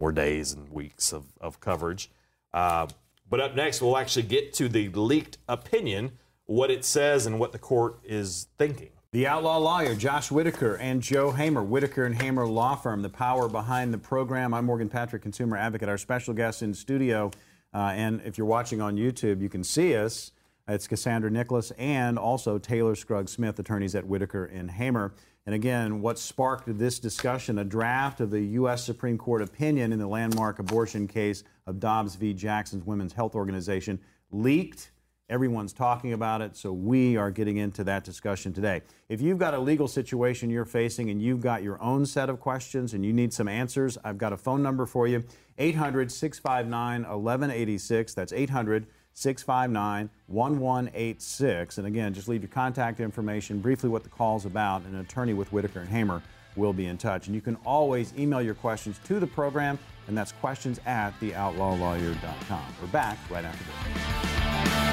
more 0.00 0.10
days 0.10 0.52
and 0.52 0.68
weeks 0.70 1.12
of, 1.12 1.24
of 1.40 1.60
coverage. 1.60 2.10
Uh, 2.52 2.88
but 3.30 3.40
up 3.40 3.54
next, 3.54 3.80
we'll 3.80 3.96
actually 3.96 4.24
get 4.24 4.52
to 4.54 4.68
the 4.68 4.88
leaked 4.88 5.38
opinion, 5.48 6.12
what 6.48 6.70
it 6.70 6.82
says, 6.82 7.26
and 7.26 7.38
what 7.38 7.52
the 7.52 7.58
court 7.58 7.98
is 8.04 8.46
thinking. 8.56 8.88
The 9.12 9.26
outlaw 9.26 9.58
lawyer 9.58 9.94
Josh 9.94 10.30
Whitaker 10.30 10.76
and 10.76 11.02
Joe 11.02 11.30
Hamer, 11.30 11.62
Whitaker 11.62 12.06
and 12.06 12.14
Hamer 12.14 12.46
Law 12.46 12.74
Firm, 12.74 13.02
the 13.02 13.10
power 13.10 13.50
behind 13.50 13.92
the 13.92 13.98
program. 13.98 14.54
I'm 14.54 14.64
Morgan 14.64 14.88
Patrick, 14.88 15.20
consumer 15.20 15.58
advocate. 15.58 15.90
Our 15.90 15.98
special 15.98 16.32
guest 16.32 16.62
in 16.62 16.72
studio, 16.72 17.30
uh, 17.74 17.92
and 17.94 18.22
if 18.24 18.38
you're 18.38 18.46
watching 18.46 18.80
on 18.80 18.96
YouTube, 18.96 19.42
you 19.42 19.50
can 19.50 19.62
see 19.62 19.94
us. 19.94 20.32
It's 20.66 20.88
Cassandra 20.88 21.30
Nicholas 21.30 21.70
and 21.72 22.18
also 22.18 22.56
Taylor 22.56 22.94
Scruggs 22.94 23.32
Smith, 23.32 23.58
attorneys 23.58 23.94
at 23.94 24.06
Whitaker 24.06 24.46
and 24.46 24.70
Hamer. 24.70 25.12
And 25.44 25.54
again, 25.54 26.00
what 26.00 26.18
sparked 26.18 26.78
this 26.78 26.98
discussion? 26.98 27.58
A 27.58 27.64
draft 27.64 28.22
of 28.22 28.30
the 28.30 28.40
U.S. 28.40 28.84
Supreme 28.84 29.18
Court 29.18 29.42
opinion 29.42 29.92
in 29.92 29.98
the 29.98 30.08
landmark 30.08 30.60
abortion 30.60 31.06
case 31.06 31.44
of 31.66 31.78
Dobbs 31.78 32.14
v. 32.14 32.32
Jackson's 32.32 32.86
Women's 32.86 33.12
Health 33.12 33.34
Organization 33.34 34.00
leaked. 34.30 34.90
Everyone's 35.30 35.74
talking 35.74 36.14
about 36.14 36.40
it, 36.40 36.56
so 36.56 36.72
we 36.72 37.18
are 37.18 37.30
getting 37.30 37.58
into 37.58 37.84
that 37.84 38.02
discussion 38.02 38.54
today. 38.54 38.80
If 39.10 39.20
you've 39.20 39.36
got 39.36 39.52
a 39.52 39.58
legal 39.58 39.86
situation 39.86 40.48
you're 40.48 40.64
facing 40.64 41.10
and 41.10 41.20
you've 41.20 41.42
got 41.42 41.62
your 41.62 41.80
own 41.82 42.06
set 42.06 42.30
of 42.30 42.40
questions 42.40 42.94
and 42.94 43.04
you 43.04 43.12
need 43.12 43.34
some 43.34 43.46
answers, 43.46 43.98
I've 44.02 44.16
got 44.16 44.32
a 44.32 44.38
phone 44.38 44.62
number 44.62 44.86
for 44.86 45.06
you 45.06 45.22
800 45.58 46.10
659 46.10 47.02
1186. 47.02 48.14
That's 48.14 48.32
800 48.32 48.86
659 49.12 50.08
1186. 50.28 51.78
And 51.78 51.86
again, 51.86 52.14
just 52.14 52.28
leave 52.28 52.40
your 52.40 52.48
contact 52.48 52.98
information, 52.98 53.60
briefly 53.60 53.90
what 53.90 54.04
the 54.04 54.08
call's 54.08 54.46
about, 54.46 54.84
and 54.84 54.94
an 54.94 55.00
attorney 55.00 55.34
with 55.34 55.52
Whitaker 55.52 55.80
and 55.80 55.90
Hamer 55.90 56.22
will 56.56 56.72
be 56.72 56.86
in 56.86 56.96
touch. 56.96 57.26
And 57.26 57.34
you 57.34 57.42
can 57.42 57.56
always 57.66 58.14
email 58.18 58.40
your 58.40 58.54
questions 58.54 58.98
to 59.04 59.20
the 59.20 59.26
program, 59.26 59.78
and 60.06 60.16
that's 60.16 60.32
questions 60.32 60.80
at 60.86 61.12
theoutlawlawyer.com. 61.20 62.64
We're 62.80 62.88
back 62.88 63.18
right 63.30 63.44
after 63.44 63.64
this. 63.64 64.87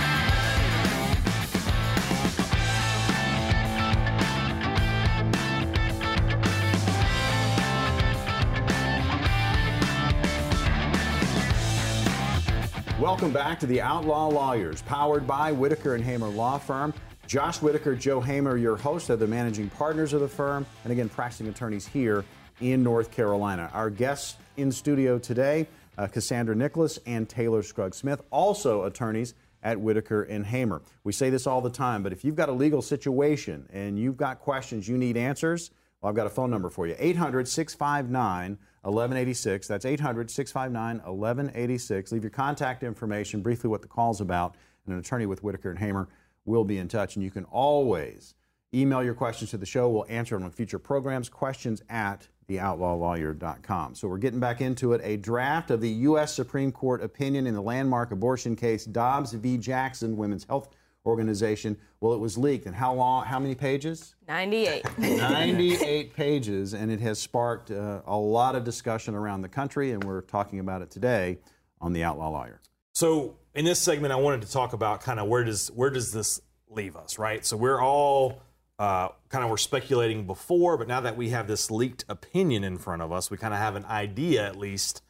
Welcome 13.05 13.31
back 13.31 13.59
to 13.59 13.67
the 13.67 13.81
Outlaw 13.81 14.29
Lawyers, 14.29 14.81
powered 14.81 15.27
by 15.27 15.51
Whitaker 15.51 15.93
and 15.93 16.03
Hamer 16.03 16.27
Law 16.27 16.57
Firm. 16.57 16.91
Josh 17.27 17.61
Whitaker, 17.61 17.95
Joe 17.95 18.19
Hamer, 18.19 18.57
your 18.57 18.77
host, 18.77 19.11
are 19.11 19.15
the 19.15 19.27
managing 19.27 19.69
partners 19.69 20.11
of 20.13 20.21
the 20.21 20.27
firm, 20.27 20.65
and 20.83 20.91
again, 20.91 21.07
practicing 21.07 21.47
attorneys 21.47 21.85
here 21.85 22.25
in 22.61 22.81
North 22.81 23.11
Carolina. 23.11 23.69
Our 23.75 23.91
guests 23.91 24.37
in 24.57 24.71
studio 24.71 25.19
today, 25.19 25.67
uh, 25.99 26.07
Cassandra 26.07 26.55
Nicholas 26.55 26.97
and 27.05 27.29
Taylor 27.29 27.61
Scruggs 27.61 27.97
Smith, 27.97 28.23
also 28.31 28.85
attorneys 28.85 29.35
at 29.61 29.79
Whitaker 29.79 30.23
and 30.23 30.43
Hamer. 30.43 30.81
We 31.03 31.13
say 31.13 31.29
this 31.29 31.45
all 31.45 31.61
the 31.61 31.69
time, 31.69 32.01
but 32.01 32.11
if 32.11 32.25
you've 32.25 32.35
got 32.35 32.49
a 32.49 32.53
legal 32.53 32.81
situation 32.81 33.69
and 33.71 33.99
you've 33.99 34.17
got 34.17 34.39
questions 34.39 34.87
you 34.87 34.97
need 34.97 35.15
answers, 35.15 35.69
well, 36.01 36.09
I've 36.09 36.15
got 36.15 36.25
a 36.25 36.31
phone 36.31 36.49
number 36.49 36.71
for 36.71 36.87
you 36.87 36.95
800 36.97 37.47
659 37.47 38.57
1186. 38.85 39.67
That's 39.67 39.85
800 39.85 40.29
659 40.29 40.97
1186. 40.97 42.11
Leave 42.11 42.23
your 42.23 42.29
contact 42.29 42.83
information, 42.83 43.41
briefly 43.41 43.69
what 43.69 43.81
the 43.81 43.87
call's 43.87 44.21
about, 44.21 44.55
and 44.85 44.93
an 44.93 44.99
attorney 44.99 45.25
with 45.25 45.43
Whitaker 45.43 45.69
and 45.69 45.79
Hamer 45.79 46.07
will 46.45 46.63
be 46.63 46.77
in 46.77 46.87
touch. 46.87 47.15
And 47.15 47.23
you 47.23 47.31
can 47.31 47.45
always 47.45 48.35
email 48.73 49.03
your 49.03 49.13
questions 49.13 49.49
to 49.51 49.57
the 49.57 49.65
show. 49.65 49.89
We'll 49.89 50.05
answer 50.09 50.35
them 50.35 50.43
on 50.43 50.51
future 50.51 50.79
programs. 50.79 51.29
Questions 51.29 51.81
at 51.89 52.27
theoutlawlawyer.com. 52.47 53.95
So 53.95 54.07
we're 54.07 54.17
getting 54.17 54.39
back 54.39 54.61
into 54.61 54.93
it. 54.93 55.01
A 55.03 55.17
draft 55.17 55.71
of 55.71 55.81
the 55.81 55.89
U.S. 55.89 56.33
Supreme 56.33 56.71
Court 56.71 57.01
opinion 57.01 57.47
in 57.47 57.53
the 57.53 57.61
landmark 57.61 58.11
abortion 58.11 58.55
case 58.55 58.85
Dobbs 58.85 59.33
v. 59.33 59.57
Jackson 59.57 60.15
Women's 60.15 60.43
Health 60.43 60.69
Organization. 61.05 61.77
Well, 62.01 62.13
it 62.13 62.19
was 62.19 62.37
leaked. 62.37 62.65
And 62.65 62.75
how 62.75 62.93
long? 62.93 63.25
How 63.25 63.39
many 63.39 63.55
pages? 63.55 64.15
98. 64.27 64.85
98 64.97 66.13
pages, 66.13 66.73
and 66.73 66.91
it 66.91 66.99
has 67.01 67.19
sparked 67.19 67.71
uh, 67.71 68.01
a 68.05 68.17
lot 68.17 68.55
of 68.55 68.63
discussion 68.63 69.15
around 69.15 69.41
the 69.41 69.49
country, 69.49 69.91
and 69.91 70.03
we're 70.03 70.21
talking 70.21 70.59
about 70.59 70.81
it 70.81 70.89
today 70.89 71.39
on 71.81 71.93
the 71.93 72.03
Outlaw 72.03 72.29
Lawyer. 72.29 72.61
So 72.93 73.37
in 73.53 73.65
this 73.65 73.79
segment, 73.79 74.13
I 74.13 74.15
wanted 74.17 74.41
to 74.43 74.51
talk 74.51 74.73
about 74.73 75.01
kind 75.01 75.19
of 75.19 75.27
where 75.27 75.43
does 75.43 75.69
where 75.71 75.89
does 75.89 76.11
this 76.11 76.41
leave 76.69 76.95
us, 76.95 77.19
right? 77.19 77.45
So 77.45 77.57
we're 77.57 77.81
all 77.81 78.41
uh, 78.79 79.09
kind 79.29 79.43
of 79.43 79.49
were 79.49 79.57
speculating 79.57 80.25
before, 80.25 80.77
but 80.77 80.87
now 80.87 81.01
that 81.01 81.15
we 81.15 81.29
have 81.29 81.47
this 81.47 81.71
leaked 81.71 82.05
opinion 82.09 82.63
in 82.63 82.77
front 82.77 83.01
of 83.01 83.11
us, 83.11 83.31
we 83.31 83.37
kind 83.37 83.53
of 83.53 83.59
have 83.59 83.75
an 83.75 83.85
idea 83.85 84.45
at 84.45 84.57
least 84.57 85.01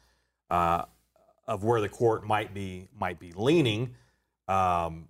uh, 0.50 0.84
of 1.48 1.64
where 1.64 1.80
the 1.80 1.88
court 1.88 2.24
might 2.24 2.54
be 2.54 2.88
might 2.98 3.18
be 3.18 3.32
leaning. 3.32 3.94
Um, 4.48 5.08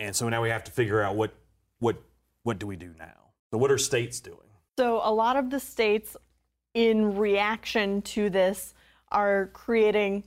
and 0.00 0.16
so 0.16 0.28
now 0.28 0.42
we 0.42 0.48
have 0.48 0.64
to 0.64 0.72
figure 0.72 1.00
out 1.00 1.14
what 1.14 1.32
what 1.78 1.96
what 2.42 2.58
do 2.58 2.66
we 2.66 2.76
do 2.76 2.90
now? 2.98 3.32
So 3.52 3.58
what 3.58 3.70
are 3.70 3.78
states 3.78 4.18
doing? 4.18 4.38
So, 4.78 5.00
a 5.04 5.12
lot 5.12 5.36
of 5.36 5.50
the 5.50 5.60
states, 5.60 6.16
in 6.72 7.16
reaction 7.16 8.00
to 8.02 8.30
this, 8.30 8.72
are 9.12 9.50
creating 9.52 10.24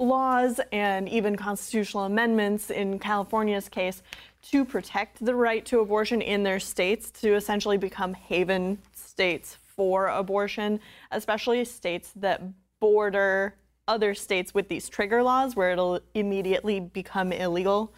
laws 0.00 0.58
and 0.72 1.08
even 1.08 1.36
constitutional 1.36 2.04
amendments 2.04 2.70
in 2.70 2.98
California's 2.98 3.68
case 3.68 4.02
to 4.50 4.64
protect 4.64 5.24
the 5.24 5.34
right 5.34 5.64
to 5.66 5.80
abortion 5.80 6.22
in 6.22 6.42
their 6.42 6.58
states 6.58 7.10
to 7.10 7.34
essentially 7.34 7.76
become 7.76 8.14
haven 8.14 8.78
states 8.94 9.58
for 9.76 10.08
abortion, 10.08 10.80
especially 11.10 11.64
states 11.64 12.12
that 12.16 12.42
border 12.80 13.54
other 13.86 14.14
states 14.14 14.54
with 14.54 14.68
these 14.68 14.88
trigger 14.88 15.22
laws 15.22 15.54
where 15.56 15.72
it'll 15.72 16.00
immediately 16.14 16.80
become 16.80 17.32
illegal 17.32 17.92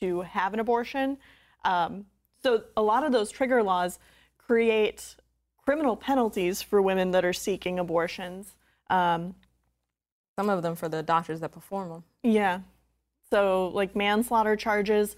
to 0.00 0.22
have 0.22 0.54
an 0.54 0.60
abortion. 0.60 1.18
Um, 1.64 2.06
so 2.42 2.64
a 2.76 2.82
lot 2.82 3.04
of 3.04 3.12
those 3.12 3.30
trigger 3.30 3.62
laws 3.62 3.98
create 4.38 5.16
criminal 5.64 5.94
penalties 5.96 6.62
for 6.62 6.80
women 6.80 7.10
that 7.12 7.24
are 7.24 7.32
seeking 7.32 7.78
abortions. 7.78 8.56
Um, 8.88 9.34
Some 10.36 10.48
of 10.48 10.62
them 10.62 10.74
for 10.74 10.88
the 10.88 11.02
doctors 11.02 11.40
that 11.40 11.52
perform 11.52 11.88
them. 11.90 12.04
yeah. 12.22 12.60
So, 13.32 13.68
like 13.68 13.94
manslaughter 13.94 14.56
charges. 14.56 15.14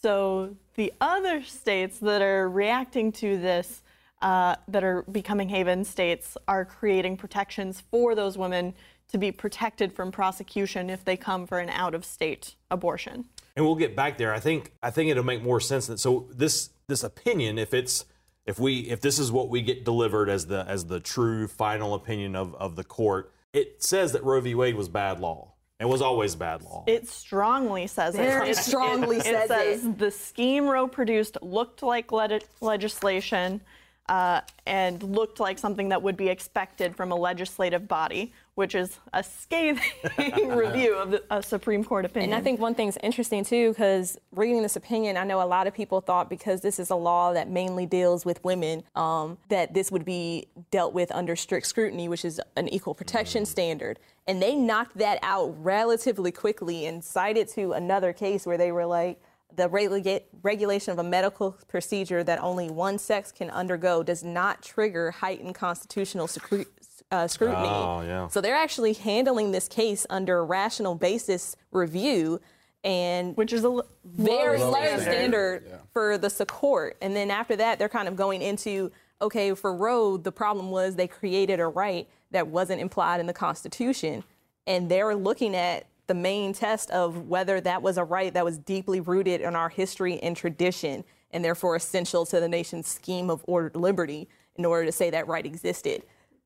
So, 0.00 0.54
the 0.76 0.92
other 1.00 1.42
states 1.42 1.98
that 1.98 2.22
are 2.22 2.48
reacting 2.48 3.10
to 3.12 3.36
this, 3.38 3.82
uh, 4.22 4.54
that 4.68 4.84
are 4.84 5.02
becoming 5.10 5.48
haven 5.48 5.84
states, 5.84 6.36
are 6.46 6.64
creating 6.64 7.16
protections 7.16 7.82
for 7.90 8.14
those 8.14 8.38
women 8.38 8.72
to 9.08 9.18
be 9.18 9.32
protected 9.32 9.92
from 9.92 10.12
prosecution 10.12 10.88
if 10.90 11.04
they 11.04 11.16
come 11.16 11.44
for 11.44 11.58
an 11.58 11.68
out 11.70 11.92
of 11.92 12.04
state 12.04 12.54
abortion. 12.70 13.24
And 13.56 13.64
we'll 13.64 13.74
get 13.74 13.96
back 13.96 14.18
there. 14.18 14.32
I 14.32 14.38
think 14.40 14.72
I 14.82 14.90
think 14.90 15.10
it'll 15.10 15.24
make 15.24 15.42
more 15.42 15.60
sense 15.60 15.86
that 15.86 15.98
so 15.98 16.28
this 16.32 16.70
this 16.88 17.02
opinion, 17.02 17.58
if 17.58 17.74
it's 17.74 18.04
if 18.44 18.58
we 18.60 18.80
if 18.90 19.00
this 19.00 19.18
is 19.18 19.32
what 19.32 19.48
we 19.48 19.62
get 19.62 19.84
delivered 19.84 20.28
as 20.28 20.46
the 20.46 20.64
as 20.68 20.84
the 20.86 21.00
true 21.00 21.48
final 21.48 21.94
opinion 21.94 22.36
of 22.36 22.54
of 22.54 22.76
the 22.76 22.84
court, 22.84 23.32
it 23.52 23.82
says 23.82 24.12
that 24.12 24.22
Roe 24.22 24.40
v. 24.40 24.54
Wade 24.54 24.76
was 24.76 24.88
bad 24.88 25.18
law 25.20 25.54
It 25.80 25.86
was 25.86 26.02
always 26.02 26.34
bad 26.36 26.62
law. 26.62 26.84
It 26.86 27.08
strongly 27.08 27.86
says 27.86 28.14
Very 28.14 28.50
it. 28.50 28.56
strongly 28.56 29.16
it, 29.20 29.24
says 29.24 29.48
says 29.48 29.84
it. 29.84 29.98
the 29.98 30.10
scheme 30.10 30.66
Roe 30.68 30.86
produced 30.86 31.38
looked 31.42 31.82
like 31.82 32.12
le- 32.12 32.40
legislation 32.60 33.60
uh, 34.08 34.40
and 34.66 35.02
looked 35.02 35.40
like 35.40 35.58
something 35.58 35.88
that 35.88 36.00
would 36.02 36.16
be 36.16 36.28
expected 36.28 36.94
from 36.94 37.10
a 37.10 37.16
legislative 37.16 37.88
body, 37.88 38.32
which 38.56 38.74
is 38.74 38.98
a 39.12 39.22
scathing 39.22 39.82
review 40.48 40.94
of 40.96 41.10
the, 41.10 41.22
a 41.30 41.42
Supreme 41.42 41.84
Court 41.84 42.06
opinion. 42.06 42.32
And 42.32 42.40
I 42.40 42.42
think 42.42 42.58
one 42.58 42.74
thing's 42.74 42.96
interesting 43.02 43.44
too, 43.44 43.68
because 43.68 44.18
reading 44.32 44.62
this 44.62 44.76
opinion, 44.76 45.18
I 45.18 45.24
know 45.24 45.42
a 45.42 45.44
lot 45.46 45.66
of 45.66 45.74
people 45.74 46.00
thought 46.00 46.30
because 46.30 46.62
this 46.62 46.78
is 46.78 46.88
a 46.88 46.96
law 46.96 47.34
that 47.34 47.50
mainly 47.50 47.84
deals 47.84 48.24
with 48.24 48.42
women, 48.44 48.82
um, 48.96 49.36
that 49.50 49.74
this 49.74 49.92
would 49.92 50.06
be 50.06 50.48
dealt 50.70 50.94
with 50.94 51.12
under 51.12 51.36
strict 51.36 51.66
scrutiny, 51.66 52.08
which 52.08 52.24
is 52.24 52.40
an 52.56 52.68
equal 52.70 52.94
protection 52.94 53.42
Mm. 53.42 53.46
standard. 53.46 53.98
And 54.26 54.40
they 54.40 54.54
knocked 54.54 54.96
that 54.98 55.18
out 55.22 55.54
relatively 55.62 56.32
quickly 56.32 56.86
and 56.86 57.04
cited 57.04 57.48
to 57.48 57.72
another 57.72 58.14
case 58.14 58.46
where 58.46 58.56
they 58.56 58.72
were 58.72 58.86
like, 58.86 59.20
the 59.54 59.68
regu- 59.70 60.22
regulation 60.42 60.92
of 60.92 60.98
a 60.98 61.02
medical 61.02 61.56
procedure 61.68 62.22
that 62.24 62.42
only 62.42 62.68
one 62.68 62.98
sex 62.98 63.32
can 63.32 63.48
undergo 63.48 64.02
does 64.02 64.22
not 64.22 64.62
trigger 64.62 65.10
heightened 65.12 65.54
constitutional 65.54 66.26
scru- 66.26 66.66
uh, 67.10 67.28
scrutiny. 67.28 67.68
Oh, 67.68 68.02
yeah. 68.02 68.28
So 68.28 68.40
they're 68.40 68.56
actually 68.56 68.94
handling 68.94 69.52
this 69.52 69.68
case 69.68 70.06
under 70.10 70.44
rational 70.44 70.94
basis 70.94 71.56
review 71.70 72.40
and 72.84 73.36
which 73.36 73.52
is 73.52 73.64
a 73.64 73.68
l- 73.68 73.86
very 74.04 74.58
low 74.58 74.70
low 74.70 74.78
standard. 74.80 75.02
standard 75.02 75.70
for 75.92 76.18
the 76.18 76.26
s- 76.26 76.40
court. 76.46 76.96
And 77.00 77.16
then 77.16 77.30
after 77.30 77.56
that, 77.56 77.78
they're 77.78 77.88
kind 77.88 78.08
of 78.08 78.16
going 78.16 78.42
into 78.42 78.90
okay, 79.22 79.54
for 79.54 79.74
Roe, 79.74 80.18
the 80.18 80.30
problem 80.30 80.70
was 80.70 80.94
they 80.94 81.08
created 81.08 81.58
a 81.58 81.66
right 81.66 82.06
that 82.32 82.48
wasn't 82.48 82.82
implied 82.82 83.18
in 83.18 83.26
the 83.26 83.32
Constitution. 83.32 84.22
And 84.66 84.90
they're 84.90 85.14
looking 85.14 85.56
at 85.56 85.86
the 86.06 86.12
main 86.14 86.52
test 86.52 86.90
of 86.90 87.26
whether 87.26 87.58
that 87.62 87.80
was 87.80 87.96
a 87.96 88.04
right 88.04 88.32
that 88.34 88.44
was 88.44 88.58
deeply 88.58 89.00
rooted 89.00 89.40
in 89.40 89.56
our 89.56 89.70
history 89.70 90.18
and 90.22 90.36
tradition 90.36 91.02
and 91.30 91.42
therefore 91.44 91.76
essential 91.76 92.26
to 92.26 92.40
the 92.40 92.48
nation's 92.48 92.86
scheme 92.88 93.30
of 93.30 93.42
ordered 93.48 93.74
liberty 93.74 94.28
in 94.56 94.64
order 94.66 94.84
to 94.84 94.92
say 94.92 95.08
that 95.10 95.26
right 95.26 95.46
existed. 95.46 96.02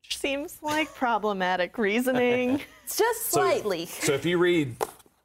Seems 0.09 0.59
like 0.61 0.93
problematic 0.93 1.77
reasoning. 1.77 2.61
It's 2.83 2.97
just 2.97 3.27
So- 3.27 3.39
slightly. 3.41 3.85
So, 3.85 4.13
if 4.13 4.25
you 4.25 4.37
read 4.37 4.75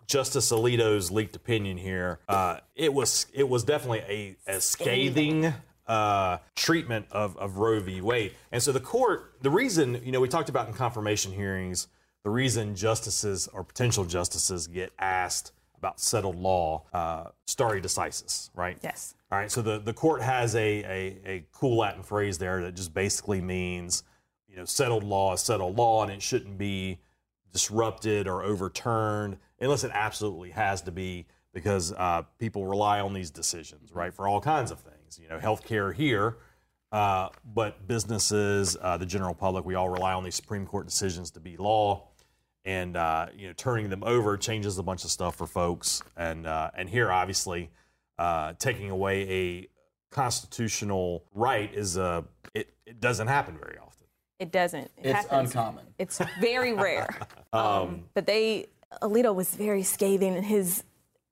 Justice 0.06 0.50
Alito's 0.52 1.10
leaked 1.10 1.36
opinion 1.36 1.76
here, 1.76 2.20
uh, 2.28 2.58
it 2.74 2.92
was 2.92 3.26
it 3.34 3.48
was 3.48 3.64
definitely 3.64 4.36
a, 4.46 4.52
a 4.56 4.60
scathing 4.60 5.52
uh, 5.86 6.38
treatment 6.54 7.06
of, 7.10 7.36
of 7.36 7.58
Roe 7.58 7.80
v. 7.80 8.00
Wade. 8.00 8.32
And 8.52 8.62
so 8.62 8.72
the 8.72 8.80
court, 8.80 9.34
the 9.42 9.50
reason, 9.50 10.00
you 10.04 10.12
know, 10.12 10.20
we 10.20 10.28
talked 10.28 10.48
about 10.48 10.66
in 10.68 10.74
confirmation 10.74 11.32
hearings, 11.32 11.88
the 12.24 12.30
reason 12.30 12.74
justices 12.74 13.48
or 13.52 13.62
potential 13.64 14.04
justices 14.04 14.66
get 14.66 14.92
asked 14.98 15.52
about 15.78 16.00
settled 16.00 16.36
law, 16.36 16.82
uh, 16.92 17.24
stare 17.46 17.80
decisis, 17.80 18.50
right? 18.56 18.78
Yes. 18.82 19.14
All 19.30 19.38
right. 19.38 19.50
So 19.50 19.62
the, 19.62 19.78
the 19.78 19.92
court 19.92 20.22
has 20.22 20.56
a, 20.56 20.58
a, 20.58 21.18
a 21.24 21.44
cool 21.52 21.76
Latin 21.78 22.02
phrase 22.02 22.38
there 22.38 22.62
that 22.62 22.74
just 22.74 22.92
basically 22.94 23.40
means, 23.40 24.02
you 24.57 24.62
know, 24.62 24.66
settled 24.66 25.04
law 25.04 25.34
is 25.34 25.42
settled 25.42 25.76
law 25.76 26.02
and 26.02 26.11
it 26.11 26.22
shouldn't 26.22 26.57
be 26.57 26.98
disrupted 27.52 28.26
or 28.26 28.42
overturned 28.42 29.36
unless 29.61 29.84
it 29.84 29.90
absolutely 29.92 30.50
has 30.50 30.80
to 30.82 30.90
be 30.90 31.26
because 31.52 31.92
uh, 31.92 32.22
people 32.38 32.66
rely 32.66 33.00
on 33.00 33.12
these 33.12 33.30
decisions, 33.30 33.92
right, 33.92 34.12
for 34.12 34.26
all 34.26 34.40
kinds 34.40 34.70
of 34.70 34.80
things. 34.80 35.18
You 35.22 35.28
know, 35.28 35.38
healthcare 35.38 35.94
here, 35.94 36.38
uh, 36.90 37.28
but 37.54 37.86
businesses, 37.86 38.78
uh, 38.80 38.96
the 38.96 39.07
general 39.07 39.34
public, 39.34 39.64
we 39.64 39.74
all 39.74 39.90
rely 39.90 40.14
on 40.14 40.24
these 40.24 40.34
Supreme 40.34 40.66
Court 40.66 40.86
decisions 40.86 41.30
to 41.32 41.40
be 41.40 41.57
law. 41.59 42.09
And 42.64 42.96
uh, 42.96 43.26
you 43.36 43.46
know, 43.46 43.52
turning 43.57 43.90
them 43.90 44.02
over 44.04 44.36
changes 44.36 44.76
a 44.78 44.82
bunch 44.82 45.04
of 45.04 45.11
stuff 45.11 45.36
for 45.36 45.46
folks. 45.46 46.02
And 46.16 46.46
uh, 46.46 46.70
and 46.74 46.88
here, 46.88 47.12
obviously, 47.12 47.70
uh, 48.18 48.54
taking 48.59 48.90
away 48.90 49.30
a 49.30 49.68
constitutional 50.11 51.24
right 51.32 51.72
is 51.72 51.96
a 51.96 52.24
it, 52.54 52.74
it 52.86 53.00
doesn't 53.00 53.28
happen 53.28 53.57
very 53.57 53.78
often. 53.78 53.86
It 54.39 54.53
doesn't. 54.53 54.84
It 54.99 55.07
It's 55.07 55.12
happens. 55.12 55.51
uncommon. 55.55 55.84
It's 55.99 56.20
very 56.41 56.72
rare. 56.87 57.09
um, 57.53 58.05
but 58.14 58.26
they, 58.26 58.66
Alito 59.03 59.34
was 59.34 59.51
very 59.55 59.82
scathing 59.82 60.34
in 60.37 60.43
his 60.43 60.84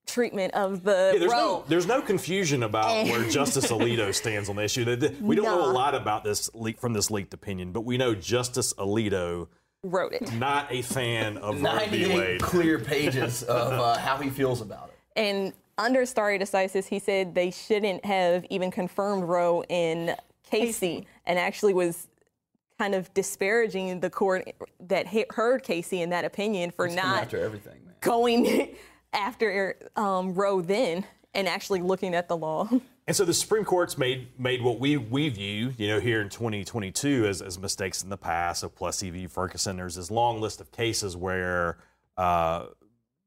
treatment 0.07 0.53
of 0.55 0.85
the 0.85 1.11
Yeah, 1.15 1.19
there's 1.21 1.33
Roe. 1.33 1.39
no 1.39 1.65
there's 1.67 1.87
no 1.87 2.03
confusion 2.03 2.63
about 2.63 3.07
where 3.07 3.25
Justice 3.29 3.67
Alito 3.71 4.15
stands 4.23 4.49
on 4.49 4.57
the 4.57 4.65
issue. 4.65 4.85
The- 4.85 4.97
the- 4.97 5.15
We 5.23 5.35
don't 5.37 5.45
know 5.47 5.65
a 5.65 5.73
lot 5.73 5.95
about 5.95 6.25
this 6.25 6.51
leak 6.55 6.79
from 6.79 6.93
this 6.93 7.11
leaked 7.11 7.33
opinion, 7.35 7.73
but 7.73 7.83
we 7.83 7.97
know 7.97 8.15
Justice 8.15 8.75
Alito 8.75 9.49
wrote 9.83 10.13
it. 10.13 10.33
not 10.35 10.67
a 10.71 10.83
fan 10.83 11.37
of 11.39 11.61
Roe 11.63 11.79
v. 11.91 12.03
98 12.05 12.15
Wade. 12.19 12.41
clear 12.43 12.79
pages 12.95 13.43
of 13.45 13.73
uh, 13.73 13.97
how 13.99 14.17
he 14.19 14.31
feels 14.31 14.61
about 14.61 14.89
it. 14.89 14.95
And 15.17 15.53
under 15.79 16.05
stare 16.07 16.39
decisis, 16.39 16.87
he 16.87 16.99
said 16.99 17.35
they 17.35 17.51
shouldn't 17.51 18.05
have 18.05 18.45
even 18.51 18.71
confirmed 18.71 19.25
Roe 19.25 19.63
in 19.69 20.15
Casey, 20.51 21.07
and 21.27 21.39
actually 21.39 21.73
was 21.75 22.09
kind 22.85 22.95
of 22.95 23.13
disparaging 23.15 24.01
the 24.01 24.11
court 24.11 24.47
that 24.79 25.09
he- 25.09 25.25
heard 25.31 25.63
Casey 25.63 26.03
in 26.03 26.11
that 26.11 26.25
opinion 26.25 26.71
for 26.71 26.87
Come 26.87 26.97
not 26.97 27.23
after 27.23 27.39
everything, 27.39 27.85
man. 27.87 27.95
going 28.03 28.77
after 29.15 29.77
um, 29.97 30.35
Roe 30.35 30.61
then 30.61 31.05
and 31.33 31.49
actually 31.49 31.81
looking 31.81 32.15
at 32.15 32.29
the 32.29 32.37
law. 32.37 32.69
And 33.07 33.15
so 33.15 33.27
the 33.27 33.35
Supreme 33.35 33.67
Court's 33.67 33.99
made 33.99 34.29
made 34.41 34.63
what 34.63 34.81
we 34.81 34.97
we 34.97 35.29
view, 35.29 35.75
you 35.77 35.89
know, 35.89 36.01
here 36.01 36.23
in 36.23 36.31
2022 36.31 37.27
as, 37.27 37.43
as 37.43 37.59
mistakes 37.59 38.03
in 38.03 38.09
the 38.09 38.17
past. 38.17 38.63
So 38.63 38.71
Plessy 38.71 39.11
v. 39.11 39.27
Ferguson, 39.27 39.77
there's 39.77 39.97
this 39.97 40.11
long 40.11 40.41
list 40.41 40.63
of 40.63 40.73
cases 40.73 41.15
where 41.15 41.77
uh, 42.17 42.69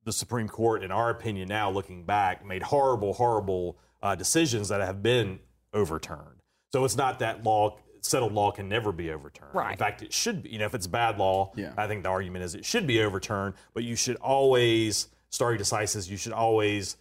the 0.03 0.11
Supreme 0.11 0.49
Court, 0.49 0.83
in 0.83 0.91
our 0.91 1.11
opinion, 1.11 1.47
now 1.49 1.69
looking 1.69 2.05
back, 2.05 2.43
made 2.43 2.63
horrible, 2.63 3.13
horrible 3.13 3.77
uh, 4.01 4.15
decisions 4.15 4.69
that 4.69 4.81
have 4.81 5.03
been 5.03 5.37
overturned. 5.75 6.41
So 6.71 6.83
it's 6.83 6.97
not 6.97 7.19
that 7.19 7.43
law 7.43 7.77
settled 8.07 8.33
law 8.33 8.51
can 8.51 8.67
never 8.69 8.91
be 8.91 9.11
overturned. 9.11 9.53
Right. 9.53 9.71
In 9.73 9.77
fact, 9.77 10.01
it 10.01 10.11
should 10.13 10.43
be. 10.43 10.49
You 10.49 10.59
know, 10.59 10.65
if 10.65 10.73
it's 10.75 10.87
bad 10.87 11.17
law, 11.17 11.51
Yeah. 11.55 11.73
I 11.77 11.87
think 11.87 12.03
the 12.03 12.09
argument 12.09 12.43
is 12.45 12.55
it 12.55 12.65
should 12.65 12.87
be 12.87 13.01
overturned. 13.01 13.53
But 13.73 13.83
you 13.83 13.95
should 13.95 14.15
always 14.17 15.07
stare 15.29 15.57
decisis. 15.57 16.09
You 16.09 16.17
should 16.17 16.33
always 16.33 16.97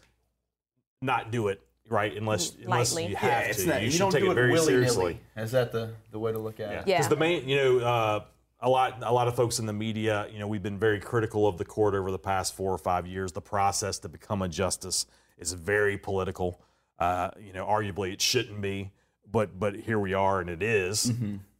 not 1.02 1.30
do 1.30 1.48
it 1.48 1.60
right 1.88 2.16
unless 2.16 2.54
unless 2.62 2.94
you 2.98 3.14
have 3.16 3.30
Yeah, 3.30 3.38
it's 3.50 3.62
to. 3.62 3.68
not. 3.68 3.80
you 3.80 3.86
You, 3.86 3.90
should 3.92 3.98
don't 4.00 4.12
take 4.12 4.22
do 4.22 4.28
it 4.28 4.32
it 4.32 4.34
very 4.34 4.52
willy 4.52 4.66
seriously. 4.66 5.20
nilly. 5.36 5.44
Is 5.44 5.52
that 5.52 5.72
the, 5.72 5.94
the 6.10 6.18
way 6.18 6.32
to 6.32 6.38
look 6.38 6.58
at 6.60 6.72
it? 6.72 6.82
Yeah. 6.86 6.96
Because 6.98 7.08
the 7.08 7.16
main, 7.16 7.48
you 7.48 7.56
know, 7.56 7.78
uh, 7.78 8.24
a 8.60 8.68
lot, 8.68 8.98
a 9.02 9.12
lot 9.12 9.28
of 9.28 9.36
folks 9.36 9.58
in 9.58 9.66
the 9.66 9.72
media, 9.72 10.26
you 10.32 10.38
know, 10.38 10.48
we've 10.48 10.62
been 10.62 10.78
very 10.78 10.98
critical 10.98 11.46
of 11.46 11.58
the 11.58 11.64
court 11.64 11.94
over 11.94 12.10
the 12.10 12.18
past 12.18 12.54
four 12.56 12.72
or 12.72 12.78
five 12.78 13.06
years. 13.06 13.32
The 13.32 13.42
process 13.42 13.98
to 14.00 14.08
become 14.08 14.42
a 14.42 14.48
justice 14.48 15.06
is 15.38 15.52
very 15.52 15.98
political. 15.98 16.60
Uh, 16.98 17.30
you 17.38 17.52
know, 17.52 17.66
arguably 17.66 18.12
it 18.14 18.22
shouldn't 18.22 18.62
be, 18.62 18.90
but 19.36 19.58
but 19.58 19.72
here 19.76 19.98
we 19.98 20.14
are, 20.14 20.40
and 20.40 20.48
it 20.50 20.62
is. 20.62 21.12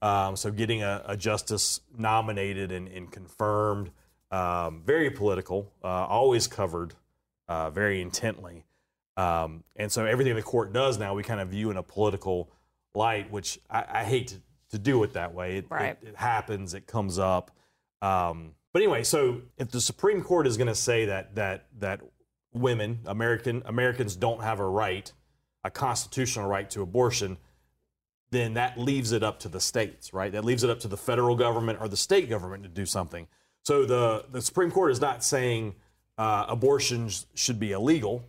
Um, 0.03 0.37
so 0.37 0.51
getting 0.51 0.83
a, 0.83 1.03
a 1.07 1.17
justice 1.17 1.81
nominated 1.97 2.73
and, 2.73 2.89
and 2.89 3.11
confirmed, 3.11 3.91
um, 4.31 4.83
very 4.85 5.11
political, 5.11 5.59
uh, 5.85 5.89
always 6.19 6.47
covered 6.47 6.95
uh, 7.49 7.71
very 7.71 8.01
intently. 8.01 8.65
Um, 9.17 9.65
and 9.77 9.91
so 9.91 10.05
everything 10.07 10.35
the 10.37 10.43
court 10.43 10.73
does 10.73 10.99
now, 10.99 11.15
we 11.15 11.23
kind 11.23 11.41
of 11.41 11.49
view 11.49 11.71
in 11.71 11.77
a 11.77 11.83
political 11.83 12.51
light, 12.95 13.31
which 13.31 13.59
I, 13.71 13.85
I 14.01 14.05
hate 14.05 14.29
to, 14.29 14.37
to 14.71 14.79
do 14.79 15.03
it 15.05 15.13
that 15.15 15.35
way. 15.35 15.59
It, 15.59 15.67
Right. 15.71 15.97
it, 16.03 16.09
it 16.09 16.17
happens, 16.17 16.75
it 16.75 16.87
comes 16.87 17.19
up. 17.19 17.51
Um, 18.03 18.53
but 18.73 18.83
anyway, 18.83 19.03
so 19.05 19.43
if 19.59 19.71
the 19.71 19.81
Supreme 19.81 20.23
Court 20.23 20.47
is 20.47 20.57
going 20.57 20.69
to 20.77 20.81
say 20.91 21.07
that 21.07 21.35
that 21.35 21.67
that 21.79 22.01
women, 22.53 23.01
American 23.07 23.63
Americans, 23.67 24.17
don't 24.17 24.43
have 24.43 24.61
a 24.61 24.69
right, 24.69 25.13
a 25.65 25.71
constitutional 25.71 26.47
right 26.49 26.69
to 26.71 26.83
abortion, 26.83 27.39
then 28.31 28.55
that 28.55 28.79
leaves 28.79 29.13
it 29.13 29.23
up 29.23 29.39
to 29.41 29.49
the 29.49 29.61
states, 29.61 30.13
right? 30.13 30.33
That 30.33 30.45
leaves 30.45 30.65
it 30.65 30.71
up 30.71 30.81
to 30.81 30.89
the 30.89 30.97
federal 30.97 31.37
government 31.37 31.79
or 31.81 31.89
the 31.89 31.97
state 31.97 32.29
government 32.29 32.63
to 32.65 32.69
do 32.69 32.87
something. 32.87 33.27
So 33.63 33.85
the 33.85 34.25
the 34.31 34.41
Supreme 34.41 34.71
Court 34.71 34.93
is 34.93 35.01
not 35.01 35.25
saying 35.25 35.75
uh, 36.19 36.47
abortions 36.49 37.27
should 37.35 37.59
be 37.59 37.73
illegal. 37.73 38.25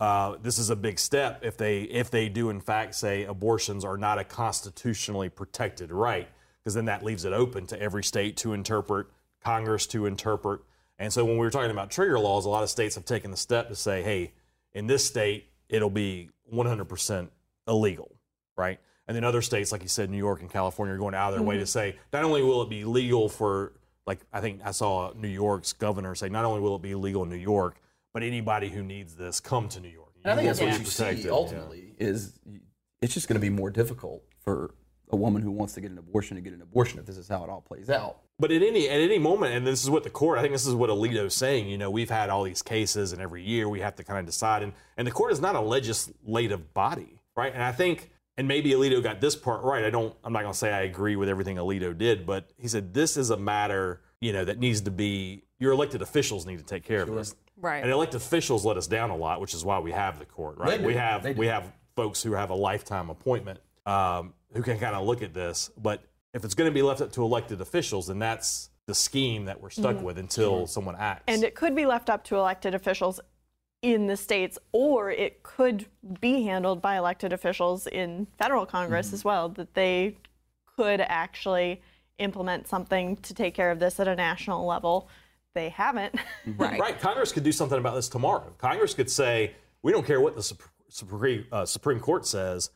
Uh, 0.00 0.36
this 0.42 0.58
is 0.58 0.70
a 0.70 0.76
big 0.76 0.98
step 0.98 1.40
if 1.44 1.56
they 1.56 1.82
if 1.82 2.10
they 2.10 2.28
do 2.28 2.50
in 2.50 2.60
fact 2.60 2.94
say 2.94 3.24
abortions 3.24 3.84
are 3.84 3.96
not 3.96 4.18
a 4.18 4.24
constitutionally 4.24 5.28
protected 5.28 5.92
right, 5.92 6.28
because 6.60 6.74
then 6.74 6.86
that 6.86 7.04
leaves 7.04 7.24
it 7.24 7.32
open 7.32 7.66
to 7.66 7.80
every 7.80 8.02
state 8.02 8.36
to 8.38 8.52
interpret, 8.52 9.06
Congress 9.42 9.86
to 9.86 10.06
interpret. 10.06 10.60
And 10.98 11.12
so 11.12 11.24
when 11.24 11.34
we 11.34 11.40
were 11.40 11.50
talking 11.50 11.70
about 11.70 11.90
trigger 11.90 12.18
laws, 12.18 12.44
a 12.44 12.48
lot 12.48 12.62
of 12.62 12.70
states 12.70 12.94
have 12.94 13.04
taken 13.04 13.30
the 13.30 13.36
step 13.36 13.68
to 13.68 13.74
say, 13.74 14.02
hey, 14.02 14.32
in 14.72 14.86
this 14.86 15.04
state 15.04 15.46
it'll 15.68 15.90
be 15.90 16.30
100% 16.52 17.28
illegal, 17.66 18.12
right? 18.56 18.78
And 19.08 19.16
then 19.16 19.24
other 19.24 19.42
states, 19.42 19.72
like 19.72 19.82
you 19.82 19.88
said, 19.88 20.10
New 20.10 20.18
York 20.18 20.40
and 20.40 20.50
California, 20.50 20.94
are 20.94 20.98
going 20.98 21.14
out 21.14 21.32
of 21.32 21.38
their 21.38 21.46
way 21.46 21.56
to 21.56 21.62
mm-hmm. 21.62 21.66
say 21.66 21.96
not 22.12 22.24
only 22.24 22.42
will 22.42 22.62
it 22.62 22.70
be 22.70 22.84
legal 22.84 23.28
for, 23.28 23.72
like 24.06 24.20
I 24.32 24.40
think 24.40 24.60
I 24.64 24.70
saw 24.70 25.12
New 25.14 25.28
York's 25.28 25.72
governor 25.72 26.14
say, 26.14 26.28
not 26.28 26.44
only 26.44 26.60
will 26.60 26.76
it 26.76 26.82
be 26.82 26.94
legal 26.94 27.22
in 27.24 27.28
New 27.28 27.36
York, 27.36 27.80
but 28.14 28.22
anybody 28.22 28.68
who 28.68 28.82
needs 28.82 29.14
this 29.14 29.40
come 29.40 29.68
to 29.70 29.80
New 29.80 29.88
York. 29.88 30.12
And 30.24 30.32
I 30.32 30.36
think 30.36 30.46
that's 30.46 30.60
what 30.60 30.72
you 30.72 30.84
protected, 30.84 31.22
see 31.22 31.28
yeah. 31.28 31.32
ultimately 31.32 31.94
is 31.98 32.38
it's 33.00 33.14
just 33.14 33.28
going 33.28 33.34
to 33.34 33.40
be 33.40 33.50
more 33.50 33.70
difficult 33.70 34.22
for 34.38 34.74
a 35.10 35.16
woman 35.16 35.42
who 35.42 35.50
wants 35.50 35.74
to 35.74 35.80
get 35.80 35.90
an 35.90 35.98
abortion 35.98 36.36
to 36.36 36.40
get 36.40 36.52
an 36.52 36.62
abortion 36.62 36.98
if 36.98 37.06
this 37.06 37.16
is 37.16 37.28
how 37.28 37.44
it 37.44 37.50
all 37.50 37.60
plays 37.60 37.90
out. 37.90 38.18
But 38.38 38.50
at 38.50 38.62
any 38.62 38.88
at 38.88 39.00
any 39.00 39.18
moment, 39.18 39.54
and 39.54 39.66
this 39.66 39.84
is 39.84 39.90
what 39.90 40.04
the 40.04 40.10
court, 40.10 40.38
I 40.38 40.42
think 40.42 40.52
this 40.52 40.66
is 40.66 40.74
what 40.74 40.90
Alito's 40.90 41.34
saying. 41.34 41.68
You 41.68 41.78
know, 41.78 41.90
we've 41.90 42.10
had 42.10 42.30
all 42.30 42.42
these 42.42 42.62
cases, 42.62 43.12
and 43.12 43.20
every 43.20 43.42
year 43.42 43.68
we 43.68 43.80
have 43.80 43.94
to 43.96 44.04
kind 44.04 44.18
of 44.18 44.26
decide. 44.26 44.62
And 44.62 44.72
and 44.96 45.06
the 45.06 45.12
court 45.12 45.32
is 45.32 45.40
not 45.40 45.54
a 45.54 45.60
legislative 45.60 46.72
body, 46.74 47.20
right? 47.36 47.52
And 47.52 47.62
I 47.62 47.72
think, 47.72 48.10
and 48.36 48.48
maybe 48.48 48.70
Alito 48.70 49.02
got 49.02 49.20
this 49.20 49.36
part 49.36 49.62
right. 49.62 49.84
I 49.84 49.90
don't. 49.90 50.14
I'm 50.24 50.32
not 50.32 50.42
going 50.42 50.52
to 50.52 50.58
say 50.58 50.72
I 50.72 50.82
agree 50.82 51.16
with 51.16 51.28
everything 51.28 51.56
Alito 51.56 51.96
did, 51.96 52.26
but 52.26 52.50
he 52.56 52.68
said 52.68 52.94
this 52.94 53.16
is 53.16 53.30
a 53.30 53.36
matter. 53.36 54.00
you 54.20 54.32
know, 54.32 54.44
that 54.44 54.58
needs 54.58 54.80
to 54.82 54.90
be 54.90 55.42
your 55.58 55.72
elected 55.72 56.00
officials 56.02 56.46
need 56.46 56.58
to 56.58 56.64
take 56.64 56.84
care 56.84 57.02
of 57.02 57.12
this. 57.12 57.34
Right. 57.56 57.82
And 57.82 57.90
elected 57.90 58.20
officials 58.20 58.64
let 58.64 58.76
us 58.76 58.86
down 58.86 59.10
a 59.10 59.16
lot, 59.16 59.40
which 59.40 59.54
is 59.54 59.64
why 59.64 59.78
we 59.78 59.92
have 59.92 60.18
the 60.18 60.24
court, 60.24 60.58
right? 60.58 60.82
We 60.82 60.94
have 60.94 61.36
we 61.36 61.46
have 61.46 61.72
folks 61.94 62.22
who 62.22 62.32
have 62.32 62.50
a 62.50 62.54
lifetime 62.54 63.10
appointment 63.10 63.60
um, 63.84 64.34
who 64.52 64.62
can 64.62 64.78
kind 64.78 64.96
of 64.96 65.06
look 65.06 65.22
at 65.22 65.34
this. 65.34 65.70
But 65.76 66.02
if 66.34 66.44
it's 66.44 66.54
going 66.54 66.70
to 66.70 66.74
be 66.74 66.82
left 66.82 67.00
up 67.00 67.12
to 67.12 67.22
elected 67.22 67.60
officials, 67.60 68.06
then 68.06 68.18
that's 68.18 68.70
the 68.86 68.94
scheme 68.94 69.44
that 69.44 69.60
we're 69.60 69.70
stuck 69.70 70.02
with 70.02 70.18
until 70.18 70.66
someone 70.66 70.96
acts. 70.98 71.24
And 71.28 71.44
it 71.44 71.54
could 71.54 71.76
be 71.76 71.86
left 71.86 72.10
up 72.10 72.24
to 72.24 72.36
elected 72.36 72.74
officials 72.74 73.20
in 73.82 74.06
the 74.06 74.16
states, 74.16 74.58
or 74.70 75.10
it 75.10 75.42
could 75.42 75.86
be 76.20 76.44
handled 76.44 76.80
by 76.80 76.96
elected 76.96 77.32
officials 77.32 77.86
in 77.88 78.26
federal 78.38 78.64
Congress 78.64 79.08
Mm-hmm. 79.08 79.14
as 79.16 79.24
well, 79.24 79.48
that 79.50 79.74
they 79.74 80.16
could 80.76 81.00
actually 81.00 81.82
implement 82.18 82.68
something 82.68 83.16
to 83.18 83.34
take 83.34 83.54
care 83.54 83.70
of 83.72 83.80
this 83.80 83.98
at 83.98 84.06
a 84.06 84.14
national 84.14 84.64
level. 84.66 85.08
They 85.54 85.68
haven't. 85.68 86.14
Right. 86.56 86.78
Right. 86.80 86.98
Congress 87.00 87.32
could 87.32 87.42
do 87.42 87.52
something 87.52 87.78
about 87.78 87.94
this 87.96 88.08
tomorrow. 88.08 88.54
Congress 88.58 88.94
could 88.94 89.10
say, 89.10 89.54
we 89.82 89.90
don't 89.92 90.06
care 90.06 90.20
what 90.20 90.36
the 90.36 90.42
Supreme, 90.88 91.46
uh, 91.50 91.66
Supreme 91.66 91.98
Court 92.00 92.24
says, 92.26 92.70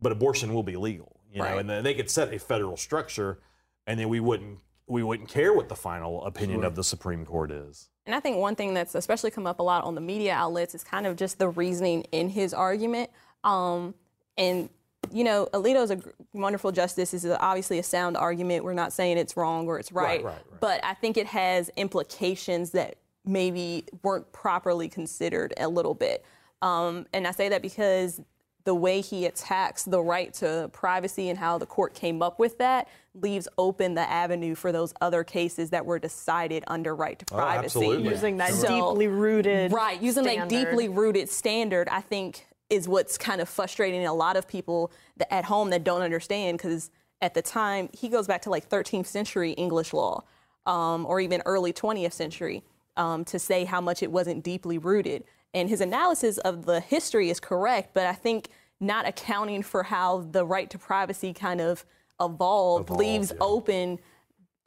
but 0.00 0.12
abortion 0.12 0.52
will 0.52 0.62
be 0.62 0.76
legal. 0.76 1.20
You 1.32 1.38
know, 1.38 1.44
Right. 1.44 1.58
and 1.60 1.70
then 1.70 1.82
they 1.82 1.94
could 1.94 2.10
set 2.10 2.32
a 2.34 2.38
federal 2.38 2.76
structure, 2.76 3.38
and 3.86 3.98
then 3.98 4.08
we 4.10 4.20
wouldn't 4.20 4.58
we 4.86 5.02
wouldn't 5.02 5.28
care 5.30 5.54
what 5.54 5.68
the 5.70 5.76
final 5.76 6.22
opinion 6.26 6.64
of 6.64 6.74
the 6.74 6.84
Supreme 6.84 7.24
Court 7.24 7.50
is. 7.50 7.88
And 8.06 8.14
I 8.14 8.20
think 8.20 8.38
one 8.38 8.56
thing 8.56 8.74
that's 8.74 8.94
especially 8.94 9.30
come 9.30 9.46
up 9.46 9.60
a 9.60 9.62
lot 9.62 9.84
on 9.84 9.94
the 9.94 10.00
media 10.00 10.34
outlets 10.34 10.74
is 10.74 10.82
kind 10.82 11.06
of 11.06 11.16
just 11.16 11.38
the 11.38 11.48
reasoning 11.48 12.02
in 12.12 12.28
his 12.28 12.52
argument. 12.52 13.10
Um, 13.44 13.94
and 14.36 14.68
you 15.12 15.24
know, 15.24 15.48
Alito's 15.52 15.90
a 15.90 16.00
wonderful 16.32 16.72
justice. 16.72 17.10
This 17.10 17.24
is 17.24 17.36
obviously 17.40 17.78
a 17.78 17.82
sound 17.82 18.16
argument. 18.16 18.64
We're 18.64 18.72
not 18.72 18.92
saying 18.92 19.18
it's 19.18 19.36
wrong 19.36 19.66
or 19.66 19.78
it's 19.78 19.92
right, 19.92 20.22
right, 20.22 20.34
right. 20.34 20.60
but 20.60 20.84
I 20.84 20.94
think 20.94 21.16
it 21.16 21.26
has 21.26 21.70
implications 21.76 22.70
that 22.70 22.96
maybe 23.24 23.84
weren't 24.02 24.30
properly 24.32 24.88
considered 24.88 25.54
a 25.58 25.68
little 25.68 25.94
bit. 25.94 26.24
Um, 26.60 27.06
and 27.12 27.26
I 27.26 27.32
say 27.32 27.48
that 27.48 27.62
because 27.62 28.20
the 28.64 28.74
way 28.74 29.00
he 29.00 29.26
attacks 29.26 29.84
the 29.84 30.00
right 30.00 30.32
to 30.34 30.70
privacy 30.72 31.28
and 31.28 31.38
how 31.38 31.58
the 31.58 31.66
court 31.66 31.94
came 31.94 32.22
up 32.22 32.38
with 32.38 32.58
that 32.58 32.88
leaves 33.14 33.48
open 33.58 33.94
the 33.94 34.08
avenue 34.08 34.54
for 34.54 34.72
those 34.72 34.94
other 35.00 35.24
cases 35.24 35.70
that 35.70 35.84
were 35.84 35.98
decided 35.98 36.64
under 36.66 36.94
right 36.94 37.18
to 37.18 37.24
privacy. 37.26 37.64
absolutely. 37.64 38.08
Using 38.10 38.36
that 38.38 38.52
So- 38.52 38.68
deeply 38.92 39.08
rooted. 39.08 39.72
Right, 39.72 40.00
using 40.00 40.24
that 40.24 40.34
standard. 40.34 40.66
deeply 40.66 40.88
rooted 40.88 41.28
standard, 41.28 41.88
I 41.88 42.00
think, 42.00 42.46
is 42.70 42.88
what's 42.88 43.18
kind 43.18 43.40
of 43.40 43.48
frustrating 43.48 44.06
a 44.06 44.14
lot 44.14 44.36
of 44.36 44.48
people 44.48 44.90
that, 45.18 45.32
at 45.32 45.44
home 45.44 45.70
that 45.70 45.84
don't 45.84 46.00
understand 46.02 46.56
because 46.56 46.90
at 47.20 47.34
the 47.34 47.42
time 47.42 47.90
he 47.92 48.08
goes 48.08 48.26
back 48.26 48.42
to 48.42 48.50
like 48.50 48.68
13th 48.68 49.06
century 49.06 49.52
English 49.52 49.92
law 49.92 50.22
um, 50.64 51.04
or 51.04 51.20
even 51.20 51.42
early 51.44 51.72
20th 51.72 52.12
century 52.12 52.62
um, 52.96 53.24
to 53.26 53.38
say 53.38 53.64
how 53.64 53.80
much 53.80 54.02
it 54.02 54.10
wasn't 54.10 54.42
deeply 54.42 54.78
rooted. 54.78 55.24
And 55.54 55.68
his 55.68 55.80
analysis 55.80 56.38
of 56.38 56.64
the 56.64 56.80
history 56.80 57.28
is 57.30 57.38
correct, 57.40 57.92
but 57.92 58.06
I 58.06 58.14
think 58.14 58.48
not 58.80 59.06
accounting 59.06 59.62
for 59.62 59.82
how 59.82 60.20
the 60.30 60.44
right 60.44 60.68
to 60.70 60.78
privacy 60.78 61.32
kind 61.32 61.60
of 61.60 61.84
evolved, 62.20 62.86
Evolved, 62.86 63.00
leaves 63.00 63.32
yeah. 63.32 63.38
open 63.40 63.98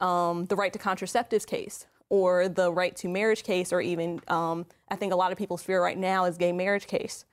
um, 0.00 0.46
the 0.46 0.56
right 0.56 0.72
to 0.72 0.78
contraceptives 0.78 1.46
case 1.46 1.86
or 2.08 2.48
the 2.48 2.72
right 2.72 2.94
to 2.96 3.08
marriage 3.08 3.42
case, 3.42 3.72
or 3.72 3.80
even 3.80 4.20
um, 4.28 4.64
I 4.88 4.94
think 4.96 5.12
a 5.12 5.16
lot 5.16 5.32
of 5.32 5.38
people's 5.38 5.62
fear 5.62 5.82
right 5.82 5.98
now 5.98 6.24
is 6.26 6.36
gay 6.36 6.52
marriage 6.52 6.86
case. 6.86 7.24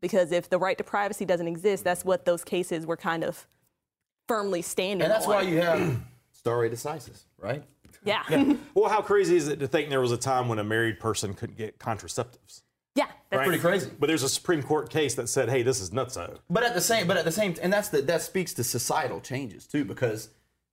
Because 0.00 0.32
if 0.32 0.48
the 0.48 0.58
right 0.58 0.78
to 0.78 0.84
privacy 0.84 1.24
doesn't 1.26 1.46
exist, 1.46 1.84
that's 1.84 2.04
what 2.04 2.24
those 2.24 2.42
cases 2.42 2.86
were 2.86 2.96
kind 2.96 3.22
of 3.22 3.46
firmly 4.26 4.62
standing 4.62 5.02
And 5.02 5.10
that's 5.10 5.26
on. 5.26 5.34
why 5.34 5.42
you 5.42 5.60
have 5.60 5.98
stare 6.32 6.68
decisis, 6.70 7.24
right? 7.38 7.62
yeah. 8.04 8.22
Well, 8.74 8.90
how 8.90 9.02
crazy 9.02 9.36
is 9.36 9.48
it 9.48 9.60
to 9.60 9.68
think 9.68 9.88
there 9.90 10.00
was 10.00 10.12
a 10.12 10.16
time 10.16 10.48
when 10.48 10.58
a 10.58 10.64
married 10.64 10.98
person 11.00 11.34
couldn't 11.34 11.56
get 11.58 11.78
contraceptives? 11.78 12.62
Yeah. 12.94 13.06
That's 13.30 13.38
Right? 13.40 13.46
pretty 13.46 13.60
crazy. 13.60 13.90
But 13.98 14.06
there's 14.06 14.22
a 14.22 14.28
Supreme 14.28 14.62
Court 14.62 14.90
case 14.90 15.14
that 15.16 15.28
said, 15.28 15.48
"Hey, 15.48 15.62
this 15.62 15.80
is 15.80 15.90
nutso." 15.90 16.38
But 16.48 16.62
at 16.62 16.74
the 16.74 16.80
same, 16.80 17.06
but 17.06 17.16
at 17.16 17.24
the 17.24 17.32
same, 17.32 17.54
and 17.62 17.72
that's 17.72 17.88
the 17.88 18.02
that 18.02 18.22
speaks 18.22 18.54
to 18.54 18.64
societal 18.64 19.20
changes 19.20 19.66
too, 19.66 19.84
because 19.84 20.28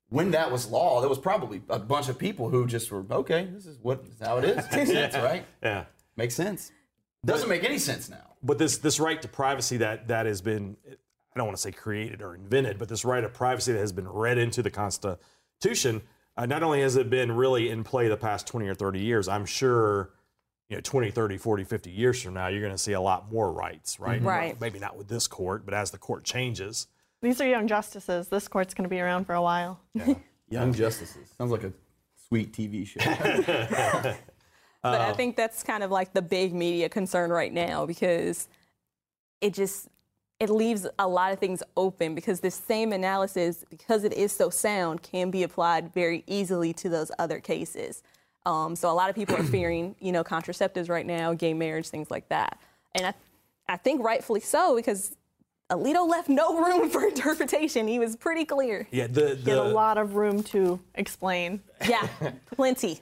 when 0.10 0.32
that 0.32 0.52
was 0.52 0.68
law, 0.68 1.00
there 1.00 1.10
was 1.10 1.18
probably 1.20 1.62
a 1.70 1.80
bunch 1.80 2.10
of 2.10 2.18
people 2.20 2.50
who 2.50 2.68
just 2.68 2.92
were 2.92 3.04
okay. 3.12 3.46
This 3.52 3.66
is 3.66 3.78
what 3.82 4.04
this 4.06 4.14
is 4.16 4.20
how 4.22 4.38
it 4.38 4.44
is. 4.46 4.56
Makes 4.72 4.90
sense, 4.92 5.16
right? 5.16 5.46
Yeah. 5.64 5.86
Makes 6.18 6.36
sense. 6.36 6.72
Doesn't 7.26 7.50
make 7.50 7.64
any 7.64 7.78
sense 7.78 8.10
now. 8.10 8.36
But 8.44 8.58
this 8.58 8.78
this 8.78 9.00
right 9.00 9.22
to 9.22 9.28
privacy 9.28 9.78
that 9.78 10.08
that 10.10 10.26
has 10.26 10.42
been 10.42 10.76
I 10.88 11.38
don't 11.40 11.46
want 11.48 11.56
to 11.58 11.62
say 11.62 11.72
created 11.72 12.22
or 12.22 12.36
invented, 12.36 12.78
but 12.78 12.90
this 12.90 13.06
right 13.06 13.24
of 13.24 13.34
privacy 13.34 13.72
that 13.72 13.80
has 13.80 13.92
been 13.94 14.08
read 14.08 14.38
into 14.38 14.62
the 14.62 14.70
Constitution, 14.72 16.02
uh, 16.36 16.46
not 16.46 16.62
only 16.62 16.82
has 16.82 16.96
it 16.98 17.10
been 17.10 17.32
really 17.32 17.70
in 17.70 17.84
play 17.84 18.08
the 18.08 18.18
past 18.18 18.48
20 18.48 18.68
or 18.68 18.76
30 18.76 19.00
years, 19.00 19.28
I'm 19.28 19.46
sure 19.46 20.12
you 20.72 20.78
know 20.78 20.82
20, 20.82 21.12
30, 21.12 21.38
40, 21.38 21.64
50 21.66 21.92
years 21.92 22.22
from 22.22 22.34
now 22.34 22.48
you're 22.48 22.62
going 22.62 22.72
to 22.72 22.78
see 22.78 22.94
a 22.94 23.02
lot 23.02 23.30
more 23.30 23.52
rights, 23.52 24.00
right? 24.00 24.22
Right. 24.22 24.60
Maybe 24.62 24.80
not 24.80 24.98
with 24.98 25.10
this 25.10 25.28
court, 25.28 25.66
but 25.66 25.74
as 25.74 25.92
the 25.92 25.98
court 25.98 26.24
changes. 26.24 26.88
These 27.22 27.42
are 27.42 27.48
young 27.48 27.68
justices. 27.68 28.30
This 28.30 28.48
court's 28.48 28.74
going 28.74 28.86
to 28.86 28.90
be 28.90 29.02
around 29.02 29.26
for 29.26 29.36
a 29.36 29.42
while. 29.42 29.82
Young 30.50 30.74
justices 30.74 31.30
sounds 31.38 31.52
like 31.52 31.64
a 31.64 31.72
sweet 32.28 32.52
TV 32.52 32.88
show. 32.88 33.00
But 34.84 35.00
Uh, 35.00 35.12
I 35.12 35.14
think 35.14 35.36
that's 35.36 35.62
kind 35.62 35.84
of 35.84 35.92
like 35.92 36.12
the 36.12 36.24
big 36.24 36.56
media 36.56 36.90
concern 36.90 37.30
right 37.30 37.54
now 37.54 37.86
because 37.86 38.48
it 39.40 39.54
just 39.54 39.90
it 40.40 40.50
leaves 40.50 40.88
a 40.98 41.08
lot 41.08 41.32
of 41.32 41.38
things 41.38 41.62
open 41.78 42.16
because 42.16 42.40
this 42.40 42.56
same 42.56 42.92
analysis, 42.92 43.64
because 43.70 44.04
it 44.04 44.12
is 44.12 44.32
so 44.32 44.50
sound, 44.50 45.04
can 45.04 45.30
be 45.30 45.44
applied 45.44 45.94
very 45.94 46.24
easily 46.26 46.74
to 46.74 46.90
those 46.90 47.12
other 47.20 47.40
cases. 47.40 48.02
Um, 48.46 48.76
so 48.76 48.90
a 48.92 48.94
lot 48.94 49.10
of 49.10 49.16
people 49.16 49.36
are 49.36 49.44
fearing, 49.44 49.96
you 50.00 50.12
know, 50.12 50.24
contraceptives 50.24 50.90
right 50.90 51.06
now, 51.06 51.34
gay 51.34 51.54
marriage, 51.54 51.90
things 51.90 52.10
like 52.10 52.28
that, 52.30 52.60
and 52.96 53.06
I, 53.08 53.14
I 53.70 53.78
think 53.78 54.04
rightfully 54.04 54.40
so 54.42 54.76
because 54.76 55.16
Alito 55.72 56.08
left 56.10 56.28
no 56.28 56.60
room 56.66 56.90
for 56.90 57.06
interpretation. 57.08 57.88
He 57.88 58.00
was 58.00 58.16
pretty 58.16 58.44
clear. 58.46 58.88
Yeah, 58.92 59.08
the 59.08 59.40
Get 59.44 59.58
a 59.58 59.64
lot 59.64 59.98
of 59.98 60.16
room 60.16 60.44
to 60.44 60.80
explain. 60.96 61.62
Yeah, 61.88 62.08
plenty. 62.56 63.00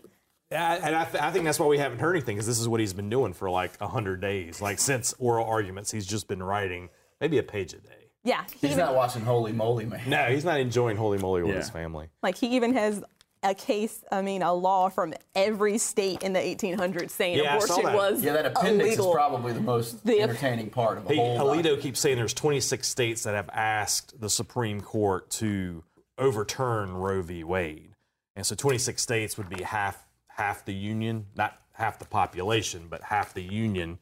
Yeah, 0.52 0.80
and 0.84 0.96
I, 0.96 1.06
th- 1.06 1.24
I 1.24 1.32
think 1.32 1.46
that's 1.46 1.60
why 1.60 1.68
we 1.68 1.78
haven't 1.78 2.00
heard 2.00 2.16
anything, 2.16 2.36
because 2.36 2.48
this 2.48 2.60
is 2.60 2.68
what 2.68 2.80
he's 2.80 2.94
been 2.94 3.10
doing 3.10 3.34
for 3.34 3.50
like 3.50 3.80
hundred 3.80 4.20
days. 4.20 4.62
Like 4.62 4.80
since 4.80 5.14
oral 5.20 5.46
arguments, 5.48 5.90
he's 5.92 6.06
just 6.06 6.28
been 6.28 6.42
writing 6.44 6.90
maybe 7.22 7.38
a 7.38 7.44
page 7.44 7.74
a 7.74 7.78
day. 7.78 8.12
Yeah, 8.26 8.44
he 8.52 8.68
He's 8.68 8.72
even- 8.72 8.86
not 8.86 8.96
watching 8.96 9.22
Holey 9.22 9.54
Moley, 9.56 9.86
man. 9.86 10.02
No, 10.10 10.26
he's 10.26 10.44
not 10.44 10.60
enjoying 10.60 10.98
holey 10.98 11.20
moley 11.22 11.42
with 11.44 11.52
Yeah. 11.52 11.58
his 11.60 11.70
family. 11.70 12.10
Like 12.22 12.36
he 12.36 12.48
even 12.56 12.74
has 12.74 13.02
a 13.44 13.54
case, 13.54 14.04
I 14.12 14.22
mean, 14.22 14.42
a 14.42 14.54
law 14.54 14.90
from 14.90 15.14
every 15.34 15.78
state 15.78 16.24
in 16.24 16.34
the 16.34 16.40
1800s 16.40 17.12
saying 17.12 17.38
Yeah, 17.38 17.56
abortion 17.56 17.86
that. 17.86 17.96
was 17.96 18.22
Yeah, 18.24 18.34
that 18.34 18.46
appendix 18.48 18.88
illegal. 18.90 19.10
is 19.12 19.16
probably 19.16 19.54
the 19.54 19.62
most 19.62 20.06
The- 20.06 20.22
entertaining 20.22 20.70
part 20.70 20.98
of 20.98 21.08
the 21.08 21.14
He, 21.14 21.20
whole. 21.20 21.38
Alito 21.38 21.56
document. 21.64 21.82
keeps 21.82 22.00
saying 22.02 22.18
there's 22.18 22.34
26 22.34 22.88
states 22.88 23.24
that 23.24 23.36
have 23.36 23.50
asked 23.54 24.20
the 24.20 24.30
Supreme 24.30 24.82
Court 24.82 25.30
to 25.32 25.84
overturn 26.18 26.96
Roe 26.98 27.22
v. 27.22 27.44
Wade, 27.46 27.96
and 28.36 28.46
so 28.46 28.56
26 28.56 29.02
states 29.02 29.38
would 29.38 29.50
be 29.50 29.64
half 29.64 30.06
half 30.28 30.64
the 30.66 30.74
union, 30.74 31.26
not 31.36 31.60
half 31.74 31.98
the 32.00 32.06
population, 32.06 32.88
but 32.90 33.04
half 33.04 33.34
the 33.34 33.42
union. 33.44 34.00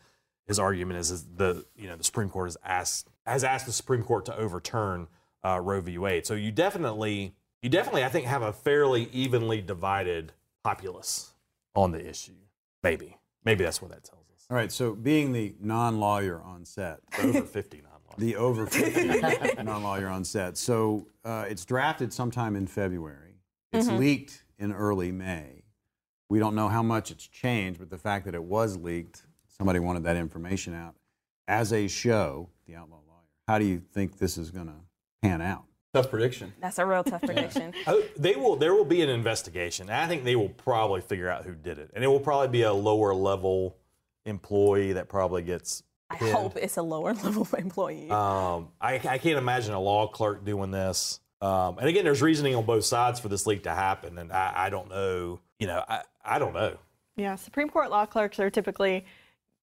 His 0.47 0.57
argument 0.59 0.99
is, 0.99 1.11
is 1.11 1.25
the 1.35 1.65
you 1.75 1.87
know 1.87 1.95
the 1.95 2.03
Supreme 2.03 2.29
Court 2.29 2.47
has 2.47 2.57
asked 2.63 3.07
has 3.27 3.43
asked 3.43 3.67
the 3.67 3.71
Supreme 3.71 4.01
Court 4.03 4.25
to 4.25 4.35
overturn 4.35 5.07
uh, 5.45 5.59
Roe 5.61 5.81
v. 5.81 5.97
Wade. 5.99 6.25
So 6.25 6.33
you 6.33 6.51
definitely 6.51 7.33
you 7.61 7.69
definitely 7.69 8.03
I 8.03 8.09
think 8.09 8.25
have 8.25 8.41
a 8.41 8.53
fairly 8.53 9.09
evenly 9.11 9.61
divided 9.61 10.33
populace 10.63 11.33
on 11.75 11.91
the 11.91 12.07
issue. 12.07 12.33
Maybe 12.83 13.17
maybe 13.43 13.63
that's 13.63 13.81
what 13.81 13.91
that 13.91 14.03
tells 14.03 14.29
us. 14.33 14.45
All 14.49 14.55
right, 14.55 14.71
so 14.71 14.93
being 14.93 15.33
the 15.33 15.55
non-lawyer 15.59 16.41
on 16.41 16.63
set, 16.65 16.99
Over 17.19 17.41
50 17.41 17.81
non 17.81 17.91
the 18.17 18.35
over 18.35 18.65
50 18.65 19.61
non-lawyer 19.63 20.07
on 20.07 20.23
set. 20.23 20.57
So 20.57 21.07
uh, 21.23 21.45
it's 21.47 21.65
drafted 21.65 22.11
sometime 22.11 22.55
in 22.55 22.67
February. 22.67 23.35
It's 23.71 23.87
leaked 23.87 24.43
in 24.57 24.73
early 24.73 25.11
May. 25.11 25.63
We 26.29 26.39
don't 26.39 26.55
know 26.55 26.67
how 26.67 26.81
much 26.81 27.11
it's 27.11 27.27
changed, 27.27 27.79
but 27.79 27.89
the 27.89 27.97
fact 27.97 28.25
that 28.25 28.33
it 28.33 28.43
was 28.43 28.75
leaked, 28.75 29.23
somebody 29.47 29.79
wanted 29.79 30.03
that 30.03 30.15
information 30.15 30.73
out. 30.73 30.95
As 31.47 31.71
a 31.71 31.87
show, 31.87 32.49
The 32.65 32.75
Outlaw 32.75 32.97
Lawyer, 33.07 33.27
how 33.47 33.59
do 33.59 33.65
you 33.65 33.81
think 33.93 34.17
this 34.17 34.37
is 34.37 34.51
going 34.51 34.67
to 34.67 34.75
pan 35.21 35.41
out? 35.41 35.65
Tough 36.01 36.09
prediction. 36.09 36.53
That's 36.59 36.79
a 36.79 36.85
real 36.85 37.03
tough 37.03 37.21
prediction. 37.21 37.73
Oh, 37.87 38.03
they 38.17 38.35
will. 38.35 38.55
There 38.55 38.73
will 38.73 38.85
be 38.85 39.01
an 39.01 39.09
investigation. 39.09 39.89
I 39.89 40.07
think 40.07 40.23
they 40.23 40.35
will 40.35 40.49
probably 40.49 41.01
figure 41.01 41.29
out 41.29 41.45
who 41.45 41.53
did 41.53 41.77
it, 41.77 41.91
and 41.93 42.03
it 42.03 42.07
will 42.07 42.19
probably 42.19 42.49
be 42.49 42.63
a 42.63 42.73
lower 42.73 43.13
level 43.13 43.77
employee 44.25 44.93
that 44.93 45.09
probably 45.09 45.41
gets. 45.41 45.83
I 46.09 46.15
hope 46.17 46.57
it's 46.57 46.77
a 46.77 46.81
lower 46.81 47.13
level 47.23 47.47
employee. 47.57 48.09
Um, 48.09 48.69
I, 48.79 48.95
I 48.95 49.17
can't 49.17 49.37
imagine 49.37 49.73
a 49.73 49.79
law 49.79 50.07
clerk 50.07 50.45
doing 50.45 50.71
this. 50.71 51.19
Um, 51.41 51.77
and 51.77 51.87
again, 51.87 52.03
there's 52.03 52.21
reasoning 52.21 52.55
on 52.55 52.65
both 52.65 52.85
sides 52.85 53.19
for 53.19 53.29
this 53.29 53.45
leak 53.45 53.63
to 53.63 53.71
happen, 53.73 54.17
and 54.17 54.31
I, 54.31 54.53
I 54.55 54.69
don't 54.69 54.89
know. 54.89 55.39
You 55.59 55.67
know, 55.67 55.83
I, 55.87 56.01
I 56.23 56.39
don't 56.39 56.53
know. 56.53 56.77
Yeah, 57.15 57.35
Supreme 57.35 57.69
Court 57.69 57.89
law 57.89 58.05
clerks 58.05 58.39
are 58.39 58.49
typically 58.49 59.05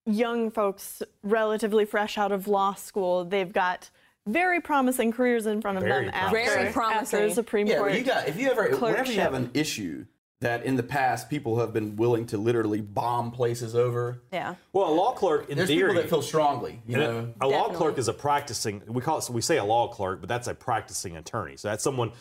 young 0.06 0.50
folks, 0.50 1.02
relatively 1.22 1.84
fresh 1.84 2.18
out 2.18 2.32
of 2.32 2.46
law 2.46 2.74
school. 2.74 3.24
They've 3.24 3.52
got 3.52 3.90
very 4.26 4.60
promising 4.60 5.12
careers 5.12 5.46
in 5.46 5.60
front 5.60 5.78
of 5.78 5.84
Very 5.84 6.06
them 6.06 6.14
after, 6.14 6.72
promising. 6.72 6.72
Very 6.72 6.94
after 6.94 7.28
the 7.28 7.34
Supreme 7.34 7.66
Yeah, 7.66 7.78
Court. 7.78 7.94
you 7.94 8.02
got 8.02 8.28
if 8.28 8.38
you 8.38 8.50
ever 8.50 8.68
whenever 8.76 9.10
you 9.12 9.20
have 9.20 9.34
an 9.34 9.50
issue 9.54 10.06
that 10.40 10.64
in 10.64 10.76
the 10.76 10.82
past 10.82 11.30
people 11.30 11.58
have 11.58 11.72
been 11.72 11.96
willing 11.96 12.26
to 12.26 12.36
literally 12.36 12.80
bomb 12.80 13.30
places 13.30 13.74
over. 13.74 14.20
Yeah. 14.32 14.56
Well, 14.72 14.88
a 14.88 14.94
law 14.94 15.12
clerk 15.12 15.48
in 15.48 15.56
There's 15.56 15.68
theory, 15.68 15.90
people 15.90 16.02
that 16.02 16.10
feel 16.10 16.22
strongly, 16.22 16.82
you 16.86 16.96
know. 16.98 17.32
a, 17.40 17.46
a 17.46 17.48
law 17.48 17.68
clerk 17.70 17.96
is 17.98 18.08
a 18.08 18.12
practicing. 18.12 18.82
We 18.86 19.00
call 19.00 19.18
it. 19.18 19.22
So 19.22 19.32
we 19.32 19.40
say 19.40 19.56
a 19.58 19.64
law 19.64 19.88
clerk, 19.88 20.20
but 20.20 20.28
that's 20.28 20.48
a 20.48 20.54
practicing 20.54 21.16
attorney. 21.16 21.56
So 21.56 21.68
that's 21.68 21.82
someone 21.84 22.12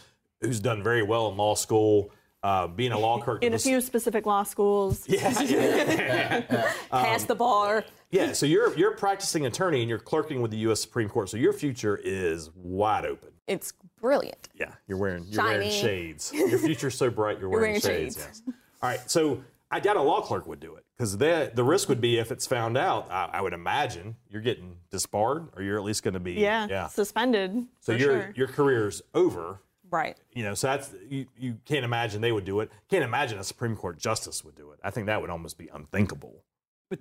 who's 0.41 0.60
done 0.60 0.84
very 0.84 1.04
well 1.04 1.30
in 1.30 1.38
law 1.38 1.56
school. 1.56 2.12
Uh, 2.43 2.68
being 2.68 2.91
a 2.91 2.99
law 2.99 3.20
clerk 3.22 3.41
In 3.43 3.54
a 3.54 3.58
few 3.60 3.80
specific 3.80 4.26
law 4.26 4.43
schools. 4.43 5.06
Yeah, 5.08 5.41
yeah. 5.41 6.41
Pass 6.91 7.24
the 7.24 7.36
bar. 7.36 7.86
Yeah. 8.14 8.32
So 8.34 8.45
you're 8.45 8.76
you're 8.78 8.93
a 8.93 8.95
practicing 8.95 9.45
attorney 9.45 9.82
and 9.82 9.89
you're 9.89 9.99
clerking 9.99 10.41
with 10.41 10.51
the 10.51 10.57
U.S. 10.57 10.82
Supreme 10.82 11.09
Court. 11.09 11.30
So 11.30 11.38
your 11.38 11.53
future 11.53 11.99
is 12.03 12.49
wide 12.55 13.05
open. 13.05 13.30
It's 13.47 13.74
brilliant. 13.99 14.49
Yeah, 14.55 14.72
you're 14.88 14.97
wearing 14.97 15.26
you're 15.28 15.43
wearing 15.43 15.70
shades. 15.70 16.32
Your 16.34 16.59
future's 16.59 16.95
so 16.95 17.09
bright. 17.09 17.39
You're 17.41 17.49
wearing, 17.49 17.72
wearing 17.72 17.82
shades. 17.82 18.16
shades. 18.16 18.41
Yes. 18.47 18.55
All 18.82 18.89
right. 18.89 19.11
So 19.11 19.43
I 19.72 19.80
doubt 19.80 19.97
a 19.97 20.01
law 20.01 20.22
clerk 20.22 20.47
would 20.47 20.59
do 20.59 20.76
it 20.76 20.86
because 20.95 21.18
the 21.18 21.51
the 21.53 21.64
risk 21.64 21.89
would 21.89 21.99
be 21.99 22.20
if 22.20 22.32
it's 22.32 22.45
found 22.47 22.78
out. 22.78 23.11
I, 23.11 23.30
I 23.34 23.41
would 23.41 23.53
imagine 23.53 24.16
you're 24.30 24.41
getting 24.41 24.78
disbarred, 24.91 25.47
or 25.57 25.64
you're 25.64 25.78
at 25.78 25.84
least 25.84 26.03
going 26.03 26.14
to 26.14 26.20
be 26.20 26.34
Yeah, 26.34 26.68
yeah. 26.70 26.88
suspended. 26.88 27.66
So 27.82 27.93
for 27.93 27.99
your 27.99 28.22
sure. 28.22 28.34
your 28.36 28.47
career's 28.47 29.01
over. 29.14 29.59
Right. 29.89 30.18
You 30.32 30.43
know, 30.43 30.55
so 30.55 30.68
that's 30.68 30.91
you, 31.07 31.28
you 31.38 31.59
can't 31.66 31.86
imagine 31.86 32.22
they 32.22 32.32
would 32.32 32.45
do 32.45 32.61
it. 32.61 32.72
Can't 32.89 33.03
imagine 33.03 33.38
a 33.38 33.43
Supreme 33.43 33.76
Court 33.76 33.99
justice 33.99 34.43
would 34.43 34.55
do 34.55 34.72
it. 34.72 34.80
I 34.84 34.89
think 34.89 35.05
that 35.05 35.22
would 35.22 35.30
almost 35.30 35.57
be 35.57 35.68
unthinkable. 35.72 36.43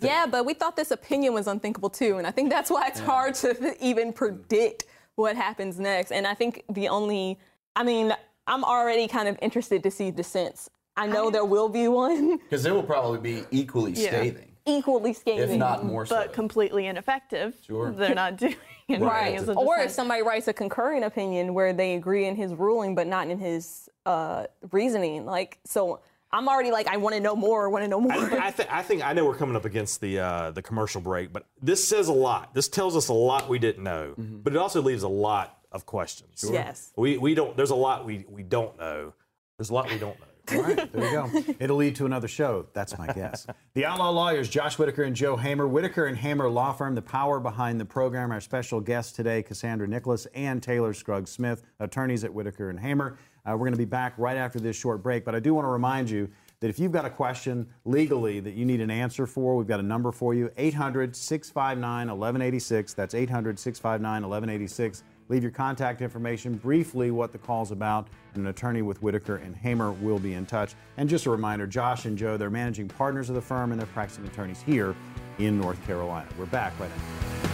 Yeah, 0.01 0.27
but 0.27 0.47
we 0.47 0.55
thought 0.55 0.77
this 0.77 0.91
opinion 0.91 1.35
was 1.35 1.47
unthinkable 1.47 1.91
too, 1.91 2.19
and 2.19 2.27
I 2.27 2.31
think 2.31 2.51
that's 2.51 2.71
why 2.71 2.87
it's 2.87 3.01
hard 3.01 3.35
to 3.37 3.77
even 3.85 4.13
predict 4.13 4.85
what 5.17 5.37
happens 5.37 5.79
next. 5.79 6.13
And 6.13 6.27
I 6.27 6.35
think 6.35 6.63
the 6.71 6.89
only, 6.89 7.39
I 7.77 7.83
mean, 7.83 8.15
I'm 8.47 8.65
already 8.65 9.07
kind 9.07 9.29
of 9.29 9.39
interested 9.43 9.83
to 9.83 9.91
see 9.91 10.11
dissents. 10.11 10.71
I 10.97 11.07
know 11.07 11.31
there 11.31 11.45
will 11.45 11.69
be 11.69 11.89
one 11.89 12.39
Because 12.51 12.65
it 12.67 12.73
will 12.73 12.83
probably 12.83 13.19
be 13.19 13.45
equally 13.51 13.93
Yeah. 13.93 14.09
scathing, 14.09 14.53
equally 14.67 15.13
scathing. 15.13 15.51
if 15.51 15.59
not 15.59 15.85
more 15.85 16.07
so. 16.07 16.17
but 16.17 16.33
completely 16.33 16.87
ineffective. 16.87 17.55
Sure. 17.67 17.91
They're 17.93 18.15
not 18.25 18.37
doing 18.37 18.57
anything 18.89 19.07
Right. 19.07 19.35
as 19.39 19.49
Or 19.51 19.79
if 19.79 19.91
somebody 19.91 20.23
writes 20.23 20.49
a 20.49 20.53
concurring 20.53 21.03
opinion 21.05 21.55
where 21.55 21.73
they 21.73 21.95
agree 21.95 22.27
in 22.27 22.37
his 22.37 22.53
ruling 22.55 22.95
but 22.95 23.07
not 23.07 23.29
in 23.29 23.39
his 23.39 23.89
uh, 24.07 24.47
reasoning. 24.71 25.25
Like, 25.27 25.59
so 25.65 26.01
I'm 26.33 26.49
already 26.49 26.71
like, 26.71 26.87
I 26.89 26.97
want 26.97 27.15
to 27.15 27.21
know 27.21 27.37
more, 27.37 27.69
want 27.69 27.85
to 27.85 27.89
know 27.89 28.01
more. 28.01 28.13
I, 28.13 28.49
I, 28.49 28.51
th- 28.51 28.69
I 28.71 28.83
think 28.83 29.05
I 29.05 29.13
know 29.13 29.25
we're 29.27 29.37
coming 29.37 29.57
up 29.57 29.65
against 29.65 30.01
the 30.01 30.19
uh, 30.19 30.51
the 30.51 30.63
commercial 30.63 31.01
break, 31.01 31.33
but 31.33 31.47
this 31.61 31.87
says 31.87 32.09
a 32.09 32.13
lot. 32.13 32.55
This 32.55 32.69
tells 32.69 32.97
us 32.97 33.09
a 33.09 33.13
lot 33.13 33.49
we 33.49 33.59
didn't 33.59 33.85
know, 33.85 34.15
but 34.17 34.53
it 34.55 34.57
also 34.57 34.81
leaves 34.81 35.03
a 35.03 35.09
lot 35.09 35.59
of 35.71 35.85
questions. 35.87 36.45
Yes. 36.51 36.93
We 36.97 37.19
we 37.19 37.35
don't. 37.35 37.57
There's 37.57 37.71
a 37.71 37.75
lot 37.75 38.05
we 38.07 38.25
we 38.29 38.43
don't 38.43 38.79
know. 38.79 39.13
There's 39.59 39.71
a 39.71 39.75
lot 39.75 39.91
we 39.91 39.99
don't 39.99 40.19
know. 40.19 40.27
All 40.51 40.61
right, 40.63 40.93
there 40.93 41.05
you 41.05 41.13
go. 41.13 41.55
It'll 41.61 41.77
lead 41.77 41.95
to 41.97 42.05
another 42.05 42.27
show. 42.27 42.67
That's 42.73 42.99
my 42.99 43.07
guess. 43.13 43.47
the 43.75 43.85
Outlaw 43.87 44.11
Lawyers, 44.11 44.49
Josh 44.49 44.77
Whitaker 44.77 45.05
and 45.05 45.15
Joe 45.15 45.37
Hamer. 45.37 45.69
Whitaker 45.69 46.07
and 46.07 46.17
Hamer 46.19 46.51
Law 46.51 46.73
Firm, 46.73 46.97
the 46.97 47.03
power 47.03 47.39
behind 47.39 47.79
the 47.81 47.85
program. 47.85 48.33
Our 48.33 48.41
special 48.41 48.81
guests 48.81 49.13
today, 49.13 49.45
Cassandra 49.45 49.87
Nicholas 49.87 50.27
and 50.35 50.61
Taylor 50.61 50.95
Scruggs 50.95 51.31
Smith, 51.31 51.63
attorneys 51.79 52.25
at 52.25 52.35
Whitaker 52.35 52.71
and 52.71 52.81
Hamer. 52.81 53.19
Uh, 53.45 53.53
we're 53.53 53.67
going 53.67 53.73
to 53.73 53.79
be 53.79 53.85
back 53.85 54.15
right 54.19 54.37
after 54.37 54.61
this 54.61 54.77
short 54.77 55.03
break, 55.03 55.25
but 55.25 55.35
I 55.35 55.41
do 55.41 55.55
want 55.55 55.65
to 55.65 55.71
remind 55.71 56.09
you 56.09 56.29
that 56.61 56.69
if 56.69 56.79
you've 56.79 56.93
got 56.93 57.05
a 57.05 57.11
question 57.11 57.67
legally 57.85 58.39
that 58.39 58.55
you 58.55 58.65
need 58.65 58.81
an 58.81 58.91
answer 58.91 59.27
for, 59.27 59.57
we've 59.57 59.67
got 59.67 59.81
a 59.81 59.83
number 59.83 60.13
for 60.13 60.33
you 60.33 60.49
800 60.57 61.17
659 61.17 62.07
1186. 62.07 62.95
That's 62.95 63.15
800 63.15 63.59
659 63.59 64.23
1186. 64.23 65.03
Leave 65.29 65.43
your 65.43 65.51
contact 65.51 66.03
information, 66.03 66.55
briefly 66.55 67.11
what 67.11 67.33
the 67.33 67.39
call's 67.39 67.73
about, 67.73 68.09
and 68.35 68.45
an 68.45 68.49
attorney 68.49 68.83
with 68.83 69.03
Whitaker 69.03 69.37
and 69.37 69.57
Hamer 69.57 69.91
will 69.93 70.19
be 70.19 70.35
in 70.35 70.47
touch. 70.47 70.75
And 70.97 71.09
just 71.09 71.27
a 71.27 71.31
reminder 71.31 71.67
Josh 71.67 72.05
and 72.05 72.17
Joe, 72.17 72.37
they're 72.37 72.51
managing 72.51 72.87
partners 72.87 73.29
of 73.29 73.35
the 73.35 73.43
firm 73.43 73.73
and 73.73 73.81
they're 73.81 73.87
practicing 73.89 74.25
attorneys 74.27 74.63
here 74.63 74.95
in 75.39 75.59
North 75.59 75.85
Carolina. 75.85 76.29
We're 76.39 76.47
back 76.47 76.79
right 76.79 76.91
now. 76.91 77.52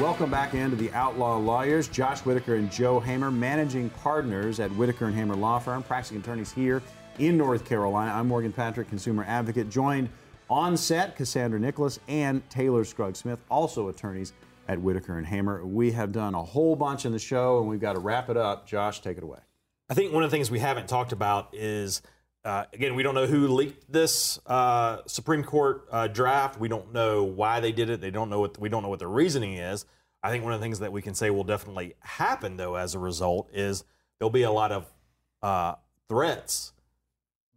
Welcome 0.00 0.28
back 0.28 0.54
into 0.54 0.74
the 0.74 0.92
Outlaw 0.92 1.36
Lawyers. 1.36 1.86
Josh 1.86 2.18
Whitaker 2.22 2.56
and 2.56 2.68
Joe 2.68 2.98
Hamer, 2.98 3.30
managing 3.30 3.90
partners 3.90 4.58
at 4.58 4.68
Whitaker 4.72 5.06
and 5.06 5.14
Hamer 5.14 5.36
Law 5.36 5.60
Firm, 5.60 5.84
practicing 5.84 6.18
attorneys 6.18 6.50
here 6.50 6.82
in 7.20 7.36
North 7.38 7.64
Carolina. 7.64 8.10
I'm 8.10 8.26
Morgan 8.26 8.52
Patrick, 8.52 8.88
consumer 8.88 9.24
advocate, 9.28 9.70
joined 9.70 10.08
on 10.50 10.76
set 10.76 11.14
Cassandra 11.14 11.60
Nicholas 11.60 12.00
and 12.08 12.42
Taylor 12.50 12.84
Scruggs 12.84 13.20
Smith, 13.20 13.38
also 13.48 13.86
attorneys 13.86 14.32
at 14.66 14.80
Whitaker 14.80 15.16
and 15.16 15.24
Hamer. 15.28 15.64
We 15.64 15.92
have 15.92 16.10
done 16.10 16.34
a 16.34 16.42
whole 16.42 16.74
bunch 16.74 17.06
in 17.06 17.12
the 17.12 17.18
show, 17.20 17.60
and 17.60 17.68
we've 17.68 17.80
got 17.80 17.92
to 17.92 18.00
wrap 18.00 18.28
it 18.28 18.36
up. 18.36 18.66
Josh, 18.66 19.00
take 19.00 19.16
it 19.16 19.22
away. 19.22 19.38
I 19.88 19.94
think 19.94 20.12
one 20.12 20.24
of 20.24 20.30
the 20.30 20.36
things 20.36 20.50
we 20.50 20.58
haven't 20.58 20.88
talked 20.88 21.12
about 21.12 21.50
is, 21.52 22.02
uh, 22.44 22.64
again, 22.74 22.94
we 22.94 23.02
don't 23.02 23.14
know 23.14 23.26
who 23.26 23.48
leaked 23.48 23.90
this 23.90 24.38
uh, 24.46 24.98
Supreme 25.06 25.42
Court 25.42 25.86
uh, 25.90 26.08
draft. 26.08 26.60
We 26.60 26.68
don't 26.68 26.92
know 26.92 27.24
why 27.24 27.60
they 27.60 27.72
did 27.72 27.88
it. 27.88 28.00
They 28.00 28.10
don't 28.10 28.28
know 28.28 28.40
what 28.40 28.58
we 28.58 28.68
don't 28.68 28.82
know 28.82 28.90
what 28.90 28.98
the 28.98 29.06
reasoning 29.06 29.54
is. 29.54 29.86
I 30.22 30.30
think 30.30 30.44
one 30.44 30.52
of 30.52 30.60
the 30.60 30.64
things 30.64 30.78
that 30.80 30.92
we 30.92 31.00
can 31.00 31.14
say 31.14 31.30
will 31.30 31.44
definitely 31.44 31.94
happen, 32.00 32.56
though, 32.56 32.74
as 32.74 32.94
a 32.94 32.98
result, 32.98 33.48
is 33.52 33.84
there'll 34.18 34.30
be 34.30 34.42
a 34.42 34.50
lot 34.50 34.72
of 34.72 34.86
uh, 35.42 35.74
threats. 36.08 36.72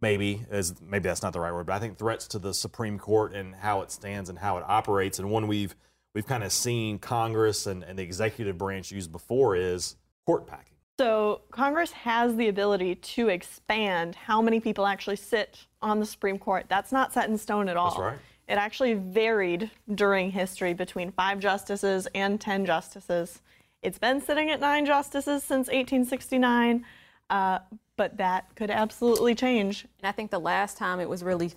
Maybe 0.00 0.46
is 0.50 0.80
maybe 0.80 1.08
that's 1.08 1.22
not 1.22 1.32
the 1.32 1.40
right 1.40 1.52
word, 1.52 1.66
but 1.66 1.74
I 1.74 1.80
think 1.80 1.98
threats 1.98 2.26
to 2.28 2.38
the 2.38 2.54
Supreme 2.54 2.98
Court 2.98 3.34
and 3.34 3.54
how 3.56 3.82
it 3.82 3.90
stands 3.90 4.30
and 4.30 4.38
how 4.38 4.56
it 4.56 4.64
operates. 4.66 5.18
And 5.18 5.30
one 5.30 5.48
we've 5.48 5.74
we've 6.14 6.26
kind 6.26 6.44
of 6.44 6.52
seen 6.52 6.98
Congress 6.98 7.66
and, 7.66 7.82
and 7.82 7.98
the 7.98 8.02
executive 8.02 8.56
branch 8.56 8.90
use 8.90 9.06
before 9.06 9.54
is 9.54 9.96
court 10.24 10.46
packing. 10.46 10.77
So 10.98 11.42
Congress 11.52 11.92
has 11.92 12.34
the 12.34 12.48
ability 12.48 12.96
to 12.96 13.28
expand 13.28 14.16
how 14.16 14.42
many 14.42 14.58
people 14.58 14.84
actually 14.84 15.14
sit 15.14 15.66
on 15.80 16.00
the 16.00 16.06
Supreme 16.06 16.38
Court. 16.38 16.66
That's 16.68 16.90
not 16.90 17.12
set 17.12 17.28
in 17.28 17.38
stone 17.38 17.68
at 17.68 17.76
all. 17.76 17.90
That's 17.90 18.00
right. 18.00 18.18
It 18.48 18.54
actually 18.54 18.94
varied 18.94 19.70
during 19.94 20.32
history 20.32 20.72
between 20.72 21.12
five 21.12 21.38
justices 21.38 22.08
and 22.14 22.40
10 22.40 22.66
justices. 22.66 23.42
It's 23.82 23.98
been 23.98 24.20
sitting 24.20 24.50
at 24.50 24.58
nine 24.58 24.86
justices 24.86 25.44
since 25.44 25.68
1869, 25.68 26.84
uh, 27.30 27.60
but 27.96 28.16
that 28.16 28.52
could 28.56 28.70
absolutely 28.70 29.36
change. 29.36 29.86
And 30.00 30.08
I 30.08 30.12
think 30.12 30.32
the 30.32 30.40
last 30.40 30.78
time 30.78 30.98
it 30.98 31.08
was 31.08 31.22
really, 31.22 31.52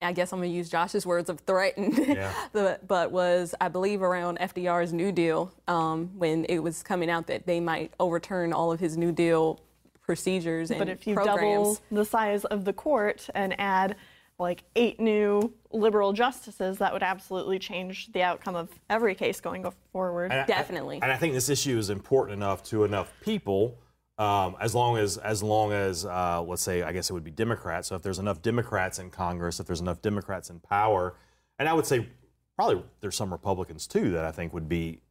I 0.00 0.12
guess 0.12 0.32
I'm 0.32 0.38
going 0.38 0.50
to 0.50 0.56
use 0.56 0.68
Josh's 0.70 1.04
words 1.04 1.28
of 1.28 1.40
threatened, 1.40 1.98
Yeah. 2.08 2.32
the, 2.52 2.78
but 2.86 3.10
was, 3.10 3.54
I 3.60 3.68
believe, 3.68 4.02
around 4.02 4.38
FDR's 4.38 4.92
New 4.92 5.10
Deal 5.10 5.52
um, 5.66 6.10
when 6.16 6.44
it 6.48 6.60
was 6.60 6.82
coming 6.82 7.10
out 7.10 7.26
that 7.26 7.46
they 7.46 7.58
might 7.58 7.92
overturn 7.98 8.52
all 8.52 8.70
of 8.70 8.78
his 8.78 8.96
New 8.96 9.10
Deal 9.10 9.60
procedures 10.00 10.70
and 10.70 10.78
But 10.78 10.88
if 10.88 11.06
you 11.06 11.14
programs. 11.14 11.38
double 11.40 11.78
the 11.90 12.04
size 12.04 12.44
of 12.44 12.64
the 12.64 12.72
court 12.72 13.28
and 13.34 13.58
add 13.60 13.96
like 14.38 14.62
eight 14.76 15.00
new 15.00 15.52
liberal 15.72 16.12
justices, 16.12 16.78
that 16.78 16.92
would 16.92 17.02
absolutely 17.02 17.58
change 17.58 18.12
the 18.12 18.22
outcome 18.22 18.54
of 18.54 18.68
every 18.88 19.16
case 19.16 19.40
going 19.40 19.66
forward. 19.92 20.30
And 20.30 20.42
I- 20.42 20.46
Definitely. 20.46 21.00
and 21.02 21.10
I 21.10 21.16
think 21.16 21.34
this 21.34 21.48
issue 21.48 21.76
is 21.76 21.90
important 21.90 22.36
enough 22.36 22.62
to 22.64 22.84
enough 22.84 23.12
people, 23.20 23.76
um, 24.18 24.56
as 24.60 24.74
long 24.74 24.98
as 24.98 25.16
as 25.16 25.42
long 25.42 25.72
as 25.72 26.04
uh, 26.04 26.42
let's 26.42 26.62
say 26.62 26.82
I 26.82 26.92
guess 26.92 27.08
it 27.08 27.12
would 27.12 27.24
be 27.24 27.30
Democrats. 27.30 27.88
So 27.88 27.94
if 27.94 28.02
there's 28.02 28.18
enough 28.18 28.42
Democrats 28.42 28.98
in 28.98 29.10
Congress, 29.10 29.60
if 29.60 29.66
there's 29.66 29.80
enough 29.80 30.02
Democrats 30.02 30.50
in 30.50 30.58
power, 30.58 31.14
and 31.58 31.68
I 31.68 31.72
would 31.72 31.86
say 31.86 32.08
probably 32.56 32.82
there's 33.00 33.16
some 33.16 33.30
Republicans 33.30 33.86
too 33.86 34.10
that 34.10 34.24
I 34.24 34.32
think 34.32 34.52
would 34.52 34.68
be 34.68 35.02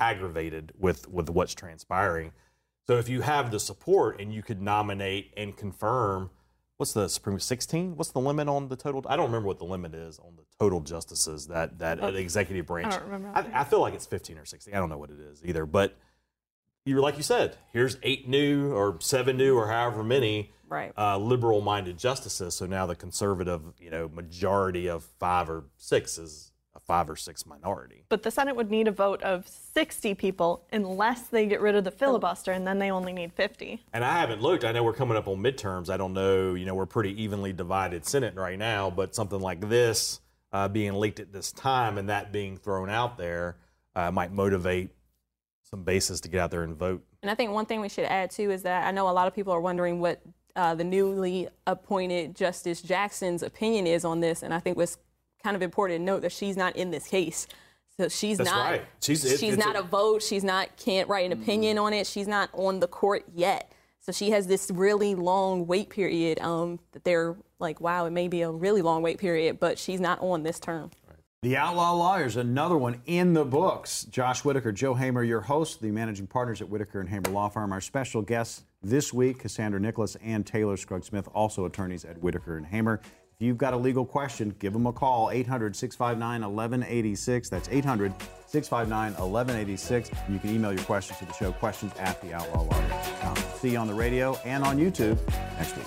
aggravated 0.00 0.72
with 0.78 1.08
with 1.08 1.30
what's 1.30 1.54
transpiring. 1.54 2.32
So 2.86 2.98
if 2.98 3.08
you 3.08 3.22
have 3.22 3.50
the 3.50 3.60
support 3.60 4.20
and 4.20 4.32
you 4.32 4.42
could 4.42 4.60
nominate 4.60 5.32
and 5.36 5.56
confirm. 5.56 6.30
What's 6.78 6.92
the 6.92 7.08
Supreme 7.08 7.40
16? 7.40 7.96
What's 7.96 8.10
the 8.10 8.20
limit 8.20 8.48
on 8.48 8.68
the 8.68 8.76
total? 8.76 9.02
I 9.08 9.16
don't 9.16 9.24
remember 9.24 9.46
what 9.46 9.58
the 9.58 9.64
limit 9.64 9.94
is 9.94 10.18
on 10.18 10.36
the 10.36 10.42
total 10.60 10.82
justices 10.82 11.46
that 11.46 11.78
that 11.78 12.02
the 12.02 12.18
executive 12.18 12.66
branch. 12.66 12.92
I 12.92 12.98
don't 12.98 13.06
remember 13.06 13.32
I, 13.34 13.60
I 13.60 13.64
feel 13.64 13.80
like 13.80 13.94
it's 13.94 14.04
15 14.04 14.36
or 14.36 14.44
16. 14.44 14.74
I 14.74 14.76
don't 14.76 14.90
know 14.90 14.98
what 14.98 15.08
it 15.08 15.18
is 15.18 15.40
either. 15.42 15.64
But 15.64 15.96
you're 16.86 17.00
like 17.00 17.16
you 17.16 17.22
said, 17.22 17.56
here's 17.72 17.98
eight 18.02 18.28
new 18.28 18.72
or 18.72 18.96
seven 19.00 19.36
new 19.36 19.56
or 19.56 19.68
however 19.68 20.02
many 20.02 20.52
Right. 20.68 20.92
uh, 20.98 21.16
liberal-minded 21.18 21.96
justices. 21.98 22.54
So 22.56 22.66
now 22.66 22.86
the 22.86 22.96
conservative, 22.96 23.62
you 23.78 23.90
know, 23.90 24.08
majority 24.08 24.88
of 24.88 25.04
five 25.20 25.48
or 25.50 25.64
six 25.76 26.18
is 26.18 26.50
a 26.74 26.80
five 26.80 27.08
or 27.08 27.14
six 27.16 27.46
minority. 27.46 28.04
But 28.08 28.22
the 28.24 28.30
Senate 28.32 28.56
would 28.56 28.70
need 28.70 28.88
a 28.88 28.92
vote 28.92 29.22
of 29.22 29.46
60 29.46 30.14
people 30.14 30.66
unless 30.72 31.22
they 31.28 31.46
get 31.46 31.60
rid 31.60 31.74
of 31.76 31.84
the 31.84 31.90
filibuster, 31.92 32.50
and 32.52 32.66
then 32.66 32.78
they 32.80 32.90
only 32.90 33.12
need 33.12 33.32
50. 33.32 33.80
And 33.92 34.04
I 34.04 34.18
haven't 34.18 34.42
looked. 34.42 34.64
I 34.64 34.72
know 34.72 34.82
we're 34.82 34.92
coming 34.92 35.16
up 35.16 35.28
on 35.28 35.36
midterms. 35.38 35.88
I 35.88 35.96
don't 35.96 36.12
know. 36.14 36.54
You 36.54 36.66
know, 36.66 36.74
we're 36.74 36.86
pretty 36.86 37.20
evenly 37.22 37.52
divided 37.52 38.04
Senate 38.04 38.34
right 38.34 38.58
now. 38.58 38.90
But 38.90 39.14
something 39.14 39.40
like 39.40 39.68
this 39.68 40.20
uh, 40.52 40.66
being 40.68 40.94
leaked 40.94 41.20
at 41.20 41.32
this 41.32 41.52
time 41.52 41.96
and 41.96 42.08
that 42.08 42.32
being 42.32 42.56
thrown 42.56 42.90
out 42.90 43.18
there 43.18 43.56
uh, 43.94 44.10
might 44.10 44.32
motivate 44.32 44.90
some 45.70 45.82
bases 45.82 46.20
to 46.22 46.28
get 46.28 46.40
out 46.40 46.50
there 46.50 46.62
and 46.62 46.76
vote. 46.76 47.02
And 47.22 47.30
I 47.30 47.34
think 47.34 47.50
one 47.50 47.66
thing 47.66 47.80
we 47.80 47.88
should 47.88 48.04
add 48.04 48.30
too 48.30 48.50
is 48.50 48.62
that 48.62 48.86
I 48.86 48.90
know 48.92 49.08
a 49.08 49.10
lot 49.12 49.26
of 49.26 49.34
people 49.34 49.52
are 49.52 49.60
wondering 49.60 50.00
what 50.00 50.22
uh, 50.54 50.74
the 50.74 50.84
newly 50.84 51.48
appointed 51.66 52.34
Justice 52.34 52.80
Jackson's 52.80 53.42
opinion 53.42 53.86
is 53.86 54.04
on 54.04 54.20
this, 54.20 54.42
and 54.42 54.54
I 54.54 54.60
think 54.60 54.76
what's 54.76 54.96
kind 55.42 55.54
of 55.56 55.62
important 55.62 56.00
to 56.00 56.04
note 56.04 56.22
that 56.22 56.32
she's 56.32 56.56
not 56.56 56.76
in 56.76 56.90
this 56.90 57.06
case. 57.08 57.46
So 57.98 58.08
she's 58.08 58.38
That's 58.38 58.50
not 58.50 58.70
right. 58.70 58.82
She's- 59.00 59.24
it- 59.24 59.40
she's 59.40 59.56
not 59.56 59.74
a- 59.76 59.80
a, 59.80 59.82
vote. 59.82 60.22
She's 60.22 60.44
not 60.44 60.76
can't 60.76 61.08
write 61.08 61.26
an 61.26 61.32
opinion 61.32 61.78
on 61.78 61.92
it. 61.92 62.06
She's 62.06 62.28
not 62.28 62.50
on 62.52 62.80
the 62.80 62.86
court 62.88 63.24
yet. 63.34 63.72
So 64.00 64.12
she 64.12 64.30
has 64.30 64.46
this 64.46 64.70
really 64.70 65.14
long 65.14 65.66
wait 65.66 65.90
period. 65.90 66.38
Um, 66.40 66.78
that 66.92 67.04
they're 67.04 67.36
like, 67.58 67.80
wow, 67.80 68.06
it 68.06 68.10
may 68.10 68.28
be 68.28 68.42
a 68.42 68.50
really 68.50 68.82
long 68.82 69.02
wait 69.02 69.18
period, 69.18 69.58
but 69.58 69.78
she's 69.78 69.98
not 69.98 70.20
on 70.20 70.42
this 70.42 70.60
term. 70.60 70.90
The 71.46 71.56
Outlaw 71.56 71.92
Lawyers, 71.92 72.34
another 72.34 72.76
one 72.76 73.00
in 73.06 73.32
the 73.32 73.44
books. 73.44 74.02
Josh 74.06 74.44
Whitaker, 74.44 74.72
Joe 74.72 74.94
Hamer, 74.94 75.22
your 75.22 75.42
host, 75.42 75.80
the 75.80 75.92
managing 75.92 76.26
partners 76.26 76.60
at 76.60 76.68
Whitaker 76.68 76.98
and 76.98 77.08
Hamer 77.08 77.30
Law 77.30 77.48
Firm. 77.48 77.70
Our 77.70 77.80
special 77.80 78.20
guests 78.20 78.64
this 78.82 79.12
week, 79.12 79.38
Cassandra 79.38 79.78
Nicholas 79.78 80.16
and 80.24 80.44
Taylor 80.44 80.76
Scruggs 80.76 81.06
Smith, 81.06 81.28
also 81.32 81.64
attorneys 81.64 82.04
at 82.04 82.20
Whitaker 82.20 82.56
and 82.56 82.66
Hamer. 82.66 83.00
If 83.04 83.36
you've 83.38 83.58
got 83.58 83.74
a 83.74 83.76
legal 83.76 84.04
question, 84.04 84.56
give 84.58 84.72
them 84.72 84.88
a 84.88 84.92
call, 84.92 85.30
800 85.30 85.76
659 85.76 86.40
1186. 86.40 87.48
That's 87.48 87.68
800 87.68 88.12
659 88.48 89.12
1186. 89.12 90.10
You 90.28 90.40
can 90.40 90.50
email 90.52 90.72
your 90.72 90.82
questions 90.82 91.20
to 91.20 91.26
the 91.26 91.32
show, 91.32 91.52
questions 91.52 91.92
at 92.00 92.20
theoutlawlawyer.com. 92.22 93.36
See 93.60 93.70
you 93.70 93.78
on 93.78 93.86
the 93.86 93.94
radio 93.94 94.34
and 94.44 94.64
on 94.64 94.78
YouTube 94.78 95.16
next 95.58 95.76
week. 95.76 95.86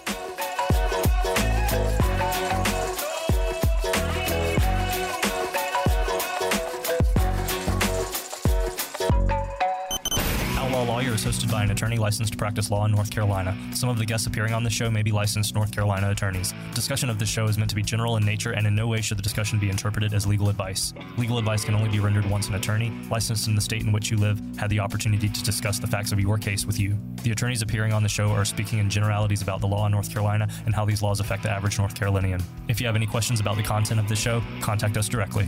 Lawyer 11.00 11.14
is 11.14 11.24
hosted 11.24 11.50
by 11.50 11.64
an 11.64 11.72
attorney 11.72 11.98
licensed 11.98 12.34
to 12.34 12.38
practice 12.38 12.70
law 12.70 12.84
in 12.84 12.92
North 12.92 13.10
Carolina. 13.10 13.58
Some 13.74 13.88
of 13.88 13.98
the 13.98 14.06
guests 14.06 14.28
appearing 14.28 14.54
on 14.54 14.66
the 14.66 14.70
show 14.70 14.92
may 14.92 15.02
be 15.02 15.14
licensed 15.14 15.56
North 15.56 15.72
Carolina 15.72 16.12
attorneys. 16.12 16.54
Discussion 16.74 17.10
of 17.10 17.18
this 17.18 17.30
show 17.30 17.46
is 17.46 17.58
meant 17.58 17.70
to 17.70 17.76
be 17.78 17.82
general 17.82 18.18
in 18.18 18.26
nature, 18.26 18.52
and 18.52 18.68
in 18.68 18.76
no 18.76 18.86
way 18.86 19.00
should 19.00 19.18
the 19.18 19.22
discussion 19.22 19.60
be 19.60 19.70
interpreted 19.70 20.14
as 20.14 20.28
legal 20.28 20.50
advice. 20.50 20.94
Legal 21.18 21.38
advice 21.38 21.64
can 21.64 21.74
only 21.74 21.88
be 21.88 22.02
rendered 22.02 22.30
once 22.30 22.50
an 22.50 22.56
attorney, 22.56 22.92
licensed 23.10 23.48
in 23.48 23.56
the 23.56 23.62
state 23.62 23.82
in 23.84 23.94
which 23.94 24.12
you 24.12 24.18
live, 24.18 24.42
had 24.58 24.70
the 24.70 24.82
opportunity 24.82 25.30
to 25.30 25.42
discuss 25.42 25.80
the 25.80 25.88
facts 25.88 26.12
of 26.12 26.20
your 26.20 26.38
case 26.38 26.66
with 26.66 26.78
you. 26.78 27.00
The 27.24 27.32
attorneys 27.32 27.62
appearing 27.62 27.94
on 27.94 28.04
the 28.04 28.10
show 28.10 28.32
are 28.32 28.44
speaking 28.44 28.80
in 28.80 28.90
generalities 28.90 29.42
about 29.42 29.62
the 29.62 29.68
law 29.68 29.86
in 29.86 29.94
North 29.94 30.12
Carolina 30.12 30.50
and 30.66 30.76
how 30.76 30.84
these 30.84 31.02
laws 31.02 31.22
affect 31.22 31.44
the 31.44 31.50
average 31.50 31.78
North 31.78 31.96
Carolinian. 31.96 32.44
If 32.68 32.82
you 32.82 32.88
have 32.88 32.98
any 32.98 33.08
questions 33.08 33.40
about 33.40 33.56
the 33.56 33.64
content 33.64 34.02
of 34.02 34.10
the 34.10 34.18
show, 34.18 34.44
contact 34.60 34.98
us 34.98 35.08
directly. 35.08 35.48